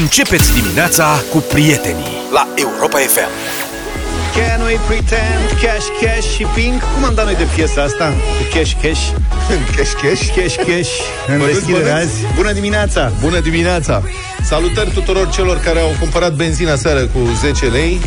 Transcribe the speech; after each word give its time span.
Începeți 0.00 0.52
dimineața 0.60 1.06
cu 1.30 1.38
prietenii 1.38 2.12
la 2.32 2.48
Europa 2.54 2.98
FM. 2.98 3.30
Can 4.36 4.60
we 4.66 4.76
pretend 4.86 5.44
cash, 5.62 5.86
cash 6.00 6.26
și 6.36 6.44
pink? 6.54 6.82
Cum 6.94 7.04
am 7.04 7.14
dat 7.14 7.24
noi 7.24 7.34
de 7.34 7.46
piesa 7.54 7.82
asta? 7.82 8.06
Cu 8.38 8.44
cash, 8.58 8.72
cash, 8.82 9.02
Cash, 9.76 9.92
cash. 10.02 10.22
cash, 10.36 10.54
cash 10.56 10.90
În 11.26 11.38
Bănuți, 11.38 11.52
deschidere 11.52 11.84
bănuți? 11.84 12.02
azi 12.04 12.34
Bună 12.34 12.52
dimineața! 12.52 13.12
Bună 13.20 13.40
dimineața! 13.40 14.02
Salutări 14.42 14.90
tuturor 14.90 15.28
celor 15.30 15.58
care 15.60 15.80
au 15.80 15.92
cumpărat 16.00 16.32
benzina 16.32 16.76
seară 16.76 17.00
cu 17.00 17.18
10 17.40 17.66
lei 17.66 18.00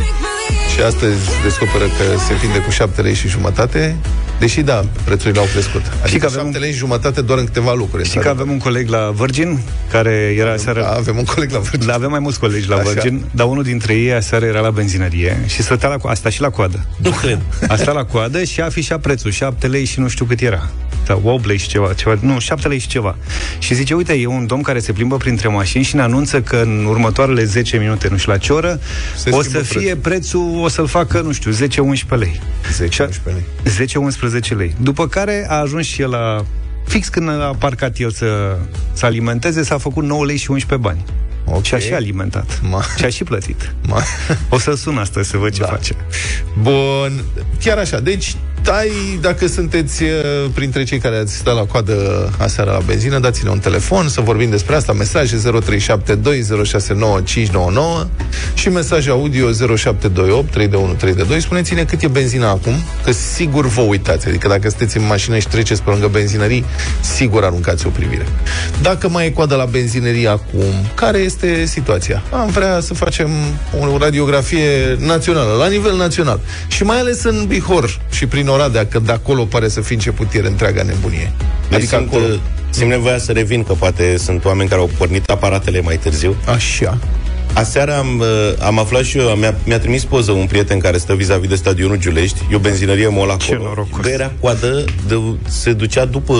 și 0.73 0.81
astăzi 0.81 1.21
descoperă 1.43 1.83
că 1.85 2.03
se 2.27 2.33
vinde 2.33 2.57
cu 2.57 2.69
7 2.69 3.01
lei 3.01 3.13
și 3.13 3.27
jumătate, 3.27 3.95
deși 4.39 4.61
da, 4.61 4.85
prețurile 5.03 5.39
au 5.39 5.45
crescut. 5.51 5.81
Adică 6.03 6.25
că 6.25 6.25
avem 6.25 6.43
7 6.43 6.57
lei 6.57 6.71
și 6.71 6.77
jumătate 6.77 7.21
doar 7.21 7.39
în 7.39 7.45
câteva 7.45 7.73
lucruri. 7.73 8.05
Știi 8.05 8.19
că 8.19 8.29
avem 8.29 8.49
un 8.49 8.57
coleg 8.57 8.89
la 8.89 9.13
Virgin 9.15 9.59
Care 9.91 10.35
era 10.37 10.57
seară 10.57 10.81
da, 10.81 10.89
avem 10.89 11.17
un 11.17 11.23
coleg 11.23 11.51
la 11.51 11.59
Virgin. 11.59 11.87
Da, 11.87 11.93
avem 11.93 12.09
mai 12.09 12.19
mulți 12.19 12.39
colegi 12.39 12.69
la 12.69 12.75
Așa. 12.75 12.89
Virgin 12.89 13.23
Dar 13.31 13.47
unul 13.47 13.63
dintre 13.63 13.93
ei 13.93 14.13
aseară 14.13 14.45
era 14.45 14.59
la 14.59 14.69
benzinărie 14.71 15.43
Și 15.47 15.61
stătea 15.61 15.89
la, 15.89 15.97
co- 15.97 16.09
a 16.09 16.13
stat 16.13 16.31
și 16.31 16.41
la 16.41 16.49
coadă 16.49 16.85
Nu 16.97 17.09
cred. 17.09 17.39
A 17.67 17.75
stat 17.75 17.93
la 17.93 18.05
coadă 18.05 18.43
și 18.43 18.61
a 18.61 18.65
afișat 18.65 18.99
prețul 19.01 19.31
7 19.31 19.67
lei 19.67 19.85
și 19.85 19.99
nu 19.99 20.07
știu 20.07 20.25
cât 20.25 20.39
era 20.41 20.69
sau 21.05 21.21
8 21.25 21.45
lei 21.45 21.57
și 21.57 21.67
ceva, 21.67 21.93
ceva, 21.93 22.17
nu, 22.21 22.39
7 22.39 22.67
lei 22.67 22.79
și 22.79 22.87
ceva. 22.87 23.15
Și 23.59 23.73
zice, 23.73 23.93
uite, 23.93 24.13
e 24.13 24.25
un 24.27 24.45
domn 24.47 24.61
care 24.61 24.79
se 24.79 24.91
plimbă 24.91 25.17
printre 25.17 25.47
mașini 25.47 25.83
și 25.83 25.95
ne 25.95 26.01
anunță 26.01 26.41
că 26.41 26.55
în 26.55 26.85
următoarele 26.89 27.43
10 27.43 27.77
minute, 27.77 28.07
nu 28.11 28.17
știu 28.17 28.31
la 28.31 28.37
ce 28.37 28.53
oră, 28.53 28.79
Se 29.15 29.29
o 29.29 29.41
schimbă 29.41 29.63
să 29.65 29.77
fie 29.79 29.95
prețul, 29.95 30.59
o 30.63 30.67
să-l 30.67 30.87
facă, 30.87 31.21
nu 31.21 31.31
știu, 31.31 31.51
10-11 31.51 31.55
lei. 32.09 32.41
10, 32.73 32.93
Și 32.93 33.01
a- 33.01 33.05
11 33.05 33.45
lei. 33.63 33.85
10-11 33.87 34.26
lei. 34.57 34.75
După 34.81 35.07
care 35.07 35.45
a 35.49 35.55
ajuns 35.59 35.85
și 35.85 36.01
el 36.01 36.09
la... 36.09 36.45
Fix 36.87 37.07
când 37.07 37.29
a 37.29 37.55
parcat 37.59 37.97
el 37.97 38.11
să, 38.11 38.57
să 38.93 39.05
alimenteze, 39.05 39.63
s-a 39.63 39.77
făcut 39.77 40.03
9 40.03 40.25
lei 40.25 40.37
și 40.37 40.51
11 40.51 40.87
bani. 40.87 41.03
Ok. 41.45 41.63
Și 41.63 41.73
a 41.73 41.79
și 41.79 41.93
alimentat. 41.93 42.59
Ma. 42.69 42.81
Și 42.97 43.05
a 43.05 43.09
și 43.09 43.23
plătit. 43.23 43.73
Ma. 43.87 44.01
O 44.49 44.57
să 44.57 44.75
sun 44.75 44.97
astăzi 44.97 45.29
să 45.29 45.37
văd 45.37 45.53
ce 45.53 45.61
Da. 45.61 45.67
face. 45.67 45.93
Bun, 46.61 47.23
chiar 47.59 47.77
așa. 47.77 47.99
Deci, 47.99 48.35
tai, 48.61 48.91
dacă 49.21 49.47
sunteți 49.47 50.03
uh, 50.03 50.09
printre 50.53 50.83
cei 50.83 50.99
care 50.99 51.17
ați 51.17 51.35
stat 51.35 51.55
la 51.55 51.65
coadă 51.65 52.29
aseară 52.37 52.71
la 52.71 52.79
benzină, 52.85 53.19
dați-ne 53.19 53.49
un 53.49 53.59
telefon 53.59 54.07
să 54.07 54.21
vorbim 54.21 54.49
despre 54.49 54.75
asta. 54.75 54.93
Mesaje 54.93 55.37
0372069599 55.37 55.41
și 58.53 58.69
mesaje 58.69 59.09
audio 59.09 59.51
0728 59.51 60.51
32132. 60.51 61.41
Spuneți-ne 61.41 61.83
cât 61.83 62.01
e 62.01 62.07
benzina 62.07 62.49
acum, 62.49 62.73
că 63.03 63.11
sigur 63.11 63.65
vă 63.65 63.81
uitați. 63.81 64.27
Adică 64.27 64.47
dacă 64.47 64.69
sunteți 64.69 64.97
în 64.97 65.05
mașină 65.05 65.37
și 65.37 65.47
treceți 65.47 65.81
pe 65.81 65.89
lângă 65.89 66.07
benzinării, 66.07 66.65
sigur 67.01 67.43
aruncați 67.43 67.87
o 67.87 67.89
privire. 67.89 68.25
Dacă 68.81 69.09
mai 69.09 69.25
e 69.25 69.29
coadă 69.29 69.55
la 69.55 69.65
benzinărie 69.65 70.27
acum, 70.27 70.63
care 70.95 71.17
este 71.17 71.65
situația? 71.65 72.23
Am 72.31 72.49
vrea 72.49 72.79
să 72.79 72.93
facem 72.93 73.29
o 73.79 73.97
radiografie 73.97 74.97
națională, 74.99 75.55
la 75.59 75.67
nivel 75.67 75.95
național. 75.95 76.39
Și 76.67 76.83
mai 76.83 76.99
ales 76.99 77.23
în 77.23 77.45
Bihor 77.47 77.99
și 78.09 78.25
prin 78.25 78.46
Oradea, 78.47 78.85
că 78.85 78.99
de 78.99 79.11
acolo 79.11 79.43
pare 79.43 79.67
să 79.67 79.81
fie 79.81 79.95
începutiere 79.95 80.47
întreaga 80.47 80.83
nebunie. 80.83 81.33
Deci 81.69 81.77
Adică 81.77 81.95
sunt, 81.95 82.07
acolo... 82.07 82.23
uh, 82.23 82.39
simt 82.69 82.89
nevoia 82.89 83.17
să 83.17 83.31
revin, 83.31 83.63
că 83.63 83.73
poate 83.73 84.17
sunt 84.17 84.45
oameni 84.45 84.69
care 84.69 84.81
au 84.81 84.89
pornit 84.97 85.29
aparatele 85.29 85.81
mai 85.81 85.97
târziu. 85.97 86.35
Așa. 86.45 86.97
Aseară 87.53 87.97
am, 87.97 88.19
uh, 88.19 88.27
am 88.65 88.79
aflat 88.79 89.03
și 89.03 89.17
eu, 89.17 89.27
mi-a, 89.27 89.55
mi-a 89.65 89.79
trimis 89.79 90.03
poză 90.03 90.31
un 90.31 90.45
prieten 90.45 90.79
care 90.79 90.97
stă 90.97 91.13
vis-a-vis 91.13 91.49
de 91.49 91.55
stadionul 91.55 91.97
Giulești, 91.97 92.39
e 92.51 92.55
o 92.55 92.59
benzinărie 92.59 93.07
mol 93.07 93.29
acolo. 93.29 93.63
norocos. 93.63 94.01
Bă, 94.01 94.09
era 94.09 94.31
coadă, 94.39 94.83
de, 95.07 95.15
se 95.47 95.73
ducea 95.73 96.05
după, 96.05 96.35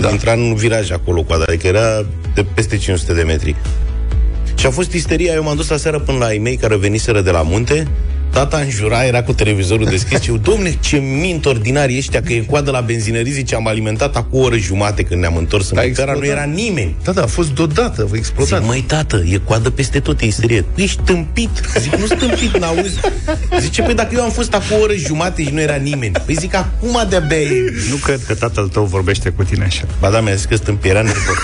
da. 0.00 0.10
intra 0.10 0.32
în 0.32 0.54
viraj 0.54 0.90
acolo 0.90 1.22
coada, 1.22 1.44
adică 1.48 1.66
era 1.66 2.06
de 2.34 2.46
peste 2.54 2.76
500 2.76 3.14
de 3.14 3.22
metri. 3.22 3.56
Și 4.54 4.66
a 4.66 4.70
fost 4.70 4.92
isteria, 4.92 5.32
eu 5.32 5.42
m-am 5.42 5.56
dus 5.56 5.70
aseară 5.70 5.98
până 5.98 6.18
la 6.18 6.32
ei 6.32 6.38
mei 6.38 6.56
care 6.56 6.76
veniseră 6.76 7.20
de 7.20 7.30
la 7.30 7.42
munte, 7.42 7.88
Tata 8.30 8.56
înjura, 8.56 9.04
era 9.04 9.22
cu 9.22 9.32
televizorul 9.32 9.84
deschis 9.86 10.20
și 10.20 10.30
eu, 10.30 10.36
domne, 10.36 10.76
ce 10.80 10.96
mint 10.96 11.46
ordinari 11.46 11.96
ăștia, 11.96 12.22
că 12.22 12.32
e 12.32 12.38
coadă 12.40 12.70
la 12.70 12.80
benzinării, 12.80 13.32
zice, 13.32 13.54
am 13.54 13.66
alimentat 13.66 14.16
acum 14.16 14.38
o 14.40 14.42
oră 14.42 14.56
jumate 14.56 15.02
când 15.02 15.20
ne-am 15.20 15.36
întors 15.36 15.70
în 15.70 15.76
Da, 15.76 15.82
țara, 15.92 16.12
nu 16.12 16.18
explodat. 16.18 16.44
era 16.46 16.52
nimeni. 16.54 16.94
Da, 17.04 17.12
da, 17.12 17.22
a 17.22 17.26
fost 17.26 17.48
deodată, 17.50 18.06
vă 18.10 18.16
explodat. 18.16 18.58
Zic, 18.58 18.68
măi, 18.68 18.84
tată, 18.86 19.22
e 19.30 19.40
coadă 19.44 19.70
peste 19.70 20.00
tot, 20.00 20.20
e 20.20 20.24
isterie. 20.26 20.64
Ești 20.74 21.00
tâmpit. 21.04 21.50
Zic, 21.78 21.94
nu 21.96 22.06
tâmpit, 22.06 22.56
n-auzi. 22.58 23.00
Zice, 23.60 23.82
păi 23.82 23.94
dacă 23.94 24.14
eu 24.14 24.22
am 24.22 24.30
fost 24.30 24.54
acum 24.54 24.76
o 24.78 24.80
oră 24.80 24.94
jumate 24.94 25.42
și 25.42 25.50
nu 25.52 25.60
era 25.60 25.74
nimeni. 25.74 26.12
Păi 26.24 26.34
zic, 26.38 26.54
acum 26.54 27.02
de-abia 27.08 27.36
e. 27.40 27.72
Nu 27.90 27.96
cred 27.96 28.20
că 28.26 28.34
tatăl 28.34 28.68
tău 28.68 28.84
vorbește 28.84 29.28
cu 29.30 29.42
tine 29.42 29.64
așa. 29.64 29.82
Ba 30.00 30.10
da, 30.10 30.20
mi-a 30.20 30.34
zis 30.34 30.44
că 30.44 30.56
stâmpi, 30.56 30.88
era 30.88 31.02
nervos. 31.02 31.36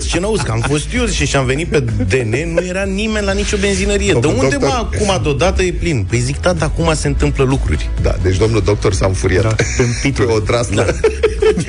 Zice, 0.00 0.18
n-auzi, 0.20 0.44
că 0.44 0.50
am 0.50 0.64
fost 0.68 0.86
eu 0.94 1.04
zice, 1.04 1.24
și 1.24 1.36
am 1.36 1.44
venit 1.46 1.68
pe 1.68 1.80
DN, 1.80 2.52
nu 2.54 2.64
era 2.68 2.82
nimeni 2.82 3.24
la 3.26 3.32
nicio 3.32 3.56
benzinărie. 3.60 4.12
De 4.12 4.18
Domnul 4.18 4.48
unde, 4.56 4.66
doctor- 4.66 5.06
mă, 5.06 5.12
acum 5.12 5.22
deodată 5.22 5.62
e 5.62 5.72
plin? 5.72 6.06
Păi 6.08 6.18
zic, 6.18 6.36
tată, 6.36 6.64
acum 6.64 6.94
se 6.94 7.06
întâmplă 7.06 7.44
lucruri. 7.44 7.90
Da, 8.02 8.14
deci 8.22 8.36
domnul 8.36 8.62
doctor 8.64 8.92
s-a 8.92 9.06
înfuriat. 9.06 9.42
Da, 9.42 9.54
tâmpitul. 9.76 10.24
Pe 10.24 10.32
o 10.32 10.38
draslă. 10.38 10.94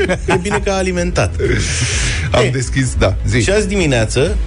Da. 0.06 0.34
E 0.34 0.40
bine 0.42 0.60
că 0.64 0.70
a 0.70 0.76
alimentat. 0.76 1.36
Am 2.32 2.44
E. 2.44 2.50
deschis, 2.50 2.96
da, 3.00 3.16
zi. 3.28 3.42
Și 3.42 3.50
azi 3.50 3.68
dimineață, 3.68 4.38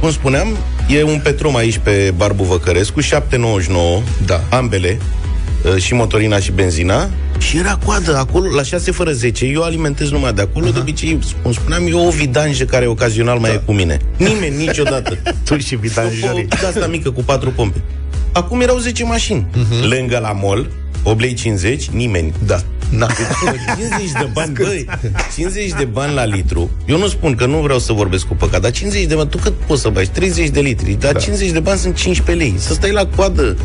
cum 0.00 0.10
spuneam, 0.12 0.56
e 0.88 1.02
un 1.02 1.20
Petrom 1.22 1.56
aici 1.56 1.78
pe 1.82 2.12
Barbu 2.16 2.42
Văcărescu, 2.44 3.00
7,99, 3.00 4.02
Da. 4.26 4.42
ambele, 4.50 4.98
uh, 5.74 5.82
și 5.82 5.94
motorina 5.94 6.38
și 6.38 6.52
benzina, 6.52 7.10
și 7.40 7.56
era 7.56 7.78
coadă 7.84 8.16
acolo, 8.16 8.50
la 8.54 8.62
6 8.62 8.90
fără 8.90 9.12
10. 9.12 9.44
Eu 9.44 9.62
alimentez 9.62 10.10
numai 10.10 10.32
de 10.32 10.40
acolo, 10.40 10.70
de 10.70 10.78
obicei, 10.78 11.18
cum 11.42 11.52
spuneam, 11.52 11.86
eu 11.86 12.06
o 12.06 12.10
vidanjă 12.10 12.64
care 12.64 12.86
ocazional 12.86 13.38
mai 13.38 13.50
Da. 13.50 13.56
e 13.56 13.62
cu 13.64 13.72
mine. 13.72 13.98
Nimeni 14.16 14.56
niciodată. 14.56 15.18
Tu 15.44 15.58
și 15.58 15.76
vidanjării. 15.76 16.44
După 16.46 16.66
asta 16.66 16.86
mică 16.86 17.10
cu 17.10 17.22
patru 17.22 17.50
pompe. 17.50 17.80
Acum 18.32 18.60
erau 18.60 18.78
10 18.78 19.04
mașini. 19.04 19.46
Lângă 19.88 20.18
la 20.18 20.32
mol, 20.32 20.70
8 21.02 21.20
lei 21.20 21.34
50, 21.34 21.88
nimeni. 21.88 22.32
Da. 22.46 22.60
Na. 22.90 23.06
50 23.78 24.10
de 24.18 24.28
bani, 24.32 24.52
băi, 24.52 24.86
50 25.36 25.72
de 25.78 25.84
bani 25.84 26.14
la 26.14 26.24
litru. 26.24 26.70
Eu 26.86 26.98
nu 26.98 27.08
spun 27.08 27.34
că 27.34 27.46
nu 27.46 27.56
vreau 27.58 27.78
să 27.78 27.92
vorbesc 27.92 28.26
cu 28.26 28.34
păcat, 28.34 28.60
dar 28.60 28.70
50 28.70 29.04
de 29.04 29.14
bani, 29.14 29.28
tu 29.28 29.38
cât 29.38 29.52
poți 29.66 29.80
să 29.80 29.88
bagi? 29.88 30.08
30 30.08 30.48
de 30.48 30.60
litri, 30.60 30.96
dar 31.00 31.12
da. 31.12 31.18
50 31.18 31.50
de 31.50 31.60
bani 31.60 31.78
sunt 31.78 31.94
15 31.94 32.44
lei. 32.44 32.54
Să 32.58 32.72
stai 32.72 32.92
la 32.92 33.06
coadă 33.06 33.56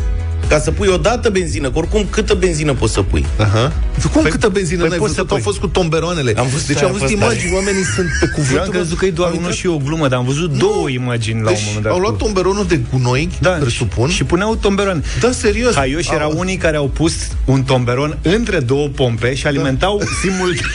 ca 0.48 0.58
să 0.58 0.70
pui 0.70 0.88
o 0.88 0.96
dată 0.96 1.30
benzină, 1.30 1.70
că 1.70 1.78
oricum 1.78 2.06
câtă 2.10 2.34
benzină 2.34 2.72
poți 2.74 2.92
să 2.92 3.02
pui? 3.02 3.26
Aha. 3.38 3.72
Cum 4.12 4.22
câtă 4.22 4.48
benzină 4.48 4.80
păi 4.80 4.88
n-ai 4.88 4.98
poți 4.98 5.12
văzut? 5.12 5.28
să 5.28 5.32
Au 5.34 5.36
pui. 5.40 5.44
fost 5.52 5.58
cu 5.58 5.66
tomberoanele. 5.66 6.32
Am 6.36 6.46
văzut, 6.46 6.66
deci 6.66 6.76
aia 6.76 6.84
am 6.86 6.90
a 6.90 6.92
văzut 6.98 7.08
fost 7.08 7.22
imagini, 7.22 7.52
oamenii 7.54 7.82
sunt 7.82 8.08
pe 8.20 8.26
cuvânt. 8.26 8.56
Eu 8.56 8.62
am 8.62 8.68
crezut 8.70 8.98
că 8.98 9.04
e 9.06 9.10
doar 9.10 9.28
Au 9.30 9.36
unul 9.36 9.48
intrat- 9.50 9.58
și 9.58 9.66
o 9.66 9.76
glumă, 9.76 10.08
dar 10.08 10.18
am 10.18 10.24
văzut 10.24 10.50
două 10.58 10.88
imagini 10.88 11.42
la 11.42 11.48
un 11.48 11.54
Deci 11.54 11.64
moment 11.66 11.82
dat. 11.82 11.92
au 11.92 11.98
luat 11.98 12.12
cu- 12.12 12.18
tomberonul 12.24 12.66
de 12.66 12.80
gunoi, 12.92 13.28
da, 13.40 13.50
presupun. 13.50 14.08
Și 14.08 14.24
puneau 14.24 14.54
tomberon. 14.56 15.04
Da, 15.20 15.30
serios. 15.30 15.74
Haioși 15.74 16.10
erau 16.14 16.30
Au- 16.30 16.38
unii 16.38 16.56
care 16.56 16.76
au 16.76 16.88
pus 16.88 17.14
un 17.44 17.62
tomberon 17.62 18.18
între 18.22 18.58
două 18.58 18.88
pompe 18.88 19.34
și 19.34 19.46
alimentau 19.46 20.02
simult... 20.22 20.60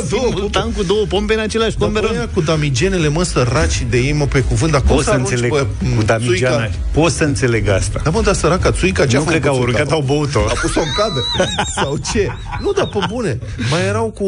două 0.10 0.26
simultan 0.28 0.72
cu 0.72 0.82
două 0.82 1.04
pompe 1.08 1.34
în 1.34 1.40
același 1.40 1.70
Dar 1.76 1.88
tomberon. 1.88 2.10
băia 2.10 2.28
cu 2.34 2.40
damigenele, 2.40 3.08
mă, 3.08 3.22
săraci 3.22 3.86
de 3.90 3.96
ei, 3.98 4.12
mă, 4.12 4.24
pe 4.26 4.40
cuvânt, 4.40 4.72
dar 4.72 4.80
cum 4.80 4.94
Pot 4.94 5.04
să 5.04 5.10
arunci 5.10 5.28
înțeleg 5.30 5.50
pe, 5.52 5.58
cu 5.60 5.66
m, 5.98 6.04
damigeana. 6.04 6.56
țuica? 6.56 6.76
Pot 6.92 7.12
să 7.12 7.24
înțeleg 7.24 7.68
asta. 7.68 8.00
Da, 8.04 8.10
mă, 8.10 8.20
dar 8.22 8.34
săraca, 8.34 8.70
țuica, 8.72 9.06
ce 9.06 9.16
Nu 9.16 9.22
a 9.22 9.26
cred 9.26 9.40
că 9.40 9.46
făcut 9.46 9.58
au 9.60 9.64
țuica? 9.64 9.80
urcat, 9.80 9.92
au 9.94 10.02
băut-o. 10.06 10.38
A 10.38 10.52
pus-o 10.60 10.80
în 10.80 10.86
cadă. 10.96 11.20
Sau 11.82 11.96
ce? 12.12 12.28
Nu, 12.60 12.72
dar 12.72 12.86
pe 12.86 12.98
bune. 13.08 13.38
Mai 13.70 13.86
erau 13.86 14.10
cu, 14.10 14.24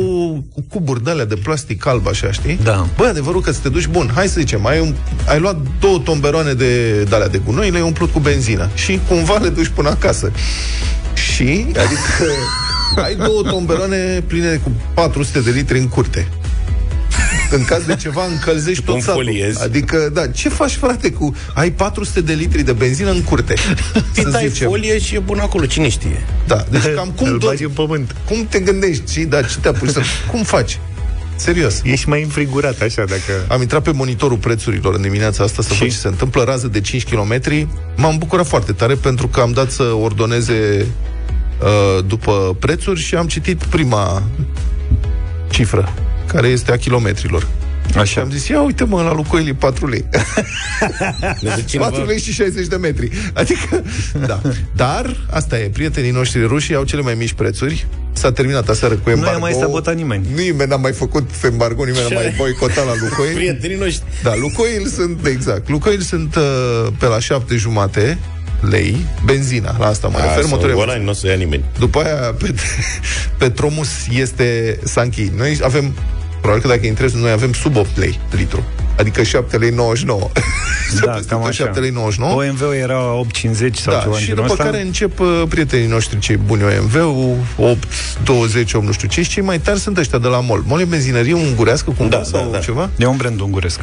cu 0.54 0.64
cuburi 0.68 1.04
de 1.04 1.10
alea 1.10 1.24
de 1.24 1.34
plastic 1.34 1.86
alb, 1.86 2.06
așa, 2.08 2.32
știi? 2.32 2.58
Da. 2.62 2.86
Băi, 2.96 3.08
adevărul 3.08 3.40
că 3.40 3.52
să 3.52 3.58
te 3.62 3.68
duci 3.68 3.86
bun. 3.86 4.10
Hai 4.14 4.26
să 4.28 4.40
zicem, 4.40 4.66
ai, 4.66 4.80
un, 4.80 4.94
ai 5.28 5.38
luat 5.40 5.56
două 5.80 5.98
tomberoane 5.98 6.52
de, 6.52 7.02
de 7.02 7.14
alea 7.14 7.28
de 7.28 7.40
gunoi, 7.44 7.70
le-ai 7.70 7.82
umplut 7.82 8.12
cu 8.12 8.18
benzină. 8.18 8.68
Și 8.74 9.00
cumva 9.08 9.36
le 9.42 9.48
duci 9.48 9.68
până 9.74 9.88
acasă. 9.88 10.30
Și, 11.14 11.66
adică, 11.68 12.32
ai 13.00 13.14
două 13.14 13.42
tomberoane 13.42 14.20
pline 14.26 14.60
cu 14.62 14.70
400 14.94 15.40
de 15.40 15.50
litri 15.50 15.78
în 15.78 15.88
curte. 15.88 16.28
În 17.50 17.64
caz 17.64 17.84
de 17.84 17.96
ceva, 17.96 18.24
încălzești 18.26 18.82
tot 18.82 19.00
satul. 19.00 19.20
Înfoliezi. 19.20 19.62
Adică, 19.62 20.10
da, 20.12 20.26
ce 20.26 20.48
faci, 20.48 20.72
frate, 20.72 21.10
cu... 21.12 21.34
Ai 21.54 21.70
400 21.72 22.20
de 22.20 22.32
litri 22.32 22.62
de 22.62 22.72
benzină 22.72 23.10
în 23.10 23.22
curte. 23.22 23.54
Ți 24.14 24.20
să 24.20 24.28
dai 24.28 24.48
zicem. 24.48 24.68
folie 24.68 24.98
și 24.98 25.14
e 25.14 25.18
bun 25.18 25.38
acolo, 25.38 25.66
cine 25.66 25.88
știe? 25.88 26.24
Da, 26.46 26.64
deci 26.70 26.82
cam 26.96 27.08
cum, 27.16 27.26
Îl 27.26 27.38
tot, 27.38 27.48
bagi 27.48 27.64
în 27.64 27.70
pământ. 27.70 28.14
cum 28.28 28.46
te 28.48 28.58
gândești, 28.58 29.12
și 29.12 29.20
da, 29.20 29.42
ce 29.42 29.56
te 29.60 29.68
apuci 29.68 29.88
să... 29.90 30.00
Cum 30.30 30.42
faci? 30.42 30.78
Serios. 31.36 31.80
Ești 31.84 32.08
mai 32.08 32.22
înfrigurat 32.22 32.80
așa 32.80 33.04
dacă... 33.04 33.44
Am 33.48 33.60
intrat 33.60 33.82
pe 33.82 33.90
monitorul 33.90 34.36
prețurilor 34.36 34.94
în 34.94 35.02
dimineața 35.02 35.44
asta 35.44 35.62
să 35.62 35.72
Și? 35.72 35.78
văd 35.80 35.88
ce 35.88 35.96
se 35.96 36.08
întâmplă. 36.08 36.42
Rază 36.44 36.68
de 36.68 36.80
5 36.80 37.04
km. 37.04 37.40
M-am 37.96 38.18
bucurat 38.18 38.46
foarte 38.46 38.72
tare 38.72 38.94
pentru 38.94 39.28
că 39.28 39.40
am 39.40 39.52
dat 39.52 39.70
să 39.70 39.82
ordoneze 39.82 40.86
uh, 41.62 42.04
după 42.06 42.56
prețuri 42.58 43.00
și 43.00 43.14
am 43.14 43.26
citit 43.26 43.64
prima 43.64 44.22
cifră, 45.50 45.92
care 46.26 46.48
este 46.48 46.72
a 46.72 46.76
kilometrilor. 46.76 47.46
Așa. 47.92 48.04
Și 48.04 48.18
am 48.18 48.30
zis, 48.30 48.48
ia 48.48 48.62
uite 48.62 48.84
mă, 48.84 49.02
la 49.02 49.12
Lucoil 49.14 49.48
e 49.48 49.54
4 49.54 49.88
lei. 49.88 50.04
Ne 51.40 51.50
duce 51.54 51.64
cineva- 51.66 51.88
4 51.88 52.04
lei 52.04 52.20
și 52.20 52.32
60 52.32 52.66
de 52.66 52.76
metri. 52.76 53.10
Adică, 53.32 53.82
da. 54.26 54.40
Dar, 54.76 55.16
asta 55.30 55.58
e, 55.58 55.68
prietenii 55.68 56.10
noștri 56.10 56.46
ruși 56.46 56.74
au 56.74 56.84
cele 56.84 57.02
mai 57.02 57.14
mici 57.14 57.32
prețuri. 57.32 57.86
S-a 58.12 58.32
terminat 58.32 58.68
aseară 58.68 58.94
cu 58.94 59.10
embargo. 59.10 59.32
i-a 59.32 59.38
mai 59.38 59.52
sabotat 59.52 59.94
nimeni. 59.94 60.26
Nimeni 60.34 60.68
n-a 60.70 60.76
mai 60.76 60.92
făcut 60.92 61.28
embargo, 61.44 61.84
nimeni 61.84 62.04
n-a 62.08 62.14
mai 62.14 62.34
boicotat 62.36 62.86
la 62.86 62.92
Lucoil. 63.00 63.34
Prietenii 63.42 63.76
noștri. 63.76 64.04
Da, 64.22 64.32
Lucoil 64.36 64.86
sunt, 64.86 65.26
exact, 65.26 65.68
Lucoil 65.68 66.00
sunt 66.00 66.36
uh, 66.36 66.86
pe 66.98 67.06
la 67.06 67.18
7 67.18 67.56
jumate 67.56 68.18
lei, 68.60 69.06
benzina, 69.24 69.76
la 69.78 69.86
asta 69.86 70.08
mă 70.08 70.16
refer, 70.18 70.36
Asta, 70.36 70.48
motorul 70.48 70.80
ăla 70.82 70.96
nu 70.96 71.10
o 71.10 71.12
să 71.12 71.26
ia 71.26 71.34
nimeni. 71.34 71.64
după 71.78 71.98
aia, 72.02 72.14
pe, 72.38 72.54
Petromus 73.38 73.88
este 74.12 74.78
s-a 74.84 75.00
închis. 75.00 75.28
Noi 75.36 75.58
avem, 75.62 75.94
probabil 76.40 76.62
că 76.62 76.68
dacă 76.68 76.86
intrezi, 76.86 77.16
noi 77.16 77.30
avem 77.30 77.52
sub 77.52 77.76
8 77.76 77.98
lei 77.98 78.18
litru. 78.30 78.62
Adică 78.98 79.22
7 79.22 79.56
lei 79.56 79.70
99. 79.70 80.30
Da, 81.04 81.10
Peste 81.12 81.28
cam 81.28 81.38
tot 81.40 81.48
așa. 81.48 81.64
7 81.64 81.80
lei 81.80 81.90
99. 81.90 82.42
OMV-ul 82.42 82.74
era 82.74 82.98
8,50 83.42 83.72
sau 83.72 83.92
Da, 83.94 84.00
ceva 84.00 84.14
în 84.14 84.20
și 84.20 84.26
genul 84.26 84.40
după 84.40 84.52
ăsta. 84.52 84.64
care 84.64 84.80
încep 84.82 85.20
uh, 85.20 85.42
prietenii 85.48 85.86
noștri 85.86 86.18
cei 86.18 86.36
buni 86.36 86.62
OMV-ul, 86.62 87.36
8, 87.56 87.84
20, 88.24 88.72
8, 88.72 88.84
nu 88.84 88.92
știu 88.92 89.08
ce, 89.08 89.22
și 89.22 89.28
cei 89.30 89.42
mai 89.42 89.58
tari 89.58 89.78
sunt 89.78 89.98
ăștia 89.98 90.18
de 90.18 90.28
la 90.28 90.40
MOL. 90.40 90.62
MOL 90.66 90.80
e 90.80 90.84
benzinărie 90.84 91.34
ungurească 91.34 91.90
cumva 91.90 92.16
Da, 92.16 92.22
sau 92.22 92.44
da, 92.44 92.50
da. 92.50 92.58
ceva? 92.58 92.90
E 92.96 93.06
un 93.06 93.16
brand 93.16 93.40
unguresc. 93.40 93.80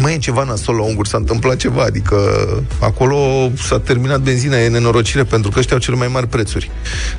Mai 0.00 0.14
e 0.14 0.18
ceva 0.18 0.44
nasol 0.44 0.74
la 0.74 0.82
ungur, 0.82 1.06
s-a 1.06 1.16
întâmplat 1.16 1.56
ceva, 1.56 1.82
adică 1.82 2.16
acolo 2.80 3.50
s-a 3.56 3.78
terminat 3.78 4.20
benzina, 4.20 4.58
e 4.58 4.68
nenorocire 4.68 5.24
pentru 5.24 5.50
că 5.50 5.58
ăștia 5.58 5.76
au 5.76 5.82
cele 5.82 5.96
mai 5.96 6.08
mari 6.08 6.26
prețuri. 6.26 6.70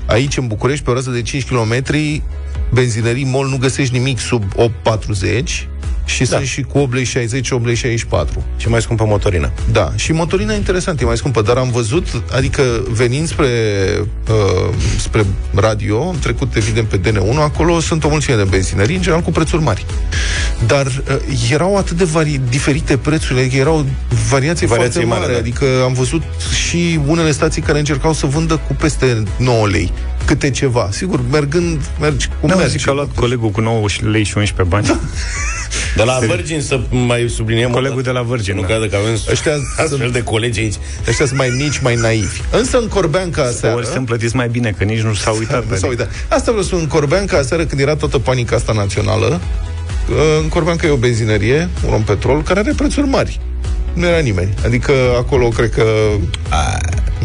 Aici, 0.06 0.38
în 0.38 0.48
București, 0.48 0.84
pe 0.84 0.90
o 0.90 0.94
rază 0.94 1.10
de 1.10 1.22
5 1.22 1.46
km, 1.46 1.84
benzinării 2.74 3.26
MOL 3.26 3.48
nu 3.48 3.58
găsești 3.58 3.98
nimic 3.98 4.20
sub 4.20 4.44
8,40 4.56 5.68
și 6.10 6.24
da. 6.24 6.36
sunt 6.36 6.48
și 6.48 6.62
cu 6.62 6.78
8 6.78 6.94
lei 6.94 7.04
60, 7.04 7.52
8 7.52 7.66
lei 7.66 7.76
64. 7.76 8.44
Și 8.58 8.70
mai 8.70 8.82
scumpă 8.82 9.06
motorina. 9.06 9.52
Da, 9.72 9.92
și 9.96 10.12
motorina 10.12 10.54
interesant, 10.54 11.02
e 11.02 11.06
mai 11.06 11.18
scumpă, 11.18 11.42
dar 11.42 11.58
am 11.58 11.70
văzut, 11.72 12.24
adică 12.32 12.64
venind 12.90 13.28
spre, 13.28 13.48
uh, 14.30 14.74
spre 15.00 15.26
radio, 15.56 16.08
am 16.08 16.20
trecut 16.20 16.56
evident 16.56 16.88
pe 16.88 17.00
DN1, 17.00 17.38
acolo 17.38 17.80
sunt 17.80 18.04
o 18.04 18.10
mulțime 18.10 18.36
de 18.36 18.44
benzinării, 18.44 18.96
în 18.96 19.02
general 19.02 19.24
cu 19.24 19.32
prețuri 19.32 19.62
mari. 19.62 19.86
Dar 20.66 20.86
uh, 20.86 21.52
erau 21.52 21.78
atât 21.78 21.98
de 21.98 22.04
vari, 22.04 22.42
diferite 22.50 22.98
prețurile, 22.98 23.40
adică 23.40 23.56
erau 23.56 23.86
variații 24.30 24.68
Variații 24.68 24.68
foarte 24.68 25.06
mari, 25.06 25.20
mari, 25.20 25.32
da. 25.32 25.38
adică 25.38 25.66
am 25.84 25.94
văzut 25.94 26.24
și 26.66 27.00
unele 27.08 27.32
stații 27.32 27.62
care 27.62 27.80
încercau 27.80 28.14
să 28.14 28.26
vândă 28.26 28.62
cu 28.68 28.74
peste 28.74 29.24
9 29.38 29.68
lei 29.68 29.92
câte 30.30 30.50
ceva. 30.50 30.90
Sigur, 30.92 31.20
mergând, 31.32 31.82
mergi 32.00 32.28
cum 32.40 32.50
Nu, 32.50 32.56
mergi. 32.56 32.72
zic 32.72 32.84
că 32.84 32.90
a 32.90 32.94
luat 32.94 33.08
colegul 33.16 33.50
cu 33.50 33.62
9 33.62 33.86
lei 34.12 34.24
și 34.24 34.38
11 34.38 34.64
bani. 34.76 34.88
Da. 34.88 35.00
De 35.96 36.04
la 36.04 36.20
Virgin 36.20 36.62
să 36.62 36.80
mai 36.90 37.30
subliniem 37.36 37.70
Colegul 37.72 37.98
o 37.98 38.02
dată. 38.02 38.14
de 38.14 38.20
la 38.26 38.34
Virgin, 38.36 38.56
Nu 38.56 38.62
da. 38.62 38.68
crede 38.68 38.90
că 38.90 38.96
avem 38.96 39.14
Ăștia 39.32 39.52
astfel 39.78 39.88
sunt- 39.98 40.14
de 40.14 40.24
colegi 40.24 40.60
aici. 40.60 40.74
Ăștia 41.08 41.26
sunt 41.26 41.38
mai 41.38 41.50
mici, 41.58 41.80
mai 41.80 41.96
naivi. 41.96 42.42
Însă 42.52 42.78
în 42.78 42.88
Corbeanca 42.88 43.42
aseară... 43.42 43.76
Ori 43.76 43.86
sunt 43.86 44.06
plătiți 44.06 44.36
mai 44.36 44.48
bine, 44.50 44.74
că 44.78 44.84
nici 44.84 45.02
nu 45.02 45.14
s-au 45.14 45.36
uitat. 45.42 45.64
Nu 45.64 45.70
pe 45.70 45.76
s-a 45.76 45.88
uitat. 45.88 46.10
Asta 46.28 46.44
vreau 46.52 46.62
să 46.62 46.68
spun, 46.68 46.80
în 46.80 46.88
Corbeanca, 46.88 47.38
aseară 47.38 47.66
când 47.66 47.82
era 47.82 47.96
toată 47.96 48.20
panica 48.20 48.56
asta 48.56 48.74
națională, 48.74 49.42
uh, 50.10 50.16
în 50.42 50.48
Corbeanca 50.50 50.88
e 50.88 50.90
o 50.90 50.96
benzinărie, 50.96 51.70
un 51.88 51.94
om 51.94 52.04
petrol, 52.04 52.42
care 52.44 52.60
are 52.60 52.74
prețuri 52.76 53.08
mari. 53.08 53.40
Nu 53.94 54.06
era 54.06 54.20
nimeni. 54.20 54.54
Adică 54.66 54.92
acolo 55.18 55.48
cred 55.48 55.70
că 55.70 55.84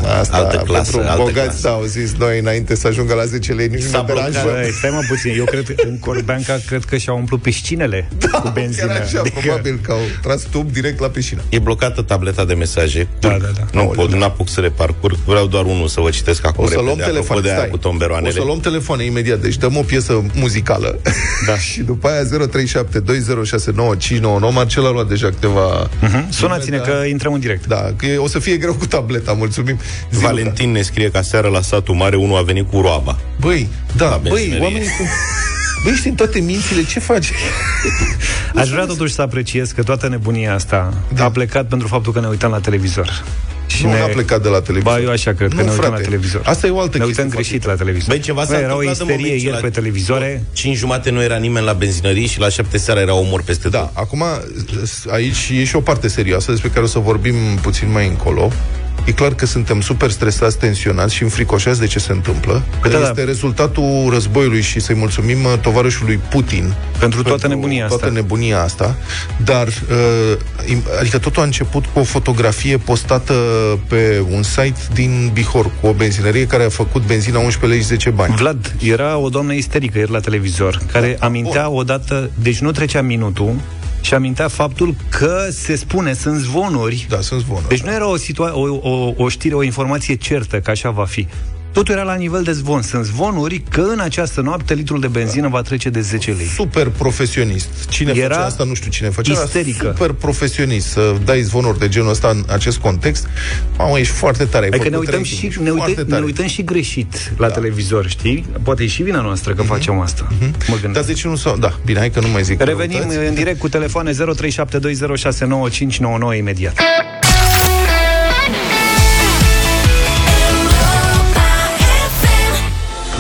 asta 0.09 0.37
altă 0.37 0.57
clasă, 0.57 0.91
pentru 0.91 1.11
altă 1.11 1.23
bogați 1.23 1.61
clasă. 1.61 1.69
au 1.69 1.85
zis 1.85 2.13
noi 2.19 2.39
înainte 2.39 2.75
să 2.75 2.87
ajungă 2.87 3.15
la 3.15 3.25
10 3.25 3.53
lei, 3.53 3.69
nici 3.69 3.83
S-a 3.83 3.99
nu 3.99 4.05
blocat, 4.05 4.31
deranjă. 4.31 4.51
Da, 4.63 4.69
stai 4.79 4.91
mă 4.91 5.01
puțin, 5.09 5.35
eu 5.37 5.45
cred 5.45 5.65
că 5.67 5.75
în 5.89 5.99
Corbeanca 5.99 6.59
cred 6.67 6.85
că 6.85 6.97
și-au 6.97 7.17
umplut 7.17 7.43
piscinele 7.43 8.09
cu 8.43 8.49
benzină. 8.55 8.87
Chiar 8.87 9.01
așa, 9.03 9.21
Adică- 9.21 9.39
probabil 9.41 9.79
că 9.83 9.93
au 9.93 9.99
tras 10.23 10.43
tub 10.43 10.73
direct 10.73 11.01
la 11.01 11.09
piscină. 11.09 11.41
E 11.49 11.59
blocată 11.59 12.03
tableta 12.03 12.45
de 12.45 12.55
mesaje. 12.55 13.09
Da, 13.21 13.29
da, 13.29 13.37
da. 13.37 13.51
Nu 13.81 13.85
pot, 13.87 14.13
nu 14.15 14.25
apuc 14.25 14.49
să 14.49 14.61
le 14.61 14.71
parcurg. 14.71 15.17
Vreau 15.27 15.47
doar 15.47 15.65
unul 15.65 15.89
să 15.89 16.01
vă 16.01 16.11
citesc 16.11 16.47
acum 16.47 16.65
O 16.65 16.69
să 16.69 16.75
luăm 16.75 16.87
repede, 16.87 17.03
apropo 17.03 17.17
telefon, 17.23 17.43
de 17.43 17.49
aia 17.49 17.57
stai. 17.59 17.69
cu 17.69 17.75
O 17.75 17.79
tomberoanele. 17.79 18.33
să 18.33 18.43
luăm 18.45 18.61
telefoane 18.61 19.05
imediat, 19.05 19.39
deci 19.39 19.57
dăm 19.57 19.77
o 19.77 19.83
piesă 19.83 20.23
muzicală. 20.35 20.99
Da. 21.47 21.59
și 21.69 21.81
după 21.83 22.09
aia 22.09 22.23
0372069599 22.25 24.53
Marcel 24.53 24.87
a 24.87 24.91
luat 24.91 25.09
deja 25.09 25.29
câteva... 25.29 25.89
Mhm. 26.01 26.31
Sunați-ne 26.31 26.79
că 26.79 27.03
intrăm 27.09 27.33
în 27.33 27.41
direct. 27.41 27.67
Da, 27.67 27.93
că 27.97 28.07
e- 28.07 28.17
o 28.17 28.29
să 28.29 28.39
fie 28.39 28.57
greu 28.57 28.75
cu 28.75 28.87
tableta, 28.87 29.33
mulțumim. 29.33 29.79
Zi, 30.11 30.15
Luca. 30.15 30.27
Valentin 30.27 30.71
ne 30.73 30.83
scrie 30.83 31.11
că 31.11 31.21
seara 31.23 31.49
la 31.49 31.61
satul 31.61 31.95
mare 31.95 32.17
unul 32.17 32.37
a 32.37 32.43
venit 32.43 32.71
cu 32.71 32.81
roaba. 32.81 33.19
Băi, 33.41 33.69
da, 33.97 34.19
băi, 34.23 34.31
benzinărie. 34.31 34.63
oamenii 34.65 34.87
cu... 34.89 35.03
Băi, 35.85 35.93
ești 35.93 36.09
în 36.09 36.15
toate 36.15 36.41
mințile, 36.41 36.85
ce 36.85 37.01
faci? 37.01 37.31
Aș 38.61 38.69
vrea 38.69 38.85
totuși 38.85 39.15
să 39.15 39.23
apreciez 39.23 39.71
că 39.71 39.83
toată 39.83 40.09
nebunia 40.09 40.55
asta 40.55 40.95
Da. 41.15 41.25
a 41.25 41.31
plecat 41.31 41.69
pentru 41.69 41.89
faptul 41.89 42.13
că 42.13 42.21
ne 42.21 42.27
uităm 42.27 42.51
la 42.51 42.59
televizor. 42.61 43.25
Și 43.67 43.85
nu 43.85 43.91
a 43.93 44.07
plecat 44.13 44.43
de 44.43 44.49
la 44.49 44.61
televizor. 44.61 44.93
Ba, 44.93 45.01
eu 45.01 45.11
așa 45.11 45.33
cred, 45.33 45.49
că 45.49 45.55
Nu, 45.55 45.63
ne 45.63 45.71
uităm 45.71 45.85
frate. 45.85 46.01
la 46.01 46.09
televizor. 46.09 46.41
Asta 46.45 46.67
e 46.67 46.71
o 46.71 46.81
altă 46.81 46.99
Ne 46.99 47.05
chestie 47.05 47.23
uităm 47.23 47.29
foarte 47.37 47.37
greșit 47.59 47.65
la 47.67 47.75
televizor. 47.75 48.09
Băi, 48.09 48.21
ceva 48.21 48.45
s-a 48.45 48.53
Băi, 48.53 48.63
era 48.63 48.75
o 48.75 48.79
întâmplat 48.79 49.01
în 49.01 49.07
isterie 49.07 49.17
momentul 49.27 49.47
ieri 49.47 49.55
la- 49.63 49.69
pe 49.69 49.75
televizoare. 49.81 50.45
5 50.53 50.77
jumate 50.77 51.11
nu 51.11 51.23
era 51.23 51.37
nimeni 51.37 51.65
la 51.67 51.73
benzinării 51.73 52.27
și 52.27 52.39
la 52.39 52.49
7 52.49 52.79
seara 52.79 53.01
era 53.01 53.15
omor 53.15 53.43
peste 53.43 53.69
Da, 53.69 53.79
tot. 53.79 53.91
acum 53.93 54.23
aici 55.11 55.49
e 55.53 55.65
și 55.65 55.77
o 55.77 55.81
parte 55.81 56.09
serioasă 56.09 56.51
despre 56.51 56.69
care 56.69 56.85
o 56.85 56.89
să 56.89 56.99
vorbim 56.99 57.35
puțin 57.61 57.91
mai 57.91 58.07
încolo. 58.07 58.53
E 59.05 59.13
clar 59.13 59.35
că 59.35 59.47
suntem 59.47 59.81
super 59.81 60.11
stresați, 60.11 60.59
tensionați 60.59 61.15
și 61.15 61.23
înfricoșați 61.23 61.81
de 61.81 61.87
ce 61.87 61.99
se 61.99 62.13
întâmplă. 62.13 62.63
Că 62.81 62.89
da, 62.89 62.99
da. 62.99 63.09
este 63.09 63.25
rezultatul 63.25 64.09
războiului 64.13 64.61
și 64.61 64.81
să-i 64.81 64.95
mulțumim 64.95 65.45
uh, 65.45 65.53
tovarășului 65.61 66.21
Putin 66.31 66.75
Pentru 66.99 67.23
toată 67.23 67.49
nebunia 67.49 67.87
toată 67.87 68.05
asta. 68.05 68.15
nebunia 68.17 68.63
asta. 68.63 68.97
Dar, 69.45 69.67
uh, 69.67 70.37
im- 70.75 70.99
adică 71.01 71.19
totul 71.19 71.43
a 71.43 71.45
început 71.45 71.85
cu 71.87 71.99
o 71.99 72.03
fotografie 72.05 72.77
postată 72.77 73.35
pe 73.89 74.25
un 74.31 74.43
site 74.43 74.81
din 74.93 75.31
Bihor, 75.33 75.71
cu 75.81 75.87
o 75.87 75.93
benzinărie 75.93 76.47
care 76.47 76.65
a 76.65 76.69
făcut 76.69 77.07
benzina 77.07 77.39
11 77.39 77.67
lei 77.67 77.79
și 77.81 77.87
10 77.87 78.11
bani. 78.11 78.35
Vlad, 78.37 78.75
era 78.83 79.17
o 79.17 79.29
doamnă 79.29 79.53
isterică 79.53 79.99
ieri 79.99 80.11
la 80.11 80.21
televizor, 80.21 80.81
care 80.93 81.17
Da, 81.19 81.27
amintea 81.27 81.69
odată, 81.71 82.31
deci 82.43 82.59
nu 82.59 82.71
trecea 82.71 83.03
minutul, 83.03 83.55
și 84.05 84.15
amintea 84.15 84.49
faptul 84.49 84.95
că 85.11 85.49
se 85.51 85.77
spune, 85.77 86.13
sunt 86.13 86.39
zvonuri, 86.41 87.07
Da, 87.09 87.21
sunt 87.21 87.41
zvonuri. 87.41 87.69
deci 87.69 87.83
nu 87.83 87.93
era 87.93 88.09
o, 88.09 88.17
situa- 88.17 88.53
o, 88.55 88.79
o, 88.91 89.13
o 89.17 89.29
știre, 89.29 89.55
o 89.55 89.63
informație 89.63 90.15
certă 90.15 90.61
că 90.61 90.71
așa 90.71 90.91
va 90.91 91.05
fi. 91.05 91.27
Totul 91.75 91.95
era 91.95 92.03
la 92.03 92.15
nivel 92.15 92.43
de 92.43 92.53
zvon. 92.53 92.83
Sunt 92.83 93.05
zvonuri 93.05 93.63
că 93.71 93.81
în 93.81 93.99
această 94.01 94.41
noapte 94.41 94.75
litrul 94.75 95.01
de 95.01 95.07
benzină 95.07 95.49
va 95.49 95.61
trece 95.63 95.89
de 95.91 96.01
10 96.01 96.31
lei. 96.31 96.47
super 96.47 96.89
profesionist. 96.89 97.69
Cine 97.89 98.13
Era 98.17 98.35
face 98.35 98.47
asta, 98.47 98.65
nu 98.65 98.75
știu 98.75 98.91
cine 98.91 99.09
face. 99.11 99.33
dar 99.33 99.45
isterică. 99.45 99.93
Super 99.97 100.13
profesionist 100.13 100.87
să 100.89 101.15
dai 101.25 101.43
zvonuri 101.43 101.79
de 101.79 101.89
genul 101.89 102.11
ăsta 102.11 102.29
în 102.29 102.45
acest 102.49 102.79
context. 102.79 103.27
Mamă, 103.79 103.99
ești 103.99 104.13
foarte 104.13 104.45
tare. 104.45 104.65
ai 104.65 104.71
Adică 104.71 104.85
ne 104.89 104.91
făcut 104.91 105.07
uităm, 105.07 105.19
rating, 105.21 105.39
și, 105.39 105.47
ești 105.47 105.63
ne, 105.63 105.69
foarte 105.71 105.89
uităm, 105.91 106.05
ne 106.07 106.11
tare. 106.13 106.25
uităm 106.25 106.47
și 106.47 106.65
greșit 106.65 107.33
la 107.37 107.49
televizor, 107.49 108.09
știi? 108.09 108.47
Poate 108.63 108.83
e 108.83 108.87
și 108.87 109.03
vina 109.03 109.21
noastră 109.21 109.53
că 109.55 109.63
facem 109.63 109.99
asta. 110.01 110.27
Mă 110.41 110.47
Dar 110.69 110.79
gândesc. 110.81 111.07
de 111.07 111.13
ce 111.13 111.29
nu 111.29 111.37
s-au... 111.37 111.57
Da, 111.57 111.79
bine, 111.85 111.99
hai 111.99 112.11
că 112.11 112.21
nu 112.21 112.29
mai 112.29 112.43
zic. 112.43 112.63
Revenim 112.63 112.99
răutăți. 112.99 113.27
în 113.29 113.35
direct 113.35 113.59
cu 113.59 113.69
telefoane 113.69 114.11
0372069599 114.13 114.17
imediat. 116.39 116.79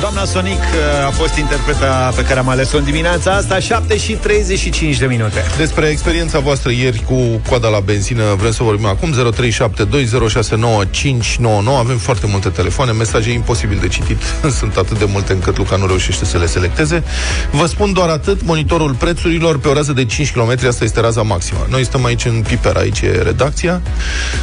Doamna 0.04 0.24
Sonic 0.24 0.58
uh, 0.58 1.06
a 1.06 1.10
fost 1.10 1.36
interpreta 1.36 2.12
pe 2.16 2.24
care 2.24 2.38
am 2.38 2.48
ales-o 2.48 2.76
în 2.76 2.84
dimineața 2.84 3.32
asta 3.32 3.58
7 3.58 3.96
și 3.96 4.12
35 4.12 4.98
de 4.98 5.06
minute. 5.06 5.44
Despre 5.56 5.86
experiența 5.86 6.38
voastră 6.38 6.70
ieri 6.70 7.02
cu 7.02 7.40
coada 7.48 7.68
la 7.68 7.80
benzină 7.80 8.22
vrem 8.38 8.52
să 8.52 8.62
vorbim 8.62 8.86
acum 8.86 9.14
0372069599 9.32 11.78
Avem 11.78 11.96
foarte 11.96 12.26
multe 12.26 12.48
telefoane, 12.48 12.92
mesaje 12.92 13.30
imposibil 13.30 13.78
de 13.80 13.88
citit. 13.88 14.22
Sunt 14.58 14.76
atât 14.76 14.98
de 14.98 15.04
multe 15.04 15.32
încât 15.32 15.56
Luca 15.56 15.76
nu 15.76 15.86
reușește 15.86 16.24
să 16.24 16.38
le 16.38 16.46
selecteze. 16.46 17.02
Vă 17.50 17.66
spun 17.66 17.92
doar 17.92 18.08
atât, 18.08 18.42
monitorul 18.42 18.94
prețurilor 18.94 19.58
pe 19.58 19.68
o 19.68 19.72
rază 19.72 19.92
de 19.92 20.04
5 20.04 20.32
km, 20.32 20.66
asta 20.68 20.84
este 20.84 21.00
raza 21.00 21.22
maximă. 21.22 21.66
Noi 21.70 21.84
stăm 21.84 22.04
aici 22.04 22.24
în 22.24 22.44
Pipera, 22.48 22.80
aici 22.80 23.00
e 23.00 23.22
redacția. 23.22 23.82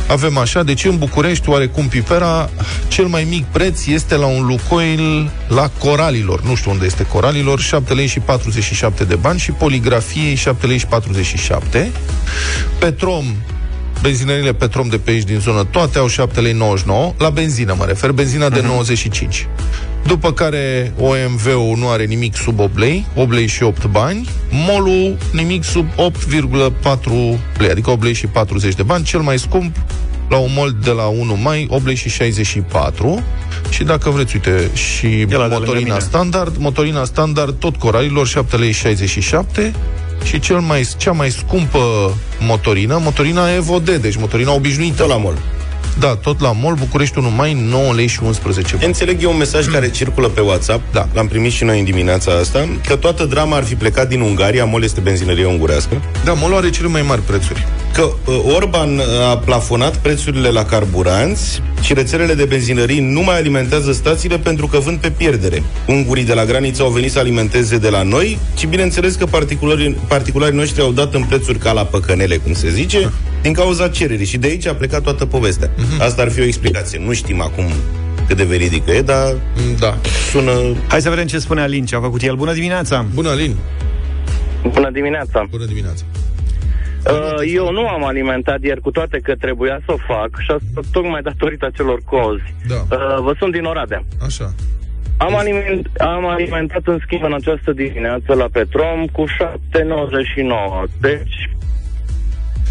Avem 0.07 0.37
așa, 0.37 0.63
deci 0.63 0.85
în 0.85 0.97
București, 0.97 1.49
oarecum 1.49 1.87
Pipera 1.87 2.49
Cel 2.91 3.05
mai 3.05 3.27
mic 3.29 3.45
preț 3.45 3.85
este 3.85 4.15
la 4.15 4.25
un 4.25 4.45
Lucoil 4.45 5.29
la 5.53 5.71
Coralilor. 5.79 6.41
Nu 6.41 6.55
știu 6.55 6.71
unde 6.71 6.85
este 6.85 7.05
Coralilor. 7.05 7.59
7 7.59 7.93
lei 7.93 8.07
și 8.07 8.19
47 8.19 9.03
de 9.03 9.15
bani 9.15 9.39
și 9.39 9.51
poligrafiei 9.51 10.35
7 10.35 10.65
lei 10.65 10.77
și 10.77 10.85
47 10.85 11.91
Petrom 12.79 13.25
benzinările 14.01 14.53
Petrom 14.53 14.87
de 14.87 14.97
pe 14.97 15.11
aici 15.11 15.23
din 15.23 15.39
zonă, 15.39 15.63
toate 15.63 15.97
au 15.97 16.07
7 16.07 16.39
lei 16.39 16.53
99, 16.53 17.13
la 17.17 17.29
benzină 17.29 17.75
mă 17.77 17.85
refer, 17.85 18.11
benzina 18.11 18.49
de 18.49 18.61
95. 18.61 19.47
După 20.05 20.33
care 20.33 20.93
OMV-ul 20.99 21.77
nu 21.77 21.89
are 21.89 22.05
nimic 22.05 22.35
sub 22.35 22.59
8 22.59 22.77
lei, 22.77 23.05
8 23.15 23.31
lei 23.31 23.47
și 23.47 23.63
8 23.63 23.85
bani, 23.85 24.29
MOL-ul 24.49 25.17
nimic 25.31 25.63
sub 25.63 25.87
8,4 25.87 27.39
lei, 27.57 27.69
adică 27.69 27.89
8 27.89 28.03
lei 28.03 28.13
și 28.13 28.27
40 28.27 28.75
de 28.75 28.83
bani, 28.83 29.03
cel 29.03 29.19
mai 29.19 29.39
scump 29.39 29.75
la 30.31 30.37
un 30.37 30.51
mol 30.55 30.75
de 30.83 30.91
la 30.91 31.05
1 31.05 31.37
mai, 31.41 31.67
8 31.69 31.85
lei 31.85 31.95
și 31.95 32.09
64 32.09 33.23
și 33.69 33.83
dacă 33.83 34.09
vreți, 34.09 34.35
uite, 34.35 34.69
și 34.73 35.07
la 35.07 35.25
de 35.27 35.35
lângă 35.35 35.55
motorina 35.57 35.93
mine. 35.93 35.99
standard, 35.99 36.57
motorina 36.57 37.03
standard, 37.03 37.55
tot 37.59 37.75
coralilor, 37.75 38.27
7 38.27 38.55
lei 38.55 38.71
și 38.71 38.79
67 38.79 39.73
și 40.23 40.39
cel 40.39 40.59
mai, 40.59 40.87
cea 40.97 41.11
mai 41.11 41.29
scumpă 41.29 41.79
motorină, 42.39 42.99
motorina 43.03 43.53
Evo 43.55 43.79
D, 43.79 43.89
deci 43.89 44.15
motorina 44.15 44.53
obișnuită. 44.53 45.01
Tot 45.01 45.09
la 45.09 45.17
mol. 45.17 45.37
Da, 45.99 46.07
tot 46.15 46.39
la 46.39 46.51
mol, 46.51 46.73
București 46.73 47.17
1 47.17 47.29
mai, 47.29 47.53
9 47.69 47.93
lei 47.93 48.07
și 48.07 48.19
11 48.23 48.73
bani. 48.75 48.85
Înțeleg 48.87 49.23
eu 49.23 49.31
un 49.31 49.37
mesaj 49.37 49.67
care 49.67 49.89
circulă 49.89 50.27
pe 50.27 50.41
WhatsApp, 50.41 50.81
Da. 50.93 51.07
l-am 51.13 51.27
primit 51.27 51.51
și 51.51 51.63
noi 51.63 51.79
în 51.79 51.85
dimineața 51.85 52.31
asta, 52.31 52.67
că 52.87 52.95
toată 52.95 53.25
drama 53.25 53.55
ar 53.55 53.63
fi 53.63 53.75
plecat 53.75 54.07
din 54.07 54.21
Ungaria, 54.21 54.65
MOL 54.65 54.83
este 54.83 54.99
benzinărie 54.99 55.45
ungurească, 55.45 56.01
Da, 56.23 56.33
molul 56.33 56.57
are 56.57 56.69
cele 56.69 56.87
mai 56.87 57.01
mari 57.01 57.21
prețuri. 57.21 57.67
că 57.93 58.01
uh, 58.25 58.35
Orban 58.55 59.01
a 59.31 59.37
plafonat 59.37 59.95
prețurile 59.97 60.49
la 60.49 60.65
carburanți 60.65 61.61
și 61.81 61.93
rețelele 61.93 62.33
de 62.33 62.45
benzinării 62.45 62.99
nu 62.99 63.21
mai 63.21 63.35
alimentează 63.37 63.91
stațiile 63.91 64.37
pentru 64.37 64.67
că 64.67 64.79
vând 64.79 64.97
pe 64.97 65.09
pierdere. 65.09 65.63
Ungurii 65.87 66.23
de 66.23 66.33
la 66.33 66.45
graniță 66.45 66.81
au 66.83 66.89
venit 66.89 67.11
să 67.11 67.19
alimenteze 67.19 67.77
de 67.77 67.89
la 67.89 68.03
noi 68.03 68.37
și 68.57 68.65
bineînțeles 68.65 69.15
că 69.15 69.25
particularii, 69.25 69.97
particularii 70.07 70.57
noștri 70.57 70.81
au 70.81 70.91
dat 70.91 71.13
în 71.13 71.23
prețuri 71.23 71.57
ca 71.57 71.71
la 71.71 71.83
păcănele, 71.85 72.35
cum 72.37 72.53
se 72.53 72.69
zice, 72.69 73.11
din 73.41 73.53
cauza 73.53 73.89
cererii 73.89 74.25
și 74.25 74.37
de 74.37 74.47
aici 74.47 74.65
a 74.67 74.73
plecat 74.73 75.01
toată 75.01 75.25
povestea. 75.25 75.69
Asta 75.99 76.21
ar 76.21 76.29
fi 76.31 76.39
o 76.39 76.43
explicație. 76.43 76.99
Nu 77.05 77.13
știm 77.13 77.41
acum 77.41 77.65
cât 78.27 78.37
de 78.37 78.43
veridică 78.43 78.91
e, 78.91 79.01
dar 79.01 79.33
Da. 79.79 79.97
sună... 80.31 80.51
Hai 80.87 81.01
să 81.01 81.09
vedem 81.09 81.25
ce 81.25 81.39
spune 81.39 81.61
Alin, 81.61 81.85
ce 81.85 81.95
a 81.95 81.99
făcut 81.99 82.21
el. 82.21 82.35
Bună 82.35 82.53
dimineața! 82.53 83.05
Bună, 83.13 83.29
Alin. 83.29 83.55
Bună 84.67 84.89
dimineața! 84.91 85.45
Bună 85.49 85.65
dimineața. 85.65 86.03
Uh, 87.05 87.53
eu 87.53 87.71
nu 87.71 87.87
am 87.87 88.05
alimentat 88.05 88.63
ieri 88.63 88.81
cu 88.81 88.91
toate 88.91 89.19
că 89.23 89.33
trebuia 89.39 89.79
să 89.85 89.91
o 89.91 89.97
fac 90.07 90.29
și 90.39 90.51
asta 90.51 90.81
tocmai 90.91 91.21
datorită 91.21 91.65
acelor 91.65 91.99
cozi. 92.05 92.53
Da. 92.67 92.75
Uh, 92.75 93.21
vă 93.23 93.33
sunt 93.39 93.51
din 93.51 93.63
Oradea. 93.63 94.03
Așa. 94.25 94.53
Am, 95.17 95.35
aliment, 95.35 95.87
am 95.97 96.25
alimentat 96.27 96.81
în 96.85 96.99
schimb 97.05 97.23
în 97.23 97.33
această 97.33 97.71
dimineață 97.71 98.33
la 98.33 98.47
Petrom 98.51 99.05
cu 99.05 99.23
7,99. 99.27 100.91
Deci 101.01 101.49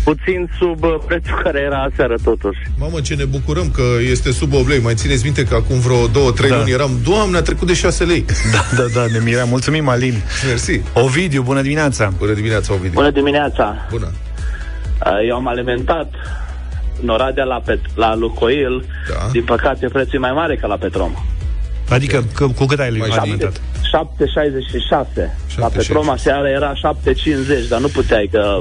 puțin 0.05 0.51
sub 0.59 0.83
uh, 0.85 0.95
prețul 1.07 1.41
care 1.43 1.61
era 1.61 1.89
aseară 1.93 2.15
totuși. 2.25 2.59
Mamă, 2.79 3.01
ce 3.01 3.15
ne 3.15 3.25
bucurăm 3.25 3.71
că 3.71 3.83
este 4.11 4.33
sub 4.33 4.53
8 4.55 4.69
lei. 4.69 4.79
Mai 4.81 4.95
țineți 4.95 5.25
minte 5.25 5.45
că 5.45 5.55
acum 5.55 5.79
vreo 5.79 6.09
2-3 6.09 6.49
Da. 6.49 6.57
luni 6.57 6.71
eram, 6.71 6.91
Doamne, 7.05 7.37
a 7.37 7.43
trecut 7.43 7.67
de 7.67 7.75
6 7.75 8.05
lei. 8.05 8.25
Da, 8.53 8.65
da, 8.77 8.85
da, 8.95 9.07
ne 9.13 9.19
miram. 9.25 9.49
Mulțumim, 9.49 9.89
Alin. 9.89 10.15
Mersi. 10.47 10.81
Ovidiu, 10.93 11.43
bună 11.43 11.63
dimineața! 11.63 12.13
Bună 12.19 12.33
dimineața, 12.33 12.73
Ovidiu. 12.73 12.93
Bună 12.93 13.11
dimineața! 13.11 13.87
Bună. 13.91 14.13
Uh, 15.07 15.29
Eu 15.29 15.37
am 15.37 15.47
alimentat 15.49 16.13
în 17.03 17.09
Oradea 17.09 17.45
la, 17.45 17.61
pet- 17.61 17.95
la 17.95 18.15
Lucoil. 18.17 18.85
Da. 19.09 19.29
Din 19.33 19.45
păcate, 19.45 19.89
prețul 19.89 20.15
e 20.15 20.19
mai 20.19 20.33
mare 20.33 20.57
ca 20.57 20.67
la 20.67 20.77
Petrom. 20.77 21.13
Adică, 21.89 22.25
că, 22.35 22.47
cu 22.49 22.65
cât 22.65 22.79
ai 22.79 22.95
Mai 22.99 23.09
alimentat? 23.09 23.61
7,66. 23.91 25.31
La 25.57 25.69
7,66. 25.69 25.73
Petrom 25.77 26.11
aseară 26.11 26.49
era 26.49 26.73
7,50, 26.73 27.69
dar 27.69 27.81
nu 27.81 27.87
puteai 27.89 28.29
că 28.33 28.59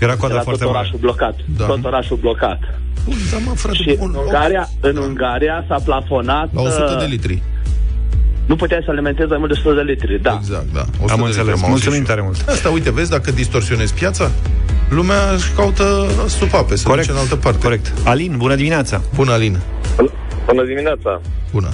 Era 0.00 0.16
coada 0.16 0.34
era 0.34 0.42
foarte 0.42 0.64
tot 0.64 0.72
mare. 0.72 0.78
orașul 0.78 0.98
blocat. 0.98 1.34
Da. 1.56 1.64
Tot 1.66 1.84
orașul 1.84 2.16
blocat. 2.16 2.58
Bun, 3.04 3.14
da, 3.30 3.36
mă, 3.46 3.52
frate, 3.54 3.76
Și 3.76 3.96
bun. 3.98 4.10
în 4.14 4.20
Ungaria, 4.24 4.68
în 4.80 4.96
Ungaria 4.96 5.64
s-a 5.68 5.78
plafonat... 5.84 6.48
La 6.54 6.60
100 6.60 6.96
de 6.98 7.04
uh, 7.04 7.10
litri. 7.10 7.42
Nu 8.46 8.56
puteai 8.56 8.80
să 8.84 8.90
alimentezi 8.90 9.28
mai 9.28 9.38
mult 9.38 9.52
de 9.52 9.58
100 9.64 9.74
de 9.74 9.80
litri, 9.92 10.22
da. 10.22 10.38
Exact, 10.40 10.66
da. 10.72 10.80
100 10.80 11.12
Am 11.12 11.18
de 11.18 11.24
înțeles. 11.24 11.36
litri, 11.36 11.40
am 11.40 11.50
auzit 11.52 11.68
Mulțumim 11.68 11.92
și 12.04 12.08
eu. 12.10 12.14
tare 12.14 12.20
mult. 12.22 12.48
Asta, 12.48 12.68
uite, 12.70 12.90
vezi, 12.92 13.10
dacă 13.10 13.30
distorsionezi 13.30 13.94
piața, 13.94 14.30
lumea 14.88 15.30
își 15.34 15.52
caută 15.52 15.84
supape, 16.28 16.76
să 16.76 16.86
Corect. 16.88 17.06
duce 17.06 17.18
în 17.18 17.22
altă 17.24 17.36
parte. 17.36 17.58
Corect. 17.62 17.92
Alin, 18.04 18.34
bună 18.36 18.54
dimineața! 18.54 19.00
Bună, 19.14 19.32
Alin. 19.32 19.58
Bună 20.46 20.64
dimineața! 20.64 21.20
Bună. 21.52 21.68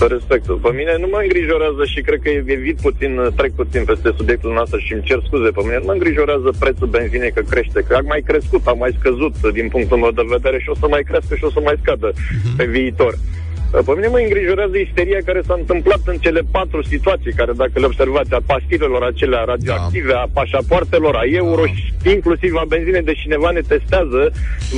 Cu 0.00 0.06
respectul. 0.06 0.56
Pe 0.56 0.70
mine 0.78 0.94
nu 1.02 1.08
mă 1.10 1.18
îngrijorează 1.22 1.84
și 1.92 2.00
cred 2.00 2.20
că 2.22 2.28
evit 2.28 2.78
puțin, 2.86 3.12
trec 3.36 3.52
puțin 3.52 3.84
peste 3.84 4.10
subiectul 4.16 4.52
nostru 4.52 4.78
și 4.78 4.92
îmi 4.92 5.02
cer 5.02 5.20
scuze. 5.26 5.48
Pe 5.50 5.62
mine 5.62 5.78
nu 5.78 5.84
mă 5.86 5.92
îngrijorează 5.92 6.50
prețul 6.58 6.86
benzinei 6.86 7.32
că 7.32 7.42
crește, 7.50 7.80
că 7.88 7.94
a 7.94 8.00
mai 8.12 8.22
crescut, 8.30 8.66
a 8.66 8.72
mai 8.72 8.96
scăzut 8.98 9.34
din 9.52 9.68
punctul 9.68 9.98
meu 9.98 10.10
de 10.10 10.22
vedere 10.36 10.58
și 10.60 10.68
o 10.68 10.74
să 10.74 10.86
mai 10.88 11.02
crească 11.02 11.34
și 11.34 11.44
o 11.44 11.50
să 11.50 11.60
mai 11.60 11.76
scadă 11.82 12.12
pe 12.56 12.64
viitor. 12.64 13.14
Pe 13.70 13.92
mine 13.94 14.06
mă 14.06 14.18
îngrijorează 14.18 14.76
isteria 14.76 15.18
care 15.24 15.40
s-a 15.46 15.54
întâmplat 15.58 16.00
în 16.06 16.16
cele 16.16 16.40
patru 16.50 16.82
situații, 16.82 17.32
care 17.32 17.52
dacă 17.52 17.70
le 17.74 17.84
observați, 17.86 18.34
a 18.34 18.40
pastilelor 18.46 19.02
acelea 19.02 19.44
radioactive, 19.44 20.12
a 20.12 20.28
pașapoartelor, 20.32 21.14
a 21.14 21.22
euro 21.24 21.62
Da. 21.64 21.72
și 21.72 22.14
inclusiv 22.14 22.54
a 22.56 22.64
benzinei, 22.68 23.02
de 23.02 23.12
cineva 23.12 23.50
ne 23.50 23.60
testează, 23.60 24.32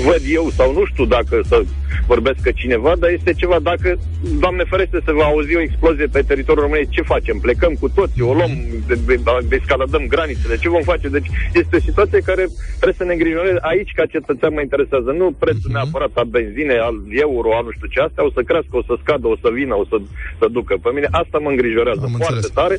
văd 0.05 0.23
eu 0.39 0.51
sau 0.51 0.73
nu 0.73 0.85
știu 0.85 1.05
dacă 1.05 1.41
să 1.49 1.63
vorbesc 2.07 2.41
că 2.43 2.51
cineva, 2.51 2.93
dar 2.99 3.11
este 3.11 3.33
ceva, 3.33 3.59
dacă, 3.63 3.99
Doamne 4.41 4.65
ferește, 4.65 4.99
se 5.05 5.13
va 5.13 5.25
auzi 5.25 5.57
o 5.57 5.61
explozie 5.61 6.07
pe 6.07 6.23
teritoriul 6.23 6.65
României, 6.65 6.89
ce 6.97 7.03
facem? 7.03 7.39
Plecăm 7.39 7.73
cu 7.81 7.89
toții, 7.89 8.23
o 8.23 8.33
luăm, 8.33 8.51
de, 8.87 8.95
de, 9.07 9.21
descaladăm 9.49 10.05
granițele, 10.09 10.57
ce 10.57 10.69
vom 10.69 10.83
face? 10.83 11.09
Deci 11.09 11.27
este 11.55 11.77
o 11.77 11.87
situație 11.89 12.19
care 12.31 12.45
trebuie 12.81 12.95
să 13.01 13.05
ne 13.05 13.13
îngrijoreze. 13.13 13.59
Aici, 13.61 13.93
ca 13.95 14.07
cetățean, 14.07 14.53
mă 14.55 14.61
interesează 14.61 15.11
nu 15.11 15.27
prețul 15.39 15.61
Mhm. 15.71 15.73
neapărat 15.73 16.11
a 16.15 16.25
benzinei, 16.25 16.79
al 16.79 16.97
euro, 17.27 17.49
a 17.57 17.61
nu 17.67 17.71
știu 17.71 17.87
ce, 17.95 18.01
astea 18.01 18.25
o 18.25 18.31
să 18.37 18.41
crească, 18.43 18.75
o 18.77 18.82
să 18.87 18.95
scadă, 19.03 19.27
o 19.27 19.37
să 19.43 19.49
vină, 19.53 19.75
o 19.75 19.85
să, 19.85 19.97
să 20.39 20.47
ducă. 20.51 20.77
Pe 20.83 20.91
mine 20.95 21.09
asta 21.11 21.39
mă 21.39 21.49
îngrijorează 21.49 22.01
Am 22.05 22.11
foarte 22.11 22.35
înțeles. 22.35 22.51
tare. 22.61 22.77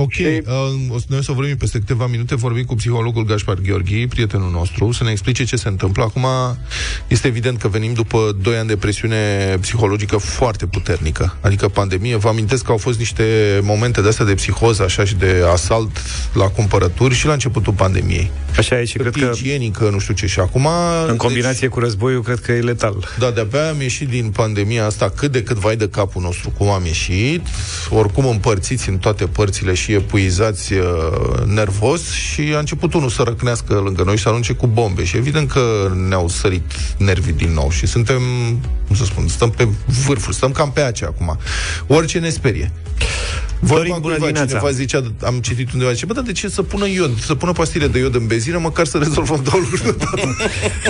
Ok, 0.00 0.12
Și- 0.12 0.22
uh, 0.22 0.94
o 0.94 0.98
să- 0.98 1.04
noi 1.08 1.18
o 1.18 1.22
să 1.22 1.32
vorbim 1.32 1.56
peste 1.56 1.78
câteva 1.78 2.06
minute, 2.06 2.34
vorbim 2.34 2.64
cu 2.64 2.74
psihologul 2.74 3.24
Gaspar 3.24 3.56
Gheorghi, 3.66 4.06
prietenul 4.06 4.50
nostru, 4.50 4.92
să 4.92 5.04
ne 5.04 5.10
explice 5.10 5.44
ce 5.44 5.56
se 5.56 5.68
întâmplă. 5.68 6.02
Acum 6.02 6.26
este 7.06 7.26
evident 7.26 7.58
că 7.58 7.68
venim 7.68 7.92
după 7.92 8.36
2 8.42 8.56
ani 8.56 8.68
de 8.68 8.76
presiune 8.76 9.16
psihologică 9.60 10.16
foarte 10.16 10.66
puternică, 10.66 11.36
adică 11.40 11.68
pandemie. 11.68 12.16
Vă 12.16 12.28
amintesc 12.28 12.64
că 12.64 12.70
au 12.70 12.76
fost 12.76 12.98
niște 12.98 13.24
momente 13.62 14.00
de 14.00 14.08
astea 14.08 14.24
de 14.24 14.34
psihoză, 14.34 14.82
așa, 14.82 15.04
și 15.04 15.14
de 15.14 15.42
asalt 15.52 15.90
la 16.32 16.48
cumpărături 16.48 17.14
și 17.14 17.26
la 17.26 17.32
începutul 17.32 17.72
pandemiei. 17.72 18.30
Așa 18.58 18.80
e 18.80 18.84
și 18.84 18.92
cred 18.92 19.04
Hârtie 19.12 19.28
că 19.28 19.34
igienică, 19.36 19.88
nu 19.92 19.98
știu 19.98 20.14
ce. 20.14 20.26
Și 20.26 20.40
acum... 20.40 20.68
în 21.08 21.16
combinație 21.16 21.68
cu 21.68 21.80
războiul, 21.80 22.22
cred 22.22 22.38
că 22.38 22.52
e 22.52 22.60
letal. 22.60 23.08
Da, 23.18 23.30
de-abia 23.30 23.68
am 23.68 23.80
ieșit 23.80 24.08
din 24.08 24.30
pandemia 24.30 24.84
asta 24.84 25.10
cât 25.16 25.32
de 25.32 25.42
cât 25.42 25.56
vai 25.56 25.76
de 25.76 25.88
capul 25.88 26.22
nostru, 26.22 26.50
cum 26.50 26.68
am 26.68 26.84
ieșit, 26.84 27.46
oricum 27.90 28.26
împărțiți 28.26 28.88
în 28.88 28.98
toate 28.98 29.26
părțile 29.26 29.74
și 29.74 29.87
epuizați 29.92 30.72
uh, 30.72 30.82
nervos 31.46 32.10
și 32.10 32.52
a 32.54 32.58
început 32.58 32.94
unul 32.94 33.08
să 33.08 33.22
răcnească 33.22 33.74
lângă 33.74 34.02
noi 34.02 34.16
și 34.16 34.22
să 34.22 34.28
arunce 34.28 34.52
cu 34.52 34.66
bombe 34.66 35.04
și 35.04 35.16
evident 35.16 35.50
că 35.50 35.92
ne-au 36.08 36.28
sărit 36.28 36.72
nervii 36.98 37.32
din 37.32 37.52
nou 37.52 37.70
și 37.70 37.86
suntem, 37.86 38.20
cum 38.86 38.96
să 38.96 39.04
spun, 39.04 39.28
stăm 39.28 39.50
pe 39.50 39.68
vârful, 40.06 40.32
stăm 40.32 40.52
cam 40.52 40.72
pe 40.72 40.80
aceea 40.80 41.10
acum. 41.14 41.38
Orice 41.86 42.18
ne 42.18 42.28
sperie. 42.28 42.70
Florin, 43.64 43.92
Vorba 43.92 43.98
bună 43.98 44.14
cuiva, 44.14 44.26
dimineața. 44.26 44.46
Cineva 44.46 44.70
zicea, 44.70 45.02
am 45.22 45.40
citit 45.40 45.72
undeva, 45.72 45.92
zice, 45.92 46.06
bă, 46.06 46.12
dar 46.12 46.22
de 46.22 46.32
ce 46.32 46.48
să 46.48 46.62
pună 46.62 46.86
iod, 46.86 47.18
să 47.18 47.34
pună 47.34 47.52
pastile 47.52 47.86
de 47.86 47.98
iod 47.98 48.14
în 48.14 48.26
benzină, 48.26 48.58
măcar 48.58 48.86
să 48.86 48.98
rezolvăm 48.98 49.42
două 49.50 49.62
lucruri 49.62 49.82
deodată." 49.82 50.36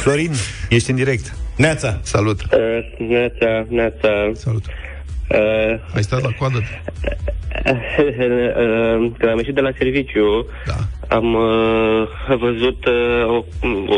Florin, 0.02 0.32
ești 0.68 0.90
în 0.90 0.96
direct. 0.96 1.34
Neața! 1.56 2.00
Salut! 2.02 2.40
Uh, 2.40 3.08
neața, 3.08 3.66
neața. 3.68 4.08
Salut! 4.34 4.64
Uh, 5.30 5.78
Ai 5.94 6.02
stat 6.02 6.22
la 6.22 6.30
coadă? 6.38 6.56
uh, 7.66 9.10
când 9.18 9.30
am 9.30 9.36
ieșit 9.38 9.54
de 9.54 9.60
la 9.60 9.70
serviciu, 9.78 10.46
Da. 10.66 10.74
am 11.16 11.34
uh, 11.34 12.36
văzut 12.38 12.84
uh, 12.86 13.26
o, 13.26 13.44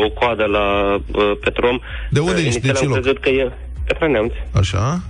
o 0.04 0.10
coadă 0.10 0.44
la 0.44 0.94
uh, 1.14 1.30
Petrom. 1.40 1.80
De 2.10 2.20
unde 2.20 2.32
Uh, 2.40 2.46
ești? 2.46 2.66
Inițial 2.66 2.72
De 2.74 2.78
ce 2.78 2.84
am 2.84 2.90
loc? 2.90 3.00
crezut 3.00 3.18
că 3.20 3.28
e 3.28 3.50
Petra 3.86 4.06
Neamț. 4.06 4.32
Așa? 4.52 5.00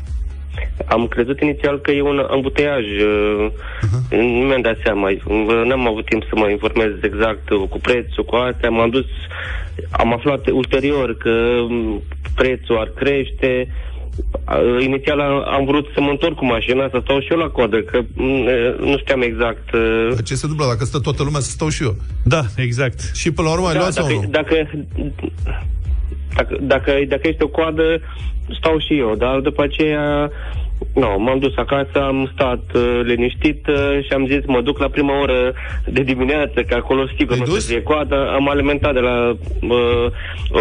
Am 0.87 1.07
crezut 1.07 1.41
inițial 1.41 1.79
că 1.79 1.91
e 1.91 2.03
un 2.03 2.27
ambuteiaj. 2.31 2.85
Uh, 2.85 3.47
Nu 4.11 4.23
mi-am 4.47 4.61
dat 4.61 4.77
seama. 4.85 5.09
Uh, 5.09 5.63
N-am 5.67 5.89
avut 5.89 6.05
timp 6.05 6.23
să 6.23 6.31
mă 6.35 6.49
informez 6.51 6.91
exact 7.03 7.51
uh, 7.51 7.69
cu 7.69 7.79
prețul, 7.79 8.25
cu 8.25 8.35
astea. 8.35 8.71
M-am 8.71 8.91
dus, 8.91 9.07
am 9.91 10.13
aflat 10.13 10.47
ulterior 10.49 11.17
că 11.17 11.31
um, 11.31 12.03
prețul 12.35 12.79
ar 12.79 12.89
crește. 12.97 13.69
Uh, 14.19 14.85
Inițial 14.85 15.21
am, 15.21 15.45
am 15.47 15.65
vrut 15.65 15.87
să 15.95 16.01
mă 16.01 16.11
întorc 16.11 16.35
cu 16.35 16.45
mașina, 16.45 16.89
să 16.91 16.99
stau 17.03 17.21
și 17.21 17.29
eu 17.31 17.39
la 17.39 17.49
coadă, 17.49 17.83
că 17.83 18.01
mm, 18.15 18.45
uh, 18.45 18.79
nu 18.79 18.99
știam 18.99 19.21
exact. 19.23 19.73
uh, 19.73 20.17
Ce 20.25 20.35
se 20.35 20.47
întâmplă 20.47 20.67
dacă 20.67 20.85
stă 20.85 20.99
toată 20.99 21.23
lumea 21.23 21.41
să 21.41 21.51
stau 21.51 21.69
și 21.69 21.83
eu? 21.83 21.97
Da, 22.25 22.43
exact. 22.57 23.11
Și 23.15 23.33
până 23.33 23.49
la 23.49 23.55
urmă 23.55 23.67
ai 23.67 23.73
Da, 23.73 23.79
luat 23.79 23.93
sau 23.93 24.07
dacă, 24.07 24.21
nu? 24.21 24.31
dacă, 24.31 24.55
dacă, 26.35 26.57
dacă, 26.61 26.93
dacă 27.09 27.29
este 27.29 27.45
o 27.45 27.49
coadă, 27.49 28.01
stau 28.59 28.79
și 28.79 28.99
eu, 28.99 29.15
dar 29.15 29.39
după 29.41 29.63
aceea 29.63 30.31
nu, 30.95 31.17
m-am 31.19 31.39
dus 31.39 31.53
acasă, 31.57 32.03
am 32.03 32.31
stat 32.35 32.63
uh, 32.75 33.01
liniștit 33.03 33.67
uh, 33.67 34.05
și 34.05 34.13
am 34.13 34.27
zis 34.27 34.45
mă 34.47 34.61
duc 34.61 34.79
la 34.79 34.89
prima 34.89 35.21
oră 35.21 35.53
de 35.87 36.03
dimineață, 36.03 36.63
că 36.63 36.75
acolo 36.75 37.07
sigur 37.07 37.35
Te-ai 37.35 37.47
nu 37.47 37.53
dus? 37.53 37.65
se 37.65 37.73
fie 37.73 37.83
coadă. 37.83 38.31
Am 38.35 38.49
alimentat 38.49 38.93
de 38.93 38.99
la 38.99 39.37
uh, 39.61 40.07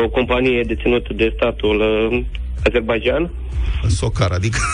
o 0.04 0.10
companie 0.10 0.62
deținută 0.62 1.14
de 1.14 1.34
statul 1.36 1.80
uh, 2.12 2.20
Azerbaijan. 2.68 3.30
Socar, 3.88 4.32
adică... 4.32 4.58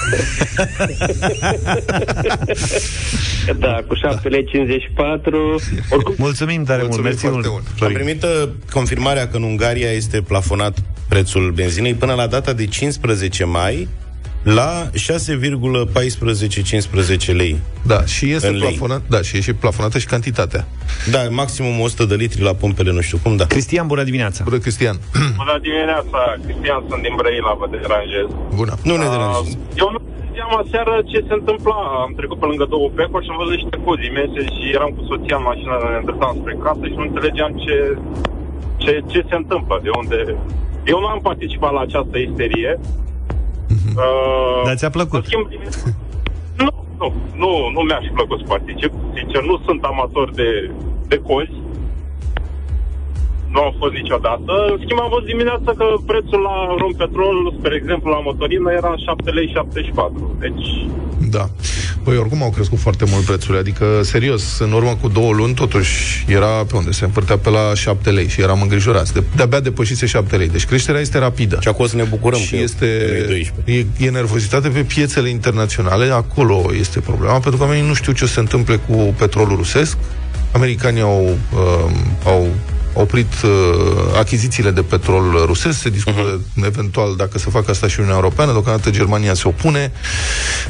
Da, 3.59 3.83
cu 3.87 3.95
7 3.95 4.27
lei 4.27 4.45
54. 4.45 5.59
Oricum, 5.89 6.13
Mulțumim 6.17 6.63
tare 6.63 6.77
mult, 6.81 6.91
Mulțumim 6.91 7.03
mersi 7.03 7.25
foarte 7.25 7.47
mult, 7.47 7.51
mult. 7.51 7.65
Am 7.67 7.73
Florin. 7.75 7.97
primit 7.97 8.23
uh, 8.23 8.49
confirmarea 8.71 9.27
că 9.27 9.37
în 9.37 9.43
Ungaria 9.43 9.91
este 9.91 10.21
plafonat 10.21 10.77
prețul 11.09 11.51
benzinei 11.51 11.93
până 11.93 12.13
la 12.13 12.27
data 12.27 12.53
de 12.53 12.65
15 12.65 13.43
mai 13.43 13.87
la 14.45 14.89
6,14-15 14.93 17.33
lei. 17.41 17.53
Da, 17.91 17.99
și 18.05 18.25
este 18.31 18.47
În 18.47 18.53
lei. 18.61 18.67
plafonat, 18.67 19.01
da, 19.13 19.19
și 19.21 19.33
e 19.37 19.41
și 19.47 19.53
plafonată 19.63 19.97
și 20.03 20.07
cantitatea. 20.13 20.61
Da, 21.13 21.21
maximum 21.41 21.75
100 21.79 22.05
de 22.11 22.15
litri 22.23 22.41
la 22.49 22.53
pompele 22.61 22.91
nu 22.97 23.01
știu 23.07 23.17
cum, 23.23 23.33
da. 23.41 23.45
Cristian, 23.45 23.85
bună 23.93 24.03
dimineața! 24.09 24.39
Bună, 24.43 24.57
Cristian. 24.65 24.95
Bună 25.43 25.55
dimineața, 25.67 26.19
Cristian, 26.45 26.79
sunt 26.89 27.01
din 27.05 27.13
Brăila, 27.19 27.51
vă 27.61 27.65
deranjez. 27.75 28.27
Bună. 28.59 28.73
Nu 28.87 28.93
ne 29.01 29.07
deranjezi. 29.13 29.55
Uh, 29.57 29.61
Eu 29.81 29.87
nu 29.95 29.99
știam 30.29 30.51
aseară 30.63 30.93
ce 31.11 31.17
se 31.27 31.33
întâmpla. 31.39 31.77
Am 32.05 32.11
trecut 32.19 32.37
pe 32.41 32.47
lângă 32.51 32.65
două 32.73 32.87
becuri 32.97 33.25
și 33.25 33.31
am 33.31 33.39
văzut 33.41 33.55
niște 33.59 33.75
cozi 33.85 34.05
imense 34.11 34.41
și 34.55 34.63
eram 34.77 34.91
cu 34.95 35.01
soția 35.09 35.37
în 35.39 35.45
mașină, 35.51 35.73
ne 35.93 35.97
îndreptam 36.01 36.33
spre 36.41 36.53
casă 36.65 36.83
și 36.91 36.97
nu 36.99 37.05
înțelegeam 37.09 37.51
ce, 37.63 37.75
ce, 38.83 38.91
ce 39.11 39.19
se 39.29 39.35
întâmplă, 39.41 39.75
de 39.85 39.91
unde... 40.01 40.17
Eu 40.93 40.97
nu 41.03 41.09
am 41.13 41.21
participat 41.29 41.71
la 41.77 41.81
această 41.87 42.15
isterie. 42.27 42.71
Uh, 43.95 44.61
Dar 44.65 44.75
ți-a 44.75 44.89
plăcut? 44.89 45.19
în 45.19 45.23
schimb, 45.25 45.47
nu, 46.57 46.85
nu, 46.99 47.13
nu, 47.35 47.69
nu 47.73 47.79
mi-aș 47.81 48.03
fi 48.07 48.13
plăcut 48.13 48.39
să 48.39 48.45
particip. 48.47 48.91
Sincer, 49.15 49.43
nu 49.43 49.61
sunt 49.65 49.83
amator 49.83 50.31
de, 50.31 50.71
de 51.07 51.17
cozi. 51.17 51.51
Nu 53.55 53.61
am 53.67 53.73
fost 53.81 53.93
niciodată. 54.01 54.51
În 54.71 54.77
schimb, 54.83 54.99
am 54.99 55.11
văzut 55.13 55.27
dimineața 55.33 55.71
că 55.79 55.85
prețul 56.11 56.41
la 56.49 56.57
rompetrol, 56.83 57.35
spre 57.57 57.73
exemplu, 57.81 58.07
la 58.15 58.21
motorină, 58.27 58.69
era 58.79 58.91
7 59.05 59.29
lei 59.37 59.47
74. 59.53 60.35
Deci, 60.39 60.65
Da. 61.37 61.45
Păi 62.03 62.17
oricum 62.17 62.43
au 62.43 62.49
crescut 62.49 62.79
foarte 62.79 63.05
mult 63.11 63.23
prețurile, 63.25 63.59
adică 63.59 63.85
serios, 64.01 64.59
în 64.59 64.71
urmă 64.71 64.93
cu 65.01 65.07
două 65.07 65.33
luni 65.33 65.53
totuși 65.53 66.25
era 66.27 66.47
pe 66.69 66.75
unde 66.75 66.91
se 66.91 67.05
împărtea 67.05 67.37
pe 67.37 67.49
la 67.49 67.73
7 67.73 68.09
lei 68.09 68.27
și 68.27 68.41
eram 68.41 68.61
îngrijorați. 68.61 69.13
De, 69.13 69.23
de-abia 69.35 69.59
depășise 69.59 70.05
7 70.05 70.35
lei. 70.37 70.49
Deci 70.49 70.65
creșterea 70.65 71.01
este 71.01 71.17
rapidă. 71.17 71.57
Și 71.61 71.67
acolo 71.67 71.87
să 71.87 71.95
ne 71.95 72.03
bucurăm 72.03 72.39
și 72.39 72.49
că 72.49 72.55
este 72.55 72.85
e 72.85 73.25
12. 73.27 73.87
e, 73.99 74.05
e 74.05 74.09
nervozitate 74.09 74.69
pe 74.69 74.81
piețele 74.81 75.29
internaționale, 75.29 76.05
acolo 76.05 76.65
este 76.79 76.99
problema, 76.99 77.39
pentru 77.39 77.57
că 77.57 77.63
oamenii 77.63 77.87
nu 77.87 77.93
știu 77.93 78.11
ce 78.13 78.23
o 78.23 78.27
să 78.27 78.33
se 78.33 78.39
întâmple 78.39 78.75
cu 78.75 79.15
petrolul 79.17 79.55
rusesc. 79.55 79.97
Americanii 80.51 81.01
au, 81.01 81.37
uh, 81.53 81.91
au 82.25 82.47
oprit 82.97 83.33
uh, 83.43 83.49
achizițiile 84.17 84.71
de 84.71 84.81
petrol 84.81 85.43
rusesc, 85.45 85.79
se 85.79 85.89
discută 85.89 86.39
uh-huh. 86.39 86.65
eventual 86.65 87.15
dacă 87.15 87.37
să 87.37 87.49
facă 87.49 87.71
asta 87.71 87.87
și 87.87 87.99
Uniunea 87.99 88.19
Europeană, 88.21 88.51
deocamdată 88.51 88.89
Germania 88.89 89.33
se 89.33 89.47
opune. 89.47 89.91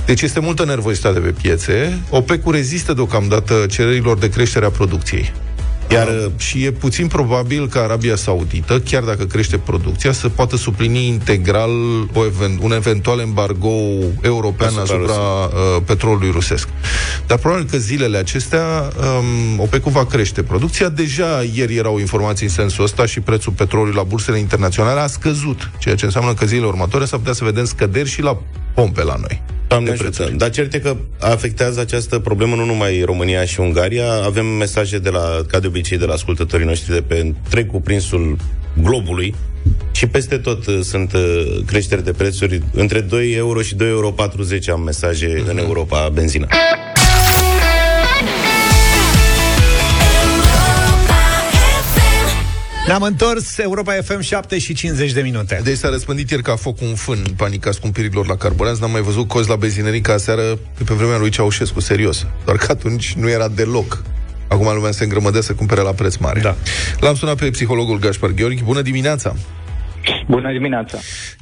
Deci 0.06 0.22
este 0.22 0.40
multă 0.40 0.66
nervozitate 0.66 1.20
pe 1.20 1.30
piețe. 1.42 2.00
OPEC-ul 2.10 2.54
rezistă 2.54 2.94
deocamdată 2.94 3.66
cererilor 3.70 4.18
de 4.18 4.30
creștere 4.30 4.66
a 4.66 4.70
producției. 4.70 5.34
Iar 5.92 6.08
uh, 6.08 6.32
și 6.38 6.64
e 6.64 6.72
puțin 6.72 7.08
probabil 7.08 7.68
că 7.68 7.80
Arabia 7.80 8.16
Saudită, 8.16 8.80
chiar 8.80 9.04
dacă 9.04 9.24
crește 9.24 9.58
producția, 9.58 10.12
să 10.12 10.30
poată 10.30 10.56
suplini 10.56 11.08
integral 11.08 11.72
o 12.14 12.26
even, 12.26 12.60
un 12.62 12.72
eventual 12.72 13.20
embargo 13.20 13.70
european 14.22 14.70
Asupra 14.70 14.84
asupra, 14.84 15.14
asupra 15.14 15.60
uh, 15.76 15.82
petrolului 15.86 16.32
rusesc. 16.32 16.68
Dar 17.28 17.38
probabil 17.38 17.66
că 17.66 17.78
zilele 17.78 18.18
acestea 18.18 18.90
um, 19.54 19.60
OPEC-ul 19.60 19.92
va 19.92 20.06
crește 20.06 20.44
producția. 20.44 20.90
Deja 20.90 21.44
ieri 21.54 21.76
erau 21.76 22.00
informații 22.00 22.46
în 22.46 22.52
sensul 22.52 22.84
ăsta 22.84 23.06
și 23.06 23.20
prețul 23.20 23.52
petrolului 23.52 23.96
la 23.96 24.04
bursele 24.04 24.40
internaționale 24.40 25.00
a 25.00 25.08
scăzut, 25.08 25.72
ceea 25.80 25.96
ce 25.96 26.06
înseamnă 26.06 26.34
că 26.34 26.46
zilele 26.46 26.68
următoare 26.68 27.06
s-ar 27.06 27.20
putea 27.20 27.34
să 27.34 27.44
vedem 27.44 27.66
scăderi 27.66 28.10
și 28.10 28.22
la 28.22 28.38
pompe 28.76 29.04
la 29.04 29.16
noi. 29.16 29.42
Doamne 29.68 29.88
de 29.88 29.94
ajută. 29.94 30.10
prețuri. 30.10 30.38
Dar 30.38 30.50
cert 30.50 30.74
e 30.74 30.80
că 30.80 30.96
afectează 31.20 31.80
această 31.80 32.20
problemă 32.20 32.56
nu 32.56 32.66
numai 32.66 33.02
România 33.02 33.46
și 33.46 33.60
Ungaria. 33.60 34.14
Avem 34.14 34.46
mesaje 34.46 35.00
de 35.00 35.10
la, 35.10 35.42
ca 35.48 35.60
de 35.60 35.68
obicei, 35.68 35.98
de 35.98 36.06
la 36.06 36.14
ascultătorii 36.14 36.66
noștri 36.66 36.94
de 36.94 37.02
pe 37.02 37.18
întreg 37.18 37.68
cuprinsul 37.68 38.38
globului 38.82 39.36
și 39.92 40.08
peste 40.08 40.38
tot 40.38 40.66
uh, 40.66 40.80
sunt 40.82 41.14
uh, 41.14 41.22
creșteri 41.66 42.04
de 42.04 42.12
prețuri 42.12 42.62
între 42.74 43.00
2 43.02 43.32
euro 43.32 43.62
și 43.62 43.76
2,40 43.76 43.80
euro 43.82 44.14
am 44.72 44.82
mesaje 44.82 45.44
în 45.48 45.58
Europa 45.58 46.10
benzină. 46.14 46.48
Ne-am 52.88 53.02
întors, 53.02 53.58
Europa 53.58 53.94
FM 53.94 54.20
7 54.20 54.60
și 54.60 54.74
50 54.74 55.12
de 55.12 55.22
minute. 55.22 55.60
Deci 55.64 55.78
s-a 55.78 55.90
răspândit 55.90 56.30
ieri 56.30 56.44
ca 56.44 56.56
foc 56.56 56.82
un 56.82 56.96
fân 56.96 57.24
panica 57.38 57.72
scumpirilor 57.72 58.28
la 58.28 58.36
carburanți. 58.36 58.82
N-am 58.82 58.92
mai 58.92 59.02
văzut 59.02 59.28
cozi 59.28 59.50
la 59.50 59.56
benzinării 59.56 60.02
ca 60.02 60.18
seară 60.18 60.42
de 60.78 60.84
pe 60.86 60.94
vremea 60.94 61.18
lui 61.18 61.30
Ceaușescu, 61.30 61.80
serios. 61.80 62.28
Doar 62.46 62.58
că 62.58 62.66
atunci 62.70 63.14
nu 63.14 63.30
era 63.30 63.48
deloc. 63.48 64.04
Acum 64.48 64.74
lumea 64.76 64.92
se 64.92 65.04
îngrămădea 65.04 65.42
să 65.42 65.54
cumpere 65.54 65.82
la 65.82 65.92
preț 65.92 66.16
mare. 66.16 66.40
Da. 66.40 66.56
L-am 67.00 67.16
sunat 67.16 67.38
pe 67.38 67.50
psihologul 67.50 68.00
Gaspar 68.00 68.30
Gheorghi. 68.30 68.64
Bună 68.64 68.82
dimineața! 68.82 69.36
Bună 70.28 70.52
dimineața! 70.52 70.98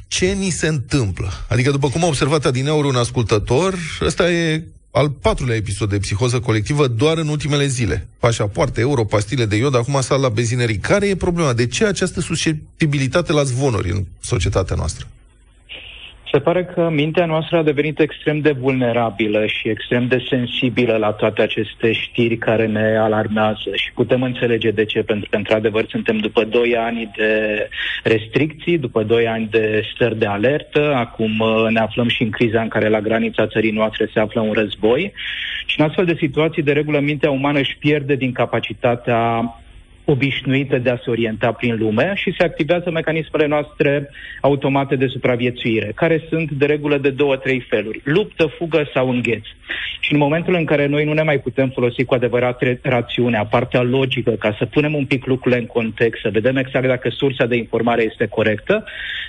Ce 0.08 0.26
ni 0.26 0.50
se 0.50 0.66
întâmplă? 0.66 1.28
Adică, 1.48 1.70
după 1.70 1.88
cum 1.88 2.04
a 2.04 2.06
observat 2.06 2.44
adineauri 2.44 2.88
un 2.88 2.96
ascultător, 2.96 3.74
ăsta 4.00 4.30
e 4.30 4.64
al 4.96 5.10
patrulea 5.10 5.56
episod 5.56 5.90
de 5.90 5.98
psihoză 5.98 6.40
colectivă 6.40 6.86
doar 6.86 7.18
în 7.18 7.28
ultimele 7.28 7.66
zile. 7.66 8.08
Pașapoarte, 8.18 8.80
euro, 8.80 9.04
pastile 9.04 9.46
de 9.46 9.56
iod, 9.56 9.74
acum 9.74 10.00
sal 10.00 10.20
la 10.20 10.28
benzinării. 10.28 10.78
Care 10.78 11.08
e 11.08 11.16
problema? 11.16 11.52
De 11.52 11.66
ce 11.66 11.84
această 11.84 12.20
susceptibilitate 12.20 13.32
la 13.32 13.42
zvonuri 13.42 13.90
în 13.90 14.04
societatea 14.20 14.76
noastră? 14.76 15.06
Se 16.34 16.40
pare 16.40 16.64
că 16.64 16.88
mintea 16.92 17.26
noastră 17.26 17.56
a 17.56 17.62
devenit 17.62 17.98
extrem 18.00 18.38
de 18.38 18.50
vulnerabilă 18.50 19.46
și 19.46 19.68
extrem 19.68 20.06
de 20.06 20.24
sensibilă 20.28 20.96
la 20.96 21.12
toate 21.12 21.42
aceste 21.42 21.92
știri 21.92 22.36
care 22.36 22.66
ne 22.66 22.96
alarmează 22.96 23.70
și 23.74 23.92
putem 23.94 24.22
înțelege 24.22 24.70
de 24.70 24.84
ce, 24.84 25.02
pentru 25.02 25.28
că 25.30 25.36
într-adevăr 25.36 25.86
suntem 25.88 26.16
după 26.16 26.44
2 26.44 26.76
ani 26.76 27.10
de 27.16 27.68
restricții, 28.02 28.78
după 28.78 29.02
2 29.02 29.28
ani 29.28 29.48
de 29.50 29.82
stări 29.94 30.18
de 30.18 30.26
alertă, 30.26 30.94
acum 30.94 31.38
uh, 31.38 31.66
ne 31.70 31.80
aflăm 31.80 32.08
și 32.08 32.22
în 32.22 32.30
criza 32.30 32.60
în 32.60 32.68
care 32.68 32.88
la 32.88 33.00
granița 33.00 33.46
țării 33.46 33.70
noastre 33.70 34.10
se 34.12 34.20
află 34.20 34.40
un 34.40 34.52
război. 34.52 35.12
Și 35.66 35.80
în 35.80 35.86
astfel 35.86 36.04
de 36.04 36.16
situații, 36.18 36.62
de 36.62 36.72
regulă, 36.72 37.00
mintea 37.00 37.30
umană 37.30 37.58
își 37.58 37.76
pierde 37.78 38.14
din 38.14 38.32
capacitatea 38.32 39.54
obișnuită 40.04 40.78
de 40.78 40.90
a 40.90 40.96
se 40.96 41.10
orienta 41.10 41.52
prin 41.52 41.76
lume 41.76 42.12
și 42.14 42.34
se 42.38 42.44
activează 42.44 42.90
mecanismele 42.90 43.46
noastre 43.46 44.10
automate 44.40 44.96
de 44.96 45.06
supraviețuire, 45.06 45.92
care 45.94 46.24
sunt 46.28 46.50
de 46.50 46.66
regulă 46.66 46.98
de 46.98 47.10
două, 47.10 47.36
trei 47.36 47.66
feluri. 47.68 48.00
Luptă, 48.04 48.46
fugă 48.46 48.90
sau 48.94 49.10
îngheț. 49.10 49.44
Și 50.00 50.12
în 50.12 50.18
momentul 50.18 50.54
în 50.54 50.64
care 50.64 50.86
noi 50.86 51.04
nu 51.04 51.12
ne 51.12 51.22
mai 51.22 51.38
putem 51.38 51.68
folosi 51.68 52.04
cu 52.04 52.14
adevărat 52.14 52.60
re- 52.60 52.78
rațiunea, 52.82 53.44
partea 53.44 53.82
logică, 53.82 54.30
ca 54.30 54.56
să 54.58 54.66
punem 54.66 54.94
un 54.94 55.04
pic 55.04 55.26
lucrurile 55.26 55.60
în 55.60 55.66
context, 55.66 56.20
să 56.20 56.28
vedem 56.32 56.56
exact 56.56 56.86
dacă 56.86 57.08
sursa 57.08 57.46
de 57.46 57.56
informare 57.56 58.02
este 58.02 58.26
corectă, 58.26 58.84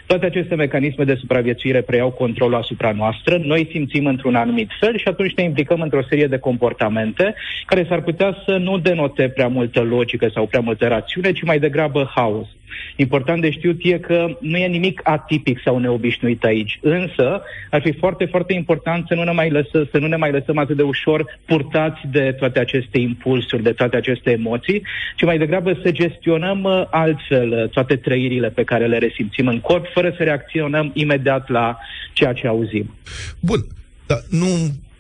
toate 0.05 0.25
aceste 0.25 0.55
mecanisme 0.55 1.03
de 1.03 1.15
supraviețuire 1.19 1.81
preiau 1.81 2.11
controlul 2.11 2.55
asupra 2.55 2.91
noastră, 2.91 3.37
noi 3.43 3.67
simțim 3.71 4.05
într-un 4.05 4.35
anumit 4.35 4.69
fel 4.79 4.97
și 4.97 5.07
atunci 5.07 5.33
ne 5.35 5.43
implicăm 5.43 5.81
într-o 5.81 6.03
serie 6.09 6.27
de 6.27 6.37
comportamente 6.37 7.35
care 7.65 7.85
s-ar 7.89 8.01
putea 8.01 8.37
să 8.45 8.57
nu 8.57 8.77
denote 8.77 9.29
prea 9.29 9.47
multă 9.47 9.81
logică 9.81 10.29
sau 10.33 10.45
prea 10.45 10.59
multă 10.65 10.87
rațiune, 10.87 11.31
ci 11.31 11.43
mai 11.43 11.59
degrabă 11.59 12.11
haos. 12.15 12.47
Important 12.95 13.41
de 13.41 13.51
știut 13.51 13.79
e 13.83 13.97
că 13.97 14.37
nu 14.39 14.57
e 14.57 14.67
nimic 14.67 14.99
atipic 15.03 15.61
sau 15.63 15.77
neobișnuit 15.77 16.43
aici, 16.43 16.79
însă 16.81 17.41
ar 17.71 17.81
fi 17.81 17.91
foarte, 17.91 18.25
foarte 18.25 18.53
important 18.53 19.05
să 19.07 19.13
nu 19.13 19.23
ne 19.23 19.31
mai, 19.31 19.49
lăsă, 19.49 19.87
să 19.91 19.97
nu 19.97 20.07
ne 20.07 20.15
mai 20.15 20.31
lăsăm 20.31 20.57
atât 20.57 20.75
de 20.75 20.81
ușor 20.81 21.39
purtați 21.45 22.01
de 22.11 22.35
toate 22.39 22.59
aceste 22.59 22.99
impulsuri, 22.99 23.63
de 23.63 23.71
toate 23.71 23.95
aceste 23.95 24.31
emoții, 24.31 24.81
ci 25.15 25.23
mai 25.23 25.37
degrabă 25.37 25.79
să 25.83 25.91
gestionăm 25.91 26.63
uh, 26.63 26.83
altfel 26.89 27.51
uh, 27.51 27.69
toate 27.69 27.95
trăirile 27.95 28.49
pe 28.49 28.63
care 28.63 28.87
le 28.87 28.97
resimțim 28.97 29.47
în 29.47 29.59
corp, 29.59 29.85
fără 29.93 30.13
să 30.17 30.23
reacționăm 30.23 30.91
imediat 30.93 31.49
la 31.49 31.77
ceea 32.13 32.33
ce 32.33 32.47
auzim. 32.47 32.93
Bun, 33.39 33.59
dar 34.07 34.19
nu 34.29 34.47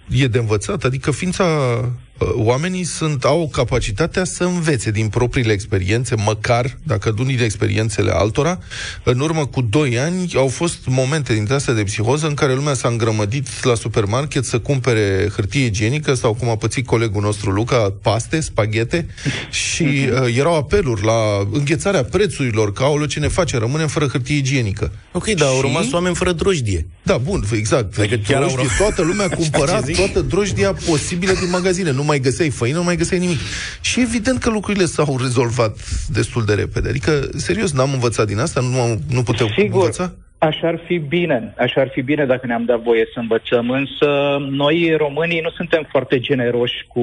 e 0.09 0.27
de 0.27 0.37
învățat? 0.37 0.83
Adică 0.83 1.11
ființa 1.11 1.43
uh, 1.43 1.87
oamenii 2.35 2.83
sunt, 2.83 3.23
au 3.23 3.49
capacitatea 3.51 4.23
să 4.23 4.43
învețe 4.43 4.91
din 4.91 5.07
propriile 5.07 5.51
experiențe, 5.53 6.15
măcar 6.15 6.77
dacă 6.83 7.13
nu 7.17 7.23
din 7.23 7.39
experiențele 7.43 8.11
altora. 8.11 8.59
În 9.03 9.19
urmă 9.19 9.45
cu 9.45 9.61
2 9.61 9.99
ani 9.99 10.31
au 10.35 10.47
fost 10.47 10.77
momente 10.85 11.33
dintre 11.33 11.53
astea 11.55 11.73
de 11.73 11.83
psihoză 11.83 12.27
în 12.27 12.33
care 12.33 12.53
lumea 12.53 12.73
s-a 12.73 12.87
îngrămădit 12.87 13.63
la 13.63 13.75
supermarket 13.75 14.45
să 14.45 14.59
cumpere 14.59 15.29
hârtie 15.35 15.65
igienică 15.65 16.13
sau, 16.13 16.33
cum 16.33 16.49
a 16.49 16.55
pățit 16.55 16.85
colegul 16.85 17.21
nostru 17.21 17.51
Luca, 17.51 17.93
paste, 18.01 18.39
spaghete 18.39 19.07
și 19.73 19.83
uh, 19.83 20.35
erau 20.37 20.55
apeluri 20.55 21.03
la 21.05 21.47
înghețarea 21.51 22.03
prețurilor, 22.03 22.73
că 22.73 22.83
aoleu, 22.83 23.05
ce 23.07 23.19
ne 23.19 23.27
face, 23.27 23.57
rămânem 23.57 23.87
fără 23.87 24.05
hârtie 24.07 24.35
igienică. 24.35 24.91
Ok, 25.11 25.25
dar 25.27 25.47
au 25.47 25.55
Și- 25.55 25.61
rămas 25.61 25.91
oameni 25.91 26.15
fără 26.15 26.31
drojdie. 26.31 26.87
Da, 27.03 27.17
bun, 27.17 27.43
exact. 27.53 27.97
Adică 27.99 28.15
chiar 28.15 28.41
au 28.41 28.47
drojdie, 28.47 28.55
rămas- 28.57 28.77
toată 28.77 29.01
lumea 29.01 29.29
cumpăra 29.29 29.73
Ce 29.79 29.85
zic? 29.85 29.95
toată 29.95 30.21
drojdia 30.21 30.73
posibilă 30.89 31.33
din 31.33 31.49
magazine. 31.49 31.91
Nu 31.91 32.03
mai 32.05 32.19
găseai 32.19 32.49
făină, 32.49 32.77
nu 32.77 32.83
mai 32.83 32.95
găseai 32.95 33.19
nimic. 33.19 33.39
Și 33.81 33.99
evident 34.01 34.39
că 34.39 34.49
lucrurile 34.49 34.85
s-au 34.85 35.17
rezolvat 35.21 35.77
destul 36.09 36.45
de 36.45 36.53
repede. 36.53 36.89
Adică, 36.89 37.29
serios, 37.35 37.71
n-am 37.71 37.93
învățat 37.93 38.27
din 38.27 38.39
asta, 38.39 38.61
nu, 38.61 38.81
am, 38.81 39.01
nu 39.09 39.23
putem 39.23 39.47
Sigur, 39.57 39.79
învăța? 39.79 40.13
Așa 40.45 40.67
ar 40.67 40.79
fi 40.85 40.97
bine, 40.97 41.53
așa 41.57 41.81
ar 41.81 41.87
fi 41.87 42.01
bine 42.01 42.25
dacă 42.25 42.45
ne-am 42.47 42.65
dat 42.65 42.79
voie 42.79 43.05
să 43.13 43.19
învățăm, 43.19 43.69
însă 43.69 44.37
noi 44.49 44.95
românii 44.97 45.39
nu 45.39 45.49
suntem 45.49 45.87
foarte 45.89 46.19
generoși 46.19 46.85
cu 46.87 47.01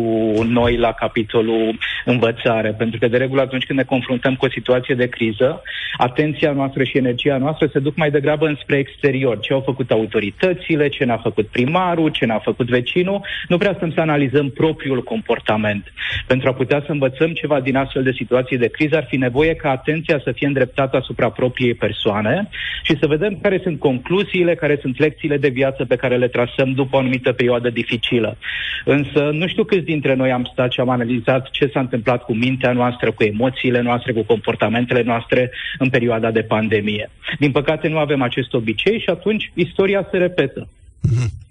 noi 0.48 0.76
la 0.76 0.92
capitolul 0.92 1.78
învățare, 2.04 2.74
pentru 2.78 2.98
că 2.98 3.08
de 3.08 3.16
regulă 3.16 3.40
atunci 3.40 3.64
când 3.64 3.78
ne 3.78 3.84
confruntăm 3.84 4.34
cu 4.34 4.44
o 4.44 4.50
situație 4.50 4.94
de 4.94 5.08
criză, 5.08 5.62
atenția 5.96 6.52
noastră 6.52 6.82
și 6.84 6.96
energia 6.96 7.36
noastră 7.36 7.66
se 7.72 7.78
duc 7.78 7.96
mai 7.96 8.10
degrabă 8.10 8.46
înspre 8.46 8.76
exterior, 8.76 9.40
ce 9.40 9.52
au 9.52 9.60
făcut 9.60 9.90
autoritățile, 9.90 10.88
ce 10.88 11.04
n-a 11.04 11.16
făcut 11.16 11.46
primarul, 11.46 12.10
ce 12.10 12.26
n-a 12.26 12.38
făcut 12.38 12.68
vecinul, 12.68 13.20
nu 13.48 13.58
prea 13.58 13.74
stăm 13.76 13.92
să 13.92 14.00
analizăm 14.00 14.50
propriul 14.50 15.02
comportament. 15.02 15.92
Pentru 16.26 16.48
a 16.48 16.52
putea 16.52 16.82
să 16.86 16.92
învățăm 16.92 17.30
ceva 17.32 17.60
din 17.60 17.76
astfel 17.76 18.02
de 18.02 18.12
situații 18.16 18.58
de 18.58 18.68
criză, 18.68 18.96
ar 18.96 19.06
fi 19.08 19.16
nevoie 19.16 19.54
ca 19.54 19.70
atenția 19.70 20.20
să 20.24 20.32
fie 20.32 20.46
îndreptată 20.46 20.96
asupra 20.96 21.30
propriei 21.30 21.74
persoane 21.74 22.48
și 22.82 22.96
să 23.00 23.06
vedem 23.06 23.31
care 23.40 23.60
sunt 23.62 23.78
concluziile, 23.78 24.54
care 24.54 24.78
sunt 24.80 24.98
lecțiile 24.98 25.36
de 25.36 25.48
viață 25.48 25.84
pe 25.84 25.96
care 25.96 26.16
le 26.16 26.28
trasăm 26.28 26.72
după 26.72 26.96
o 26.96 26.98
anumită 26.98 27.32
perioadă 27.32 27.70
dificilă. 27.70 28.36
Însă 28.84 29.30
nu 29.32 29.46
știu 29.48 29.64
câți 29.64 29.84
dintre 29.84 30.14
noi 30.14 30.32
am 30.32 30.48
stat 30.52 30.72
și 30.72 30.80
am 30.80 30.88
analizat 30.88 31.50
ce 31.50 31.70
s-a 31.72 31.80
întâmplat 31.80 32.24
cu 32.24 32.34
mintea 32.34 32.72
noastră, 32.72 33.12
cu 33.12 33.22
emoțiile 33.22 33.80
noastre, 33.80 34.12
cu 34.12 34.22
comportamentele 34.22 35.02
noastre 35.02 35.50
în 35.78 35.88
perioada 35.90 36.30
de 36.30 36.42
pandemie. 36.42 37.10
Din 37.38 37.50
păcate 37.50 37.88
nu 37.88 37.98
avem 37.98 38.22
acest 38.22 38.52
obicei 38.54 39.00
și 39.00 39.10
atunci 39.10 39.50
istoria 39.54 40.08
se 40.10 40.16
repetă. 40.16 40.68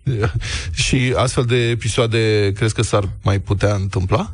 și 0.85 1.13
astfel 1.15 1.43
de 1.43 1.69
episoade 1.69 2.51
crezi 2.55 2.73
că 2.73 2.81
s-ar 2.81 3.03
mai 3.23 3.39
putea 3.39 3.73
întâmpla? 3.73 4.29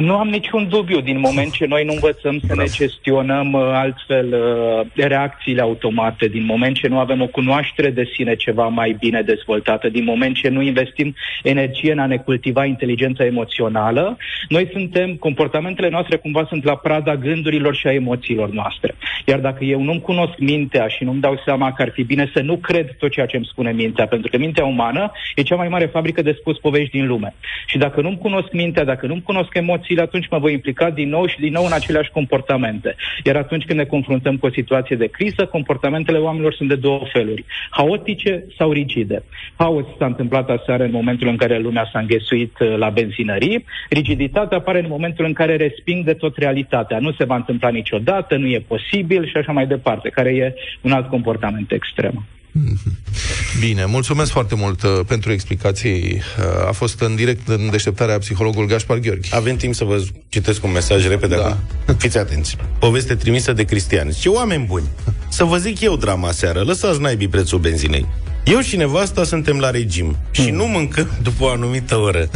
Nu 0.00 0.16
am 0.16 0.28
niciun 0.28 0.68
dubiu 0.68 1.00
din 1.00 1.18
moment 1.18 1.52
ce 1.52 1.66
noi 1.66 1.84
nu 1.84 1.92
învățăm 1.92 2.38
să 2.38 2.46
Bravo. 2.46 2.60
ne 2.60 2.66
gestionăm 2.66 3.52
uh, 3.52 3.60
altfel 3.72 4.26
uh, 4.32 5.06
reacțiile 5.06 5.60
automate, 5.60 6.26
din 6.26 6.44
moment 6.44 6.76
ce 6.76 6.88
nu 6.88 6.98
avem 6.98 7.20
o 7.20 7.26
cunoaștere 7.26 7.90
de 7.90 8.10
sine 8.14 8.34
ceva 8.34 8.68
mai 8.68 8.96
bine 9.00 9.22
dezvoltată, 9.22 9.88
din 9.88 10.04
moment 10.04 10.36
ce 10.36 10.48
nu 10.48 10.62
investim 10.62 11.14
energie 11.42 11.92
în 11.92 11.98
a 11.98 12.06
ne 12.06 12.16
cultiva 12.16 12.64
inteligența 12.64 13.24
emoțională, 13.24 14.16
noi 14.48 14.68
suntem, 14.72 15.14
comportamentele 15.14 15.88
noastre 15.88 16.16
cumva 16.16 16.44
sunt 16.48 16.64
la 16.64 16.76
prada 16.76 17.16
gândurilor 17.16 17.74
și 17.74 17.86
a 17.86 17.92
emoțiilor 17.92 18.50
noastre. 18.50 18.94
Iar 19.26 19.38
dacă 19.38 19.64
eu 19.64 19.82
nu-mi 19.82 20.00
cunosc 20.00 20.38
mintea 20.38 20.86
și 20.86 21.04
nu-mi 21.04 21.20
dau 21.20 21.40
seama 21.44 21.72
că 21.72 21.82
ar 21.82 21.90
fi 21.90 22.02
bine 22.02 22.30
să 22.34 22.40
nu 22.42 22.56
cred 22.56 22.96
tot 22.98 23.10
ceea 23.10 23.26
ce 23.26 23.36
îmi 23.36 23.48
spune 23.50 23.72
mintea, 23.72 24.06
pentru 24.06 24.30
că 24.30 24.38
mintea 24.38 24.64
umană 24.64 25.12
e 25.34 25.42
cea 25.42 25.56
mai 25.56 25.68
mare 25.68 25.86
fabrică 25.86 26.22
de 26.22 26.36
spus 26.40 26.58
povești 26.58 26.90
din 26.90 27.06
lume. 27.06 27.34
Și 27.66 27.78
dacă 27.78 28.00
nu-mi 28.00 28.18
cunosc 28.18 28.52
mintea, 28.52 28.84
dacă 28.84 29.06
nu-mi 29.06 29.22
cunosc 29.22 29.54
emoții, 29.54 29.88
emoțiile, 29.90 30.02
atunci 30.02 30.28
mă 30.30 30.38
voi 30.38 30.52
implica 30.52 30.90
din 30.90 31.08
nou 31.08 31.26
și 31.26 31.40
din 31.40 31.52
nou 31.52 31.64
în 31.64 31.72
aceleași 31.72 32.10
comportamente. 32.10 32.96
Iar 33.24 33.36
atunci 33.36 33.64
când 33.64 33.78
ne 33.78 33.84
confruntăm 33.84 34.36
cu 34.36 34.46
o 34.46 34.50
situație 34.50 34.96
de 34.96 35.06
criză, 35.06 35.46
comportamentele 35.46 36.18
oamenilor 36.18 36.54
sunt 36.54 36.68
de 36.68 36.74
două 36.74 37.02
feluri, 37.12 37.44
haotice 37.70 38.44
sau 38.58 38.72
rigide. 38.72 39.22
Haos 39.56 39.84
s-a 39.98 40.06
întâmplat 40.06 40.50
aseară 40.50 40.84
în 40.84 40.90
momentul 40.90 41.28
în 41.28 41.36
care 41.36 41.58
lumea 41.58 41.88
s-a 41.92 41.98
înghesuit 41.98 42.58
uh, 42.58 42.76
la 42.76 42.88
benzinării, 42.88 43.64
rigiditatea 43.90 44.58
apare 44.58 44.78
în 44.78 44.88
momentul 44.88 45.24
în 45.24 45.32
care 45.32 45.56
resping 45.56 46.04
de 46.04 46.14
tot 46.14 46.36
realitatea. 46.36 46.98
Nu 46.98 47.12
se 47.12 47.24
va 47.24 47.36
întâmpla 47.36 47.68
niciodată, 47.68 48.36
nu 48.36 48.46
e 48.46 48.64
posibil 48.68 49.26
și 49.26 49.36
așa 49.36 49.52
mai 49.52 49.66
departe, 49.66 50.08
care 50.08 50.30
e 50.30 50.54
un 50.80 50.92
alt 50.92 51.08
comportament 51.08 51.72
extrem. 51.72 52.24
Bine, 53.60 53.84
mulțumesc 53.84 54.30
foarte 54.30 54.54
mult 54.54 54.82
uh, 54.82 55.00
pentru 55.06 55.32
explicații. 55.32 56.22
Uh, 56.38 56.68
a 56.68 56.72
fost 56.72 57.00
în 57.00 57.14
direct 57.14 57.48
în 57.48 57.70
deșteptarea 57.70 58.18
psihologul 58.18 58.66
Gaspar 58.66 58.98
Gheorghi. 58.98 59.34
Avem 59.34 59.56
timp 59.56 59.74
să 59.74 59.84
vă 59.84 60.04
citesc 60.28 60.64
un 60.64 60.72
mesaj 60.72 61.06
repede 61.06 61.36
da. 61.36 61.44
acum? 61.44 61.96
Fiți 61.98 62.18
atenți. 62.18 62.56
Poveste 62.78 63.14
trimisă 63.14 63.52
de 63.52 63.64
Cristian. 63.64 64.10
Ce 64.10 64.28
oameni 64.28 64.64
buni! 64.64 64.88
Să 65.28 65.44
vă 65.44 65.56
zic 65.56 65.80
eu 65.80 65.96
drama 65.96 66.30
seară. 66.30 66.60
Lăsați 66.60 67.00
naibii 67.00 67.28
prețul 67.28 67.58
benzinei. 67.58 68.06
Eu 68.44 68.60
și 68.60 68.76
nevasta 68.76 69.24
suntem 69.24 69.58
la 69.58 69.70
regim 69.70 70.16
și 70.30 70.50
mm. 70.50 70.56
nu 70.56 70.66
mâncăm 70.66 71.10
după 71.22 71.44
o 71.44 71.48
anumită 71.48 71.96
oră. 71.96 72.30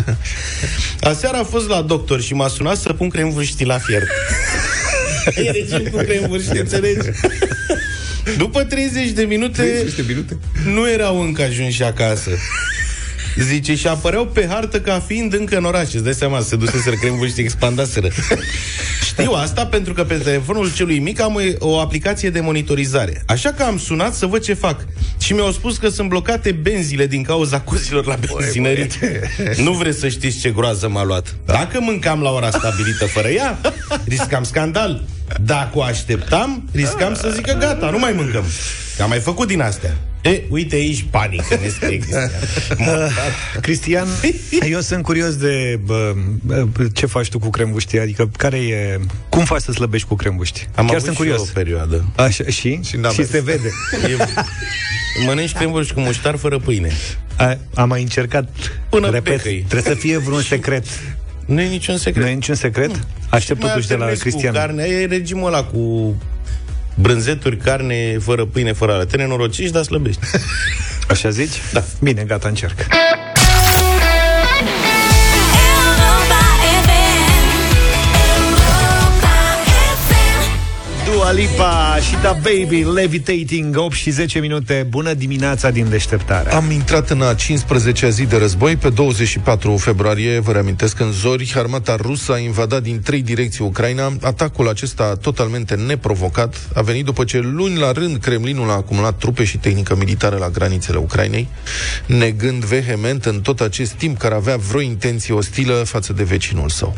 Aseară 1.00 1.36
a 1.36 1.44
fost 1.44 1.68
la 1.68 1.82
doctor 1.82 2.20
și 2.20 2.34
m-a 2.34 2.48
sunat 2.48 2.76
să 2.76 2.92
pun 2.92 3.08
crem 3.08 3.46
la 3.58 3.78
fiert. 3.78 4.06
e 5.44 5.50
regim 5.50 5.90
cu 5.90 5.96
crem 5.96 6.30
înțelegi? 6.52 7.08
După 8.36 8.64
30 8.64 9.10
de 9.10 9.22
minute, 9.22 9.62
30 9.62 9.94
de 9.94 10.04
minute? 10.08 10.38
nu 10.64 10.90
erau 10.90 11.20
încă 11.20 11.42
ajunși 11.42 11.82
acasă. 11.82 12.30
Zice, 13.38 13.74
și 13.74 13.86
apăreau 13.86 14.26
pe 14.26 14.46
hartă 14.50 14.80
ca 14.80 15.02
fiind 15.06 15.34
încă 15.34 15.56
în 15.56 15.64
oraș. 15.64 15.92
Îți 15.92 16.04
dai 16.04 16.14
seama, 16.14 16.40
se 16.40 16.56
duseseră 16.56 16.96
cremul 16.96 17.28
și 17.28 17.40
expandaseră. 17.40 18.08
Știu 19.04 19.32
asta 19.32 19.66
pentru 19.66 19.92
că 19.92 20.04
pe 20.04 20.14
telefonul 20.14 20.72
celui 20.72 20.98
mic 20.98 21.20
am 21.20 21.40
o 21.58 21.78
aplicație 21.78 22.30
de 22.30 22.40
monitorizare. 22.40 23.22
Așa 23.26 23.52
că 23.52 23.62
am 23.62 23.78
sunat 23.78 24.14
să 24.14 24.26
văd 24.26 24.42
ce 24.42 24.54
fac. 24.54 24.86
Și 25.20 25.32
mi-au 25.32 25.52
spus 25.52 25.76
că 25.76 25.88
sunt 25.88 26.08
blocate 26.08 26.52
benzile 26.52 27.06
din 27.06 27.22
cauza 27.22 27.60
cozilor 27.60 28.06
la 28.06 28.18
benzinării. 28.36 28.86
Nu 29.56 29.72
vreți 29.72 29.98
să 29.98 30.08
știți 30.08 30.38
ce 30.38 30.50
groază 30.50 30.88
m-a 30.88 31.04
luat. 31.04 31.34
Da. 31.44 31.52
Dacă 31.52 31.80
mâncam 31.80 32.20
la 32.20 32.30
ora 32.30 32.50
stabilită 32.50 33.06
fără 33.06 33.28
ea, 33.28 33.58
riscam 34.04 34.42
scandal. 34.42 35.02
Dacă 35.40 35.78
o 35.78 35.82
așteptam, 35.82 36.68
riscam 36.72 37.14
să 37.14 37.30
zică 37.34 37.56
gata, 37.60 37.90
nu 37.90 37.98
mai 37.98 38.12
mâncăm. 38.12 38.44
Că 38.96 39.02
am 39.02 39.08
mai 39.08 39.20
făcut 39.20 39.46
din 39.46 39.60
astea. 39.60 39.96
E, 40.24 40.42
uite 40.48 40.74
aici 40.74 41.04
panică, 41.10 41.58
ne 41.62 41.68
scrie 41.68 41.98
Cristian. 41.98 42.30
Cristian, 43.60 44.06
eu 44.70 44.80
sunt 44.80 45.02
curios 45.02 45.36
de 45.36 45.80
bă, 45.84 46.14
ce 46.92 47.06
faci 47.06 47.28
tu 47.28 47.38
cu 47.38 47.50
crembuștii, 47.50 48.00
adică 48.00 48.30
care 48.36 48.56
e... 48.56 49.00
Cum 49.28 49.44
faci 49.44 49.60
să 49.60 49.72
slăbești 49.72 50.08
cu 50.08 50.14
crembuști? 50.14 50.68
Am 50.74 50.86
Chiar 50.86 51.00
sunt 51.00 51.16
curios. 51.16 51.40
o 51.40 51.44
perioadă. 51.52 52.04
Așa, 52.16 52.44
și? 52.44 52.80
Și, 52.82 53.00
și 53.12 53.26
se 53.26 53.40
vede. 53.40 53.70
E, 55.20 55.24
mănânci 55.26 55.52
crembuși 55.52 55.92
cu 55.92 56.00
muștar 56.00 56.36
fără 56.36 56.58
pâine. 56.58 56.90
A, 57.36 57.58
am 57.74 57.88
mai 57.88 58.02
încercat. 58.02 58.48
Până 58.88 59.10
Repet, 59.10 59.40
trebuie 59.40 59.82
să 59.82 59.94
fie 59.94 60.18
vreun 60.18 60.42
secret. 60.42 60.84
Nu 61.46 61.60
e 61.60 61.68
niciun 61.68 61.96
secret. 61.96 62.24
Nu 62.24 62.30
e 62.30 62.34
niciun 62.34 62.54
secret? 62.54 63.06
Aștept 63.28 63.60
totuși 63.60 63.88
de 63.88 63.94
la 63.94 64.06
Cristian. 64.06 64.52
Carne, 64.54 64.82
e 64.82 65.06
regimul 65.06 65.46
ăla 65.46 65.64
cu 65.64 66.14
brânzeturi, 66.94 67.56
carne, 67.56 68.18
fără 68.18 68.44
pâine, 68.44 68.72
fără 68.72 68.92
alea. 68.92 69.06
Te 69.06 69.16
nenorociști, 69.16 69.72
dar 69.72 69.82
slăbești. 69.82 70.20
Așa 71.08 71.30
zici? 71.30 71.60
Da. 71.72 71.84
Bine, 72.00 72.22
gata, 72.22 72.48
încerc. 72.48 72.86
Dua 81.24 81.32
Lipa 81.32 81.96
și 82.08 82.16
Da 82.22 82.32
Baby 82.32 82.84
Levitating 82.94 83.76
8 83.76 83.94
și 83.94 84.10
10 84.10 84.38
minute. 84.38 84.86
Bună 84.88 85.14
dimineața 85.14 85.70
din 85.70 85.88
deșteptare. 85.88 86.52
Am 86.52 86.70
intrat 86.70 87.10
în 87.10 87.22
a 87.22 87.34
15-a 87.34 88.08
zi 88.08 88.24
de 88.24 88.36
război. 88.36 88.76
Pe 88.76 88.88
24 88.88 89.76
februarie, 89.76 90.38
vă 90.38 90.52
reamintesc 90.52 91.00
În 91.00 91.12
zori, 91.12 91.52
armata 91.56 91.96
rusă 91.96 92.32
a 92.32 92.38
invadat 92.38 92.82
din 92.82 93.00
trei 93.00 93.22
direcții 93.22 93.64
Ucraina. 93.64 94.12
Atacul 94.20 94.68
acesta 94.68 95.16
totalmente 95.20 95.74
neprovocat 95.74 96.68
A 96.74 96.82
venit 96.82 97.04
după 97.04 97.24
ce 97.24 97.38
luni 97.38 97.78
la 97.78 97.92
rând 97.92 98.16
Kremlinul 98.16 98.70
a 98.70 98.72
acumulat 98.72 99.18
trupe 99.18 99.44
și 99.44 99.58
tehnică 99.58 99.96
militară 99.96 100.36
La 100.36 100.48
granițele 100.48 100.98
Ucrainei 100.98 101.48
Negând 102.06 102.64
vehement 102.64 103.24
în 103.24 103.40
tot 103.40 103.60
acest 103.60 103.92
timp 103.92 104.18
Care 104.18 104.34
avea 104.34 104.56
vreo 104.56 104.80
intenție 104.80 105.34
ostilă 105.34 105.72
Față 105.72 106.12
de 106.12 106.22
vecinul 106.22 106.68
său. 106.68 106.96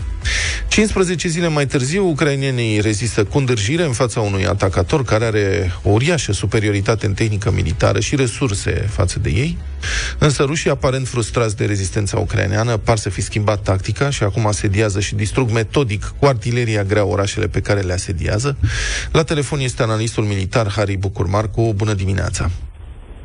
15 0.69 1.29
zile 1.29 1.49
mai 1.49 1.67
târziu, 1.67 2.09
ucrainienii 2.09 2.81
rezistă 2.81 3.25
cu 3.25 3.39
îndârjire 3.39 3.85
în 3.85 3.93
fața 3.93 4.16
unui 4.21 4.47
atacator 4.47 5.05
care 5.05 5.25
are 5.25 5.73
o 5.83 5.91
uriașă 5.91 6.33
superioritate 6.33 7.07
în 7.07 7.15
tehnică 7.15 7.51
militară 7.51 8.01
și 8.01 8.17
resurse 8.17 8.71
față 8.71 9.19
de 9.19 9.31
ei, 9.31 9.59
însă 10.19 10.43
rușii, 10.43 10.71
aparent 10.71 11.09
frustrați 11.09 11.57
de 11.57 11.65
rezistența 11.65 12.19
ucraineană, 12.19 12.77
par 12.77 12.97
să 12.97 13.09
fi 13.09 13.21
schimbat 13.21 13.63
tactica 13.63 14.11
și 14.11 14.23
acum 14.23 14.47
asediază 14.47 15.01
și 15.01 15.15
distrug 15.15 15.51
metodic 15.51 16.15
cu 16.19 16.27
artileria 16.27 16.85
grea 16.85 17.05
orașele 17.05 17.49
pe 17.49 17.61
care 17.61 17.81
le 17.81 17.93
asediază. 17.93 18.57
La 19.13 19.23
telefon 19.23 19.61
este 19.61 19.83
analistul 19.83 20.25
militar 20.25 20.73
Harry 20.73 20.97
Bucurmarcu. 20.97 21.73
Bună 21.77 21.95
dimineața! 21.95 22.51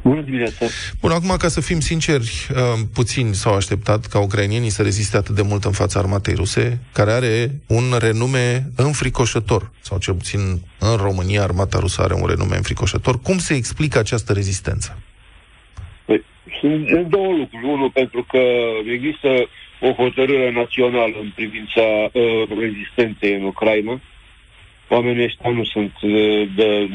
Bună 0.03 0.21
dimineața! 0.21 0.65
Bun, 1.01 1.11
acum, 1.11 1.35
ca 1.37 1.47
să 1.47 1.61
fim 1.61 1.79
sinceri, 1.79 2.47
uh, 2.51 2.57
puțini 2.93 3.33
s-au 3.33 3.55
așteptat 3.55 4.05
ca 4.05 4.19
ucrainienii 4.19 4.69
să 4.69 4.81
reziste 4.81 5.17
atât 5.17 5.35
de 5.35 5.41
mult 5.41 5.63
în 5.63 5.71
fața 5.71 5.99
armatei 5.99 6.33
ruse, 6.33 6.79
care 6.93 7.11
are 7.11 7.49
un 7.67 7.83
renume 7.99 8.63
înfricoșător, 8.75 9.71
sau 9.79 9.97
cel 9.97 10.13
puțin 10.13 10.39
în 10.79 10.95
România 10.95 11.41
armata 11.41 11.79
rusă 11.79 12.01
are 12.01 12.13
un 12.13 12.27
renume 12.27 12.55
înfricoșător. 12.55 13.21
Cum 13.21 13.37
se 13.37 13.53
explică 13.53 13.99
această 13.99 14.33
rezistență? 14.33 14.99
Păi, 16.05 16.23
sunt 16.59 17.07
două 17.07 17.33
lucruri. 17.33 17.65
Unul, 17.65 17.91
pentru 17.91 18.25
că 18.29 18.41
există 18.93 19.29
o 19.81 19.91
hotărâre 19.91 20.51
națională 20.51 21.15
în 21.21 21.31
privința 21.35 21.81
uh, 22.11 22.47
rezistenței 22.59 23.33
în 23.33 23.43
Ucraina. 23.43 24.01
Oamenii 24.89 25.23
ăștia 25.23 25.49
nu 25.49 25.63
sunt 25.63 25.93
uh, 26.01 26.49
de 26.55 26.89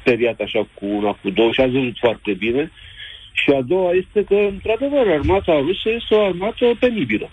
speriat 0.00 0.40
așa 0.40 0.68
cu 0.74 0.86
una, 0.86 1.12
cu 1.22 1.30
două 1.30 1.52
și 1.52 1.60
a 1.60 1.66
văzut 1.66 1.98
foarte 1.98 2.32
bine. 2.32 2.70
Și 3.32 3.50
a 3.50 3.60
doua 3.60 3.92
este 3.92 4.24
că, 4.24 4.34
într-adevăr, 4.34 5.06
armata 5.08 5.52
rusă 5.58 5.90
este 5.90 6.14
o 6.14 6.24
armată 6.24 6.70
penibilă 6.80 7.30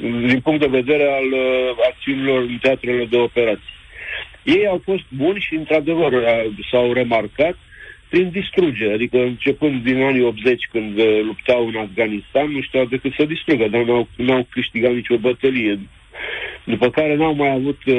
din 0.00 0.40
punct 0.40 0.60
de 0.60 0.66
vedere 0.66 1.02
al 1.02 1.32
uh, 1.32 1.76
acțiunilor 1.90 2.40
în 2.40 2.58
teatrele 2.60 3.04
de 3.04 3.16
operații. 3.16 3.76
Ei 4.42 4.66
au 4.66 4.80
fost 4.84 5.02
buni 5.08 5.40
și, 5.40 5.54
într-adevăr, 5.54 6.12
s-au 6.70 6.92
remarcat 6.92 7.56
prin 8.08 8.30
distrugere. 8.30 8.92
Adică 8.92 9.18
începând 9.18 9.82
din 9.82 10.02
anii 10.02 10.22
80, 10.22 10.68
când 10.72 10.98
uh, 10.98 11.20
luptau 11.22 11.66
în 11.66 11.76
Afganistan, 11.76 12.50
nu 12.50 12.60
știau 12.60 12.84
decât 12.84 13.12
să 13.12 13.24
distrugă, 13.24 13.68
dar 13.68 13.82
n-au, 13.82 14.08
n-au 14.16 14.46
câștigat 14.50 14.92
nicio 14.92 15.16
bătălie. 15.16 15.78
După 16.64 16.90
care 16.90 17.16
n-au 17.16 17.34
mai 17.34 17.50
avut 17.50 17.78
uh, 17.86 17.96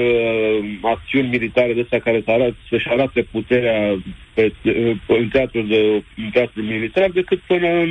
acțiuni 0.82 1.28
militare 1.28 1.74
de 1.74 1.82
astea 1.82 2.00
care 2.00 2.22
să 2.26 2.32
arate, 2.32 2.56
să-și 2.70 2.88
arate 2.90 3.22
puterea 3.32 3.98
pe, 4.34 4.54
uh, 4.64 4.96
în, 5.08 5.28
teatrul 5.28 5.68
de, 5.68 6.04
în 6.24 6.30
teatrul 6.34 6.64
militar 6.64 7.10
decât 7.10 7.40
până 7.40 7.68
în 7.68 7.90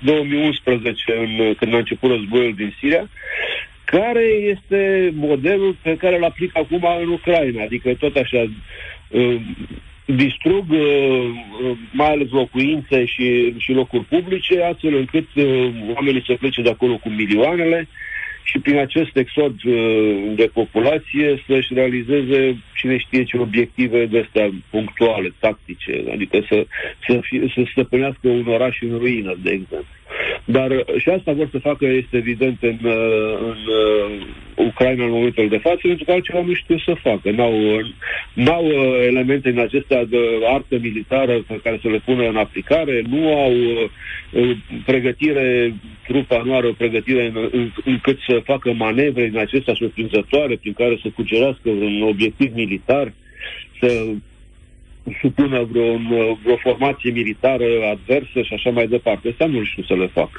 2011, 0.00 1.12
în, 1.18 1.54
când 1.54 1.74
a 1.74 1.76
început 1.76 2.10
războiul 2.10 2.54
din 2.54 2.74
Siria, 2.78 3.08
care 3.84 4.24
este 4.24 5.12
modelul 5.14 5.76
pe 5.82 5.96
care 5.96 6.16
îl 6.16 6.24
aplică 6.24 6.58
acum 6.58 6.86
în 7.00 7.08
Ucraina. 7.08 7.62
Adică 7.62 7.94
tot 7.94 8.16
așa, 8.16 8.50
uh, 9.08 9.40
distrug 10.04 10.64
uh, 10.70 10.78
uh, 10.78 11.76
mai 11.92 12.10
ales 12.10 12.30
locuințe 12.30 13.04
și, 13.04 13.54
și 13.58 13.72
locuri 13.72 14.04
publice, 14.04 14.62
astfel 14.62 14.94
încât 14.94 15.28
uh, 15.34 15.70
oamenii 15.94 16.22
să 16.26 16.34
plece 16.38 16.62
de 16.62 16.70
acolo 16.70 16.96
cu 16.96 17.08
milioanele 17.08 17.88
și 18.48 18.58
prin 18.58 18.78
acest 18.78 19.16
exod 19.16 19.54
de 20.34 20.50
populație 20.52 21.42
să-și 21.46 21.74
realizeze 21.74 22.58
cine 22.74 22.96
știe 22.98 23.24
ce 23.24 23.38
obiective 23.38 24.06
de 24.06 24.18
astea 24.18 24.50
punctuale, 24.70 25.32
tactice, 25.38 26.04
adică 26.12 26.44
să, 26.48 26.66
să, 27.06 27.18
fie, 27.22 27.52
să 27.54 27.62
stăpânească 27.70 28.28
un 28.28 28.46
oraș 28.46 28.76
în 28.80 28.98
ruină, 28.98 29.36
de 29.42 29.50
exemplu. 29.50 29.97
Dar 30.44 30.70
uh, 30.70 30.84
și 30.98 31.08
asta 31.08 31.32
vor 31.32 31.48
să 31.50 31.58
facă, 31.58 31.86
este 31.86 32.16
evident, 32.16 32.58
în, 32.60 32.78
uh, 32.82 33.38
în 33.40 33.60
uh, 33.66 34.66
Ucraina 34.66 35.04
în 35.04 35.10
momentul 35.10 35.48
de 35.48 35.58
față, 35.58 35.78
pentru 35.82 36.04
că 36.04 36.12
altceva 36.12 36.42
nu 36.42 36.54
știu 36.54 36.78
să 36.78 36.94
facă. 37.02 37.30
N-au, 37.30 37.54
n-au 38.32 38.64
elemente 39.10 39.48
în 39.48 39.58
acestea 39.58 40.04
de 40.04 40.18
artă 40.52 40.78
militară 40.80 41.44
pe 41.46 41.60
care 41.62 41.78
să 41.82 41.88
le 41.88 42.02
pună 42.04 42.28
în 42.28 42.36
aplicare, 42.36 43.02
nu 43.08 43.34
au 43.34 43.52
pregătire, 44.84 45.74
trupa 46.06 46.42
nu 46.44 46.54
are 46.54 46.66
o 46.66 46.72
pregătire 46.72 47.26
în, 47.26 47.48
în, 47.52 47.70
încât 47.84 48.18
să 48.28 48.40
facă 48.44 48.72
manevre 48.72 49.26
în 49.26 49.38
acestea 49.38 49.74
surprinzătoare 49.74 50.56
prin 50.56 50.72
care 50.72 50.98
să 51.02 51.08
cucerească 51.14 51.70
un 51.70 52.02
obiectiv 52.02 52.54
militar, 52.54 53.12
să 53.80 54.06
supună 55.20 55.68
vreo, 55.70 55.96
vreo 56.42 56.56
formație 56.56 57.10
militară 57.10 57.64
adversă 57.90 58.42
și 58.42 58.54
așa 58.54 58.70
mai 58.70 58.86
departe. 58.86 59.28
Asta 59.28 59.46
nu 59.46 59.64
știu 59.64 59.82
să 59.82 59.94
le 59.94 60.06
fac. 60.06 60.30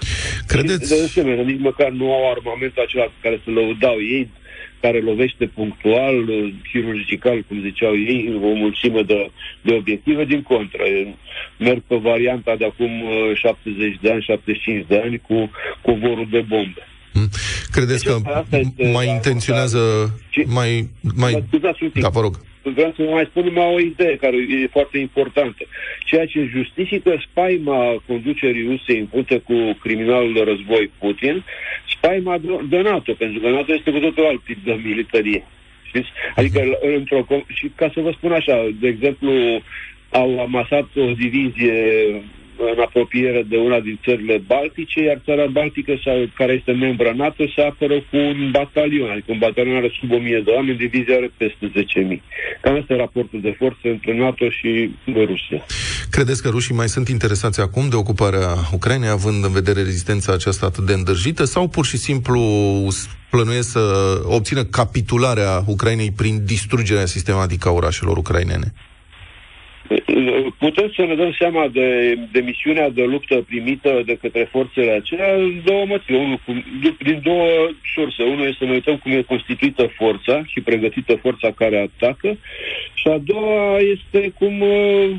Credeți? 0.47 0.84
Și, 0.84 0.99
de 0.99 1.03
asemenea, 1.03 1.43
nici 1.43 1.60
măcar 1.60 1.89
nu 1.89 2.13
au 2.13 2.32
armamentul 2.32 2.84
acela 2.84 3.12
care 3.21 3.41
să 3.43 3.49
lăudau 3.51 3.97
ei, 4.15 4.29
care 4.82 4.99
lovește 4.99 5.45
punctual, 5.45 6.15
chirurgical, 6.71 7.45
cum 7.47 7.62
ziceau 7.62 7.93
ei, 7.97 8.39
o 8.41 8.53
mulțime 8.53 9.01
de, 9.01 9.32
de 9.62 9.73
obiective, 9.73 10.25
din 10.25 10.41
contră. 10.41 10.84
Merg 11.58 11.82
pe 11.88 11.95
varianta 11.95 12.55
de 12.55 12.65
acum 12.65 12.91
70 13.34 13.93
uh, 13.93 13.99
de 14.01 14.12
ani, 14.12 14.21
75 14.21 14.86
de 14.88 15.01
ani 15.03 15.17
cu 15.17 15.49
covorul 15.82 16.27
de 16.32 16.45
bombe. 16.47 16.84
Hmm. 17.13 17.29
Credeți 17.71 18.03
deci, 18.03 18.13
că 18.13 18.19
mai 18.91 19.08
intenționează... 19.08 19.79
Mai, 20.45 20.89
mai... 21.15 21.43
Da, 21.93 22.10
vă 22.10 22.19
rog 22.19 22.47
vreau 22.73 22.93
să 22.95 23.03
vă 23.03 23.12
mai 23.12 23.25
spun 23.29 23.43
numai 23.43 23.73
o 23.73 23.79
idee 23.79 24.15
care 24.15 24.38
e 24.38 24.67
foarte 24.67 24.97
importantă. 24.97 25.63
Ceea 26.05 26.25
ce 26.25 26.49
justifică 26.51 27.23
spaima 27.29 28.03
conducerii 28.08 28.67
Rusiei 28.67 28.99
în 28.99 29.08
frunte 29.08 29.38
cu 29.38 29.77
criminalul 29.82 30.34
de 30.34 30.43
război 30.43 30.91
Putin, 30.99 31.43
spaima 31.95 32.38
de 32.69 32.82
NATO, 32.82 33.13
pentru 33.13 33.39
că 33.39 33.49
NATO 33.49 33.73
este 33.73 33.91
cu 33.91 33.99
totul 33.99 34.25
alt 34.25 34.43
tip 34.43 34.63
de 34.63 34.79
militarie. 34.84 35.43
Știți? 35.84 36.10
Adică, 36.36 36.62
într-o, 36.97 37.25
și 37.47 37.71
ca 37.75 37.91
să 37.93 37.99
vă 37.99 38.12
spun 38.12 38.32
așa, 38.32 38.69
de 38.79 38.88
exemplu, 38.88 39.32
au 40.10 40.39
amasat 40.39 40.88
o 40.95 41.12
divizie 41.12 41.73
în 42.74 42.80
apropiere 42.80 43.41
de 43.50 43.58
una 43.58 43.80
din 43.80 44.00
țările 44.04 44.38
baltice, 44.48 45.00
iar 45.04 45.22
țara 45.26 45.45
baltică, 45.45 45.93
sau, 46.04 46.30
care 46.39 46.54
este 46.54 46.72
membra 46.72 47.12
NATO, 47.13 47.43
se 47.56 47.62
apără 47.62 47.95
cu 48.10 48.17
un 48.17 48.52
batalion, 48.52 49.10
adică 49.10 49.32
un 49.32 49.38
batalion 49.38 49.76
are 49.76 49.91
sub 50.00 50.12
1000 50.12 50.41
de 50.45 50.52
oameni, 50.52 50.78
divizia 50.78 51.15
are 51.15 51.32
peste 51.38 51.65
10.000. 52.12 52.22
Cam 52.62 52.76
asta 52.80 52.93
e 52.93 52.98
raportul 52.98 53.41
de 53.41 53.56
forță 53.58 53.86
între 53.95 54.17
NATO 54.17 54.50
și 54.50 54.89
Rusia. 55.32 55.65
Credeți 56.12 56.41
că 56.41 56.50
rușii 56.50 56.76
mai 56.76 56.89
sunt 56.89 57.08
interesați 57.08 57.62
acum 57.62 57.89
de 57.89 57.95
ocuparea 57.95 58.48
Ucrainei, 58.74 59.10
având 59.10 59.43
în 59.43 59.52
vedere 59.52 59.82
rezistența 59.82 60.34
aceasta 60.34 60.65
atât 60.65 60.86
de 60.86 60.93
îndrăjită, 60.93 61.43
sau 61.43 61.67
pur 61.67 61.86
și 61.86 61.98
simplu 61.98 62.41
plănuiesc 63.30 63.69
să 63.69 63.84
obțină 64.24 64.63
capitularea 64.63 65.63
Ucrainei 65.65 66.12
prin 66.12 66.45
distrugerea 66.45 67.06
sistematică 67.06 67.67
a 67.67 67.72
orașelor 67.72 68.17
ucrainene? 68.17 68.74
Putem 70.58 70.91
să 70.95 71.01
ne 71.01 71.15
dăm 71.15 71.32
seama 71.39 71.67
de, 71.67 72.17
de 72.32 72.39
misiunea 72.39 72.89
de 72.89 73.03
luptă 73.03 73.36
primită 73.47 74.01
de 74.05 74.17
către 74.21 74.47
forțele 74.51 74.91
acelea 74.91 75.34
în 75.36 75.62
două 75.63 75.86
motive. 75.86 76.17
Unul, 76.17 76.39
din 76.99 77.19
două 77.23 77.47
surse. 77.95 78.23
Unul 78.23 78.45
este 78.45 78.58
să 78.60 78.65
ne 78.65 78.71
uităm 78.71 78.97
cum 78.97 79.12
e 79.12 79.21
constituită 79.21 79.91
forța 79.95 80.43
și 80.45 80.62
pregătită 80.62 81.15
forța 81.15 81.51
care 81.51 81.77
atacă 81.79 82.38
și 82.93 83.08
a 83.08 83.17
doua 83.17 83.77
este 83.77 84.34
cum 84.39 84.62
uh, 84.62 84.69
uh, 84.69 85.15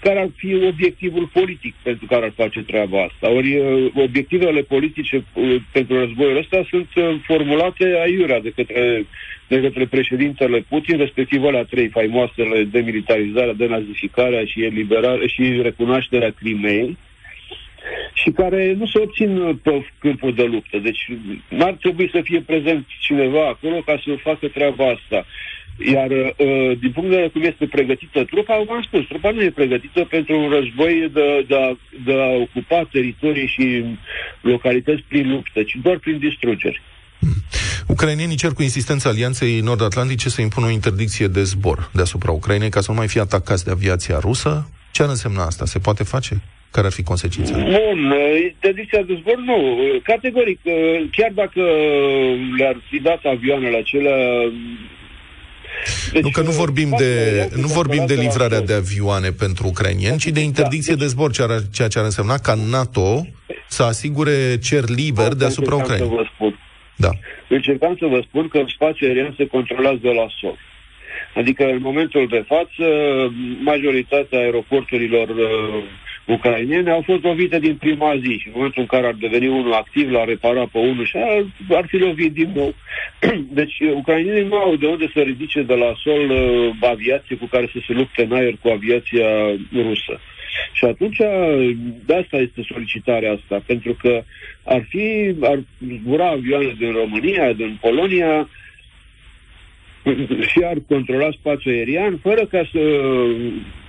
care 0.00 0.20
ar 0.20 0.28
fi 0.36 0.54
obiectivul 0.54 1.30
politic 1.32 1.74
pentru 1.82 2.06
care 2.06 2.24
ar 2.24 2.32
face 2.36 2.62
treaba 2.62 3.02
asta. 3.02 3.30
Ori 3.30 3.56
uh, 3.56 3.90
obiectivele 3.94 4.60
politice 4.60 5.24
pentru 5.72 5.98
războiul 5.98 6.36
ăsta 6.36 6.66
sunt 6.70 6.88
formulate 7.26 7.84
aiurea 8.02 8.40
de 8.40 8.52
către 8.56 9.06
de 9.48 9.60
către 9.60 9.86
președintele 9.86 10.64
Putin, 10.68 10.96
respectiv 10.96 11.44
alea 11.44 11.64
trei 11.64 11.88
faimoasele 11.88 12.64
demilitarizarea, 12.64 13.52
denazificarea 13.52 14.44
și 14.44 14.64
eliberare 14.64 15.26
și 15.26 15.60
recunoașterea 15.62 16.34
Crimeei, 16.38 16.96
și 18.12 18.30
care 18.30 18.72
nu 18.72 18.86
se 18.86 18.98
obțin 18.98 19.60
pe 19.62 19.86
câmpul 19.98 20.34
de 20.34 20.42
luptă. 20.42 20.78
Deci 20.78 21.08
n-ar 21.48 21.72
trebui 21.72 22.10
să 22.12 22.20
fie 22.22 22.40
prezent 22.40 22.86
cineva 23.00 23.48
acolo 23.48 23.76
ca 23.80 24.00
să 24.04 24.14
facă 24.22 24.48
treaba 24.48 24.86
asta. 24.86 25.26
Iar 25.78 26.10
uh, 26.10 26.78
din 26.80 26.90
punct 26.92 27.08
de 27.08 27.14
vedere 27.14 27.28
cum 27.28 27.42
este 27.42 27.66
pregătită 27.66 28.24
trupa, 28.24 28.64
v-am 28.68 28.82
spus, 28.82 29.06
trupa 29.06 29.30
nu 29.30 29.42
e 29.42 29.50
pregătită 29.50 30.04
pentru 30.04 30.38
un 30.38 30.50
război 30.50 31.10
de, 31.12 31.44
de, 31.48 31.54
a, 31.54 31.78
de 32.04 32.12
a 32.12 32.28
ocupa 32.28 32.88
teritorii 32.92 33.46
și 33.46 33.84
localități 34.40 35.04
prin 35.08 35.30
luptă, 35.30 35.62
ci 35.62 35.76
doar 35.82 35.98
prin 35.98 36.18
distrugeri. 36.18 36.82
Ucrainienii 37.86 38.36
cer 38.36 38.52
cu 38.52 38.62
insistență 38.62 39.08
Alianței 39.08 39.60
Nord-Atlantice 39.60 40.28
să 40.28 40.40
impună 40.40 40.66
o 40.66 40.70
interdicție 40.70 41.26
de 41.26 41.42
zbor 41.42 41.90
deasupra 41.92 42.30
Ucrainei 42.30 42.68
ca 42.68 42.80
să 42.80 42.90
nu 42.90 42.96
mai 42.96 43.08
fie 43.08 43.20
atacați 43.20 43.64
de 43.64 43.70
aviația 43.70 44.18
rusă. 44.18 44.68
Ce 44.92 45.02
ar 45.02 45.08
însemna 45.08 45.44
asta? 45.44 45.64
Se 45.64 45.78
poate 45.78 46.04
face? 46.04 46.42
Care 46.70 46.86
ar 46.86 46.92
fi 46.92 47.02
consecințele? 47.02 47.62
Bun, 47.62 48.14
interdicția 48.52 49.02
de 49.02 49.18
zbor 49.20 49.36
nu. 49.36 49.58
Categoric, 50.02 50.60
chiar 51.10 51.30
dacă 51.34 51.62
le-ar 52.56 52.76
fi 52.90 53.00
dat 53.00 53.20
avioanele 53.24 53.76
acelea, 53.76 54.16
deci, 56.12 56.22
nu 56.22 56.28
că 56.28 56.40
nu 56.40 56.50
vorbim 56.50 56.94
de, 56.98 57.48
nu 57.56 57.66
vorbim 57.66 58.06
de 58.06 58.14
livrarea 58.14 58.60
de 58.60 58.74
avioane 58.74 59.30
pentru 59.30 59.66
ucrainieni, 59.66 60.18
ci 60.18 60.26
de 60.26 60.40
interdicție 60.40 60.94
de 60.94 61.06
zbor, 61.06 61.30
ceea 61.70 61.88
ce 61.88 61.98
ar 61.98 62.04
însemna 62.04 62.38
ca 62.38 62.54
NATO 62.70 63.26
să 63.68 63.82
asigure 63.82 64.58
cer 64.58 64.88
liber 64.88 65.34
deasupra 65.34 65.74
Ucrainei. 65.74 66.30
Da. 66.96 67.10
Încercam 67.48 67.96
să 67.98 68.06
vă 68.06 68.20
spun 68.28 68.48
că 68.48 68.64
spațiul 68.66 69.08
aerian 69.08 69.34
se 69.36 69.46
controlează 69.46 69.98
de 70.02 70.08
la 70.08 70.26
sol. 70.40 70.58
Adică, 71.34 71.64
în 71.64 71.78
momentul 71.80 72.26
de 72.28 72.44
față, 72.46 72.86
majoritatea 73.64 74.38
aeroporturilor 74.38 75.28
uh, 75.28 75.82
ucrainene 76.26 76.90
au 76.90 77.02
fost 77.02 77.22
lovite 77.22 77.58
din 77.58 77.76
prima 77.76 78.16
zi 78.16 78.38
și 78.38 78.46
în 78.46 78.52
momentul 78.54 78.80
în 78.80 78.86
care 78.86 79.06
ar 79.06 79.14
deveni 79.14 79.48
unul 79.48 79.72
activ, 79.72 80.10
l-ar 80.10 80.26
repara 80.26 80.66
pe 80.72 80.78
unul 80.78 81.04
și 81.04 81.16
ar, 81.16 81.46
ar 81.76 81.84
fi 81.88 81.96
lovit 81.96 82.32
din 82.32 82.50
nou. 82.54 82.74
Deci, 83.58 83.80
ucrainenii 83.94 84.48
nu 84.48 84.56
au 84.56 84.76
de 84.76 84.86
unde 84.86 85.10
să 85.14 85.20
ridice 85.20 85.62
de 85.62 85.74
la 85.74 85.92
sol 86.02 86.30
uh, 86.30 86.90
aviație 86.90 87.36
cu 87.36 87.46
care 87.46 87.70
să 87.72 87.78
se 87.86 87.92
lupte 87.92 88.22
în 88.22 88.32
aer 88.32 88.54
cu 88.62 88.68
aviația 88.68 89.28
rusă. 89.72 90.20
Și 90.72 90.84
atunci, 90.84 91.16
de 92.04 92.14
asta 92.14 92.36
este 92.36 92.66
solicitarea 92.72 93.32
asta, 93.32 93.62
pentru 93.66 93.96
că 94.00 94.22
ar 94.64 94.84
fi, 94.88 95.34
ar 95.40 95.58
zbura 96.00 96.28
avioane 96.28 96.74
din 96.78 96.92
România, 96.92 97.52
din 97.52 97.78
Polonia, 97.80 98.48
și 100.50 100.60
ar 100.64 100.76
controla 100.88 101.30
spațiul 101.30 101.74
aerian, 101.74 102.18
fără 102.22 102.46
ca 102.46 102.68
să... 102.72 102.78